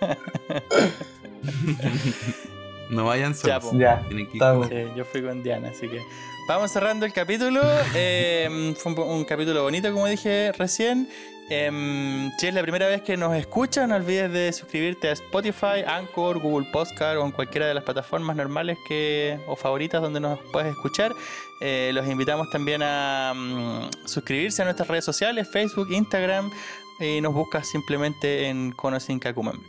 no 2.90 3.04
vayan 3.06 3.32
Ya, 3.34 3.60
solos. 3.60 3.78
ya, 3.80 4.02
Tienen 4.08 4.28
que 4.28 4.36
ir. 4.36 4.42
Sí, 4.68 4.92
yo 4.96 5.04
fui 5.04 5.22
con 5.22 5.42
Diana, 5.42 5.68
así 5.70 5.88
que 5.88 6.00
vamos 6.48 6.70
cerrando 6.70 7.06
el 7.06 7.12
capítulo. 7.12 7.60
Eh, 7.94 8.74
fue 8.76 8.92
un, 8.92 8.98
un 9.00 9.24
capítulo 9.24 9.62
bonito, 9.62 9.90
como 9.92 10.06
dije 10.06 10.52
recién. 10.52 11.08
Em, 11.54 12.32
si 12.38 12.46
es 12.46 12.54
la 12.54 12.62
primera 12.62 12.86
vez 12.86 13.02
que 13.02 13.14
nos 13.14 13.36
escuchan, 13.36 13.90
no 13.90 13.96
olvides 13.96 14.32
de 14.32 14.50
suscribirte 14.54 15.10
a 15.10 15.12
Spotify, 15.12 15.84
Anchor, 15.86 16.38
Google 16.38 16.66
Podcast 16.72 17.18
o 17.18 17.26
en 17.26 17.30
cualquiera 17.30 17.66
de 17.66 17.74
las 17.74 17.84
plataformas 17.84 18.36
normales 18.36 18.78
que, 18.88 19.38
o 19.46 19.54
favoritas 19.54 20.00
donde 20.00 20.18
nos 20.18 20.38
puedes 20.50 20.70
escuchar. 20.70 21.12
Eh, 21.60 21.90
los 21.92 22.08
invitamos 22.08 22.48
también 22.48 22.80
a 22.82 23.34
mm, 23.36 24.06
suscribirse 24.06 24.62
a 24.62 24.64
nuestras 24.64 24.88
redes 24.88 25.04
sociales, 25.04 25.46
Facebook, 25.46 25.92
Instagram, 25.92 26.50
y 26.98 27.20
nos 27.20 27.34
buscas 27.34 27.68
simplemente 27.68 28.48
en 28.48 28.72
Conocin 28.72 29.18
Kakumen. 29.18 29.60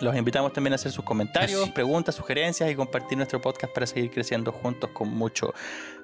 Los 0.00 0.16
invitamos 0.16 0.54
también 0.54 0.72
a 0.72 0.76
hacer 0.76 0.90
sus 0.90 1.04
comentarios, 1.04 1.68
preguntas, 1.68 2.14
sugerencias 2.14 2.70
y 2.70 2.74
compartir 2.74 3.18
nuestro 3.18 3.42
podcast 3.42 3.74
para 3.74 3.86
seguir 3.86 4.10
creciendo 4.10 4.52
juntos 4.52 4.88
con 4.94 5.10
mucho 5.10 5.52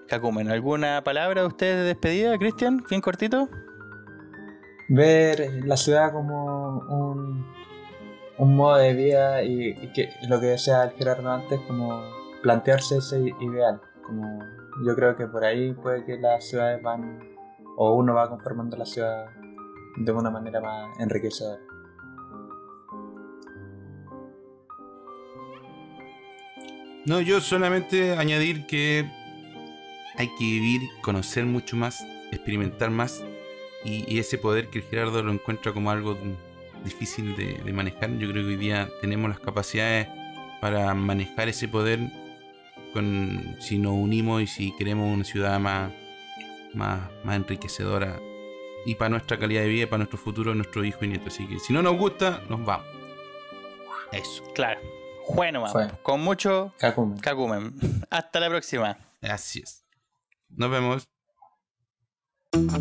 Kakumen. 0.09 0.51
¿Alguna 0.51 1.03
palabra 1.03 1.41
de 1.41 1.47
ustedes 1.47 1.77
de 1.77 1.85
despedida, 1.85 2.37
Cristian? 2.37 2.85
Bien 2.87 3.01
cortito. 3.01 3.49
Ver 4.91 5.65
la 5.65 5.77
ciudad 5.77 6.13
como 6.13 6.81
un, 6.89 7.47
un 8.39 8.57
modo 8.57 8.77
de 8.77 8.93
vida 8.93 9.43
y, 9.45 9.75
que 9.93 10.11
lo 10.29 10.41
que 10.41 10.47
decía 10.47 10.83
el 10.83 10.91
Gerardo 10.91 11.31
antes, 11.31 11.61
como 11.61 12.03
plantearse 12.43 12.99
ese 12.99 13.21
ideal. 13.41 13.81
Como 14.05 14.41
yo 14.85 14.95
creo 14.97 15.17
que 15.17 15.27
por 15.27 15.45
ahí 15.45 15.73
puede 15.75 16.05
que 16.05 16.19
las 16.19 16.49
ciudades 16.49 16.83
van, 16.83 17.21
o 17.77 17.95
uno 17.95 18.15
va 18.15 18.29
conformando 18.29 18.77
la 18.77 18.85
ciudad 18.85 19.27
de 19.97 20.13
una 20.13 20.31
manera 20.31 20.61
más 20.61 20.99
enriquecedora. 20.99 21.63
No, 27.07 27.21
yo 27.21 27.41
solamente 27.41 28.17
añadir 28.17 28.67
que 28.67 29.09
hay 30.17 30.29
que 30.37 30.45
vivir, 30.45 30.83
conocer 31.03 31.47
mucho 31.47 31.77
más, 31.77 32.05
experimentar 32.33 32.91
más. 32.91 33.23
Y, 33.85 34.05
y 34.13 34.19
ese 34.19 34.39
poder 34.39 34.69
que 34.69 34.81
el 34.81 34.85
Gerardo 34.85 35.23
lo 35.23 35.33
encuentra 35.33 35.73
como 35.73 35.91
algo 35.91 36.17
difícil 36.85 37.37
de, 37.37 37.55
de 37.55 37.73
manejar. 37.73 38.11
Yo 38.19 38.31
creo 38.31 38.43
que 38.43 38.51
hoy 38.51 38.57
día 38.57 38.89
tenemos 39.01 39.31
las 39.31 39.41
capacidades 39.41 40.09
para 40.61 40.95
manejar 40.95 41.49
ese 41.49 41.69
poder 41.69 42.01
con, 42.93 43.57
si 43.61 43.79
nos 43.79 43.93
unimos 43.93 44.43
y 44.43 44.47
si 44.47 44.77
queremos 44.77 45.13
una 45.13 45.25
ciudad 45.25 45.59
más, 45.59 45.93
más, 46.75 47.11
más 47.25 47.37
enriquecedora. 47.37 48.21
Y 48.87 48.95
para 48.95 49.11
nuestra 49.11 49.39
calidad 49.39 49.63
de 49.63 49.69
vida, 49.69 49.87
para 49.87 49.99
nuestro 49.99 50.19
futuro, 50.19 50.55
nuestros 50.55 50.87
hijos 50.87 51.03
y 51.03 51.09
nietos. 51.09 51.35
Así 51.35 51.47
que 51.47 51.59
si 51.59 51.73
no 51.73 51.83
nos 51.83 51.97
gusta, 51.97 52.43
nos 52.49 52.65
vamos. 52.65 52.87
Eso. 54.13 54.43
Claro. 54.55 54.81
Bueno, 55.35 55.67
Fue. 55.67 55.85
vamos. 55.85 55.99
Con 56.03 56.21
mucho 56.21 56.73
Kakumen. 56.79 57.19
Kakumen. 57.19 57.75
Hasta 58.11 58.41
la 58.41 58.49
próxima. 58.49 58.99
Así 59.21 59.61
es. 59.61 59.85
Nos 60.49 60.71
vemos. 60.71 61.09
thank 62.53 62.73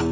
you 0.00 0.05